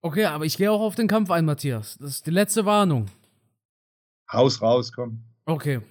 Okay, 0.01 0.26
aber 0.26 0.43
ich 0.43 0.57
gehe 0.57 0.71
auch 0.71 0.82
auf 0.82 0.95
den 0.95 1.07
Kampf 1.07 1.30
ein, 1.30 1.45
Matthias. 1.45 1.99
Das 1.99 2.09
ist 2.09 2.26
die 2.26 2.32
letzte 2.32 2.65
Warnung. 2.65 3.05
Haus 4.32 4.59
raus, 4.59 4.91
komm. 4.91 5.23
Okay. 5.45 5.82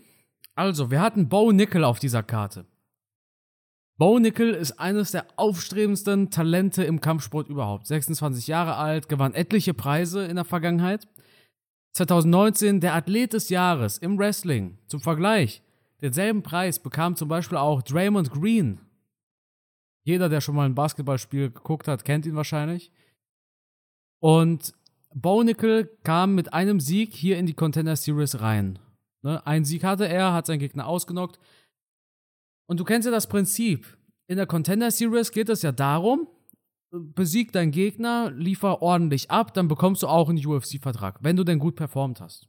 Also, 0.57 0.91
wir 0.91 1.01
hatten 1.01 1.29
Bo 1.29 1.53
Nickel 1.53 1.85
auf 1.85 2.01
dieser 2.01 2.25
Karte. 2.25 2.67
Bo 3.97 4.19
Nickel 4.19 4.55
ist 4.55 4.81
eines 4.81 5.13
der 5.13 5.27
aufstrebendsten 5.37 6.31
Talente 6.31 6.83
im 6.83 7.01
Kampfsport 7.01 7.49
überhaupt. 7.49 7.87
26 7.87 8.49
Jahre 8.49 8.75
alt, 8.75 9.09
gewann 9.09 9.35
etliche 9.35 9.73
Preise 9.73 10.25
in 10.25 10.35
der 10.35 10.45
Vergangenheit. 10.45 11.07
2019 11.93 12.81
der 12.81 12.95
Athlet 12.95 13.35
des 13.35 13.51
Jahres 13.51 13.99
im 13.99 14.19
Wrestling. 14.19 14.79
Zum 14.89 15.01
Vergleich, 15.01 15.63
denselben 16.01 16.43
Preis 16.43 16.79
bekam 16.79 17.17
zum 17.17 17.29
Beispiel 17.29 17.59
auch 17.59 17.83
Draymond 17.83 18.31
Green. 18.31 18.81
Jeder, 20.05 20.29
der 20.29 20.41
schon 20.41 20.55
mal 20.55 20.67
ein 20.67 20.75
Basketballspiel 20.75 21.51
geguckt 21.51 21.89
hat, 21.89 22.05
kennt 22.05 22.27
ihn 22.27 22.37
wahrscheinlich. 22.37 22.93
Und 24.21 24.75
Bo 25.15 25.43
Nickel 25.43 25.87
kam 26.03 26.35
mit 26.35 26.53
einem 26.53 26.81
Sieg 26.81 27.15
hier 27.15 27.39
in 27.39 27.47
die 27.47 27.55
Contender 27.55 27.97
Series 27.97 28.41
rein. 28.41 28.79
Ne? 29.23 29.45
Ein 29.47 29.65
Sieg 29.65 29.85
hatte 29.85 30.09
er, 30.09 30.33
hat 30.33 30.47
seinen 30.47 30.59
Gegner 30.59 30.87
ausgenockt. 30.87 31.39
Und 32.67 32.81
du 32.81 32.85
kennst 32.85 33.07
ja 33.07 33.13
das 33.13 33.29
Prinzip. 33.29 33.97
In 34.27 34.37
der 34.37 34.47
Contender 34.47 34.91
Series 34.91 35.33
geht 35.33 35.49
es 35.49 35.63
ja 35.63 35.73
darum, 35.73 36.29
besieg 36.91 37.53
deinen 37.53 37.73
Gegner, 37.73 38.31
liefer 38.31 38.83
ordentlich 38.83 39.31
ab, 39.31 39.55
dann 39.55 39.69
bekommst 39.69 40.03
du 40.03 40.09
auch 40.09 40.29
einen 40.29 40.45
UFC-Vertrag, 40.45 41.19
wenn 41.23 41.37
du 41.37 41.45
denn 41.45 41.59
gut 41.59 41.77
performt 41.77 42.21
hast. 42.21 42.49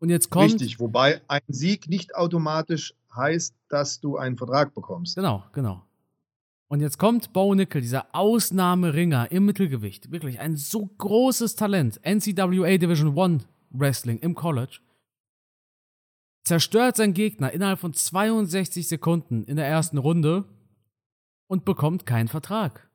Und 0.00 0.08
jetzt 0.08 0.30
kommt. 0.30 0.54
Richtig, 0.54 0.80
wobei 0.80 1.20
ein 1.28 1.42
Sieg 1.48 1.88
nicht 1.88 2.16
automatisch 2.16 2.94
heißt, 3.14 3.54
dass 3.68 4.00
du 4.00 4.16
einen 4.16 4.36
Vertrag 4.36 4.74
bekommst. 4.74 5.14
Genau, 5.14 5.44
genau. 5.52 5.82
Und 6.68 6.80
jetzt 6.80 6.98
kommt 6.98 7.32
Bo 7.32 7.54
Nickel, 7.54 7.80
dieser 7.80 8.06
Ausnahmeringer 8.14 9.30
im 9.30 9.44
Mittelgewicht. 9.44 10.10
Wirklich 10.10 10.40
ein 10.40 10.56
so 10.56 10.86
großes 10.86 11.56
Talent. 11.56 12.00
NCAA 12.04 12.78
Division 12.78 13.16
One 13.16 13.40
Wrestling 13.70 14.18
im 14.20 14.34
College 14.34 14.78
zerstört 16.44 16.96
seinen 16.96 17.14
Gegner 17.14 17.52
innerhalb 17.52 17.78
von 17.78 17.92
62 17.92 18.88
Sekunden 18.88 19.44
in 19.44 19.56
der 19.56 19.66
ersten 19.66 19.98
Runde 19.98 20.44
und 21.48 21.64
bekommt 21.64 22.06
keinen 22.06 22.28
Vertrag. 22.28 22.88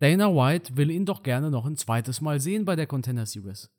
Dana 0.00 0.34
White 0.34 0.76
will 0.76 0.90
ihn 0.90 1.06
doch 1.06 1.22
gerne 1.22 1.50
noch 1.50 1.64
ein 1.64 1.76
zweites 1.76 2.20
Mal 2.20 2.40
sehen 2.40 2.64
bei 2.64 2.76
der 2.76 2.86
Contender 2.86 3.26
Series. 3.26 3.70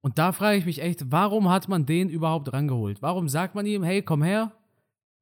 Und 0.00 0.18
da 0.18 0.32
frage 0.32 0.58
ich 0.58 0.66
mich 0.66 0.80
echt, 0.80 1.10
warum 1.10 1.48
hat 1.48 1.68
man 1.68 1.86
den 1.86 2.08
überhaupt 2.08 2.52
rangeholt? 2.52 3.02
Warum 3.02 3.28
sagt 3.28 3.54
man 3.54 3.66
ihm, 3.66 3.82
hey, 3.82 4.02
komm 4.02 4.22
her, 4.22 4.52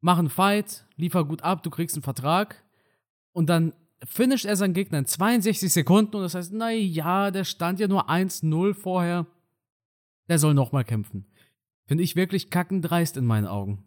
mach 0.00 0.18
einen 0.18 0.28
Fight, 0.28 0.86
liefer 0.96 1.24
gut 1.24 1.42
ab, 1.42 1.62
du 1.62 1.70
kriegst 1.70 1.96
einen 1.96 2.02
Vertrag 2.02 2.64
und 3.32 3.48
dann 3.48 3.72
finisht 4.04 4.44
er 4.44 4.56
seinen 4.56 4.74
Gegner 4.74 4.98
in 4.98 5.06
62 5.06 5.72
Sekunden 5.72 6.16
und 6.16 6.22
das 6.22 6.34
heißt, 6.34 6.52
naja, 6.52 7.30
der 7.30 7.44
stand 7.44 7.80
ja 7.80 7.88
nur 7.88 8.10
1-0 8.10 8.74
vorher, 8.74 9.26
der 10.28 10.38
soll 10.38 10.54
nochmal 10.54 10.84
kämpfen. 10.84 11.26
Finde 11.86 12.04
ich 12.04 12.16
wirklich 12.16 12.50
kackendreist 12.50 13.16
in 13.16 13.24
meinen 13.24 13.46
Augen. 13.46 13.86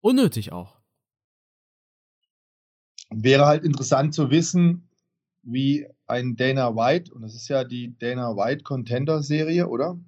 Unnötig 0.00 0.52
auch. 0.52 0.78
Wäre 3.10 3.46
halt 3.46 3.64
interessant 3.64 4.14
zu 4.14 4.30
wissen, 4.30 4.88
wie 5.42 5.88
ein 6.08 6.36
Dana 6.36 6.74
White, 6.74 7.12
und 7.12 7.22
das 7.22 7.34
ist 7.34 7.48
ja 7.48 7.64
die 7.64 7.96
Dana 7.98 8.36
White 8.36 8.64
Contender 8.64 9.22
Serie, 9.22 9.68
oder? 9.68 9.98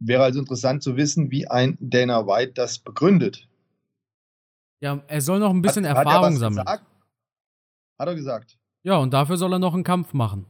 Wäre 0.00 0.24
also 0.24 0.40
interessant 0.40 0.82
zu 0.82 0.96
wissen, 0.96 1.30
wie 1.30 1.46
ein 1.46 1.78
Dana 1.80 2.26
White 2.26 2.52
das 2.54 2.78
begründet. 2.78 3.48
Ja, 4.80 5.02
er 5.06 5.20
soll 5.20 5.38
noch 5.38 5.50
ein 5.50 5.62
bisschen 5.62 5.88
hat, 5.88 5.96
Erfahrung 5.96 6.26
hat 6.26 6.32
er 6.32 6.38
sammeln. 6.38 6.64
Gesagt? 6.66 6.86
Hat 7.98 8.08
er 8.08 8.14
gesagt. 8.14 8.58
Ja, 8.82 8.98
und 8.98 9.14
dafür 9.14 9.36
soll 9.36 9.52
er 9.52 9.58
noch 9.58 9.72
einen 9.72 9.84
Kampf 9.84 10.12
machen. 10.12 10.44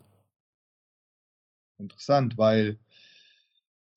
Interessant, 1.78 2.38
weil 2.38 2.78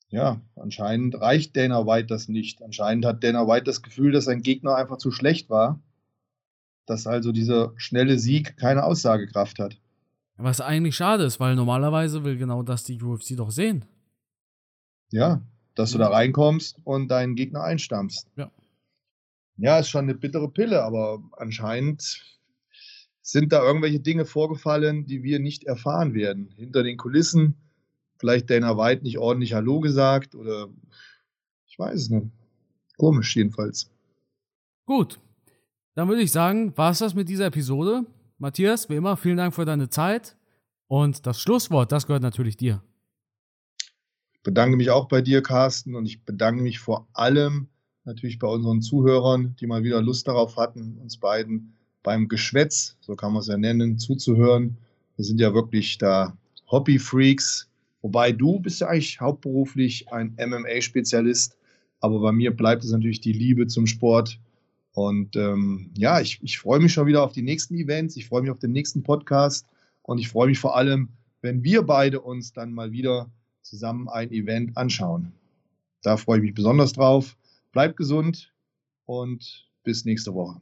ja, 0.10 0.40
anscheinend 0.56 1.20
reicht 1.20 1.56
Dana 1.58 1.86
White 1.86 2.08
das 2.08 2.28
nicht. 2.28 2.62
Anscheinend 2.62 3.06
hat 3.06 3.24
Dana 3.24 3.48
White 3.48 3.64
das 3.64 3.82
Gefühl, 3.82 4.12
dass 4.12 4.26
sein 4.26 4.42
Gegner 4.42 4.76
einfach 4.76 4.98
zu 4.98 5.12
schlecht 5.12 5.50
war. 5.50 5.82
Dass 6.86 7.08
also 7.08 7.32
dieser 7.32 7.74
schnelle 7.78 8.20
Sieg 8.20 8.58
keine 8.58 8.84
Aussagekraft 8.84 9.60
hat. 9.60 9.78
Was 10.38 10.62
eigentlich 10.62 10.96
schade 10.96 11.24
ist, 11.24 11.40
weil 11.40 11.56
normalerweise 11.56 12.24
will 12.24 12.38
genau 12.38 12.62
das 12.62 12.84
die 12.84 13.02
UFC 13.02 13.36
doch 13.36 13.52
sehen. 13.52 13.86
Ja, 15.12 15.42
dass 15.76 15.92
du 15.92 15.98
da 15.98 16.10
reinkommst 16.10 16.80
und 16.84 17.10
deinen 17.10 17.36
Gegner 17.36 17.64
einstampfst. 17.64 18.28
Ja. 18.36 18.52
Ja, 19.58 19.80
ist 19.80 19.90
schon 19.90 20.04
eine 20.06 20.14
bittere 20.14 20.50
Pille, 20.50 20.84
aber 20.84 21.24
anscheinend 21.38 22.22
sind 23.22 23.52
da 23.52 23.64
irgendwelche 23.64 24.00
Dinge 24.00 24.26
vorgefallen, 24.26 25.08
die 25.08 25.24
wir 25.24 25.40
nicht 25.40 25.64
erfahren 25.64 26.14
werden. 26.14 26.50
Hinter 26.56 26.84
den 26.84 26.98
Kulissen 26.98 27.56
vielleicht 28.20 28.50
Dana 28.50 28.78
White 28.78 29.04
nicht 29.04 29.18
ordentlich 29.18 29.54
Hallo 29.54 29.80
gesagt 29.80 30.36
oder 30.36 30.68
ich 31.68 31.78
weiß 31.78 31.96
es 31.96 32.10
nicht. 32.10 32.28
Komisch 32.98 33.36
jedenfalls. 33.36 33.92
Gut, 34.86 35.20
dann 35.96 36.08
würde 36.08 36.22
ich 36.22 36.32
sagen, 36.32 36.76
war 36.78 36.92
es 36.92 37.00
das 37.00 37.14
mit 37.14 37.30
dieser 37.30 37.48
Episode. 37.48 38.06
Matthias, 38.38 38.90
wie 38.90 38.96
immer, 38.96 39.18
vielen 39.18 39.38
Dank 39.38 39.54
für 39.54 39.66
deine 39.66 39.90
Zeit. 39.90 40.36
Und 40.88 41.26
das 41.26 41.42
Schlusswort, 41.42 41.92
das 41.92 42.08
gehört 42.08 42.24
natürlich 42.24 42.58
dir. 42.58 42.82
Ich 44.34 44.44
bedanke 44.44 44.78
mich 44.78 44.90
auch 44.90 45.08
bei 45.08 45.22
dir, 45.22 45.42
Carsten, 45.42 45.96
und 45.96 46.06
ich 46.06 46.24
bedanke 46.24 46.62
mich 46.62 46.80
vor 46.80 47.08
allem 47.14 47.68
natürlich 48.06 48.40
bei 48.40 48.48
unseren 48.48 48.82
Zuhörern, 48.82 49.56
die 49.60 49.68
mal 49.68 49.84
wieder 49.84 50.02
Lust 50.02 50.28
darauf 50.28 50.56
hatten, 50.56 50.98
uns 51.02 51.18
beiden 51.18 51.74
beim 52.04 52.30
Geschwätz, 52.30 52.96
so 53.02 53.16
kann 53.16 53.34
man 53.34 53.42
es 53.42 53.48
ja 53.48 53.58
nennen, 53.58 53.98
zuzuhören. 53.98 54.78
Wir 55.18 55.26
sind 55.26 55.42
ja 55.42 55.54
wirklich 55.54 55.98
da 55.98 56.38
Hobby-Freaks, 56.72 57.68
Wobei 58.02 58.32
du 58.32 58.60
bist 58.60 58.82
ja 58.82 58.88
eigentlich 58.88 59.20
hauptberuflich 59.20 60.12
ein 60.12 60.36
MMA-Spezialist, 60.38 61.58
aber 62.00 62.20
bei 62.20 62.32
mir 62.32 62.56
bleibt 62.56 62.84
es 62.84 62.92
natürlich 62.92 63.22
die 63.22 63.34
Liebe 63.34 63.68
zum 63.68 63.88
Sport. 63.88 64.40
Und 64.98 65.36
ähm, 65.36 65.92
ja, 65.96 66.20
ich, 66.22 66.40
ich 66.42 66.58
freue 66.58 66.80
mich 66.80 66.92
schon 66.92 67.06
wieder 67.06 67.22
auf 67.22 67.32
die 67.32 67.44
nächsten 67.44 67.76
Events, 67.76 68.18
ich 68.18 68.26
freue 68.26 68.42
mich 68.42 68.50
auf 68.50 68.58
den 68.58 68.72
nächsten 68.72 69.04
Podcast 69.04 69.68
und 70.02 70.18
ich 70.18 70.28
freue 70.28 70.48
mich 70.48 70.58
vor 70.58 70.76
allem, 70.76 71.10
wenn 71.42 71.64
wir 71.64 71.84
beide 71.84 72.20
uns 72.20 72.52
dann 72.52 72.74
mal 72.74 72.92
wieder 72.92 73.30
zusammen 73.62 74.10
ein 74.10 74.32
Event 74.32 74.76
anschauen. 74.76 75.34
Da 76.02 76.18
freue 76.18 76.40
ich 76.40 76.46
mich 76.46 76.56
besonders 76.56 76.94
drauf. 76.94 77.38
Bleibt 77.74 77.96
gesund 77.96 78.52
und 79.06 79.70
bis 79.84 80.04
nächste 80.04 80.34
Woche. 80.34 80.60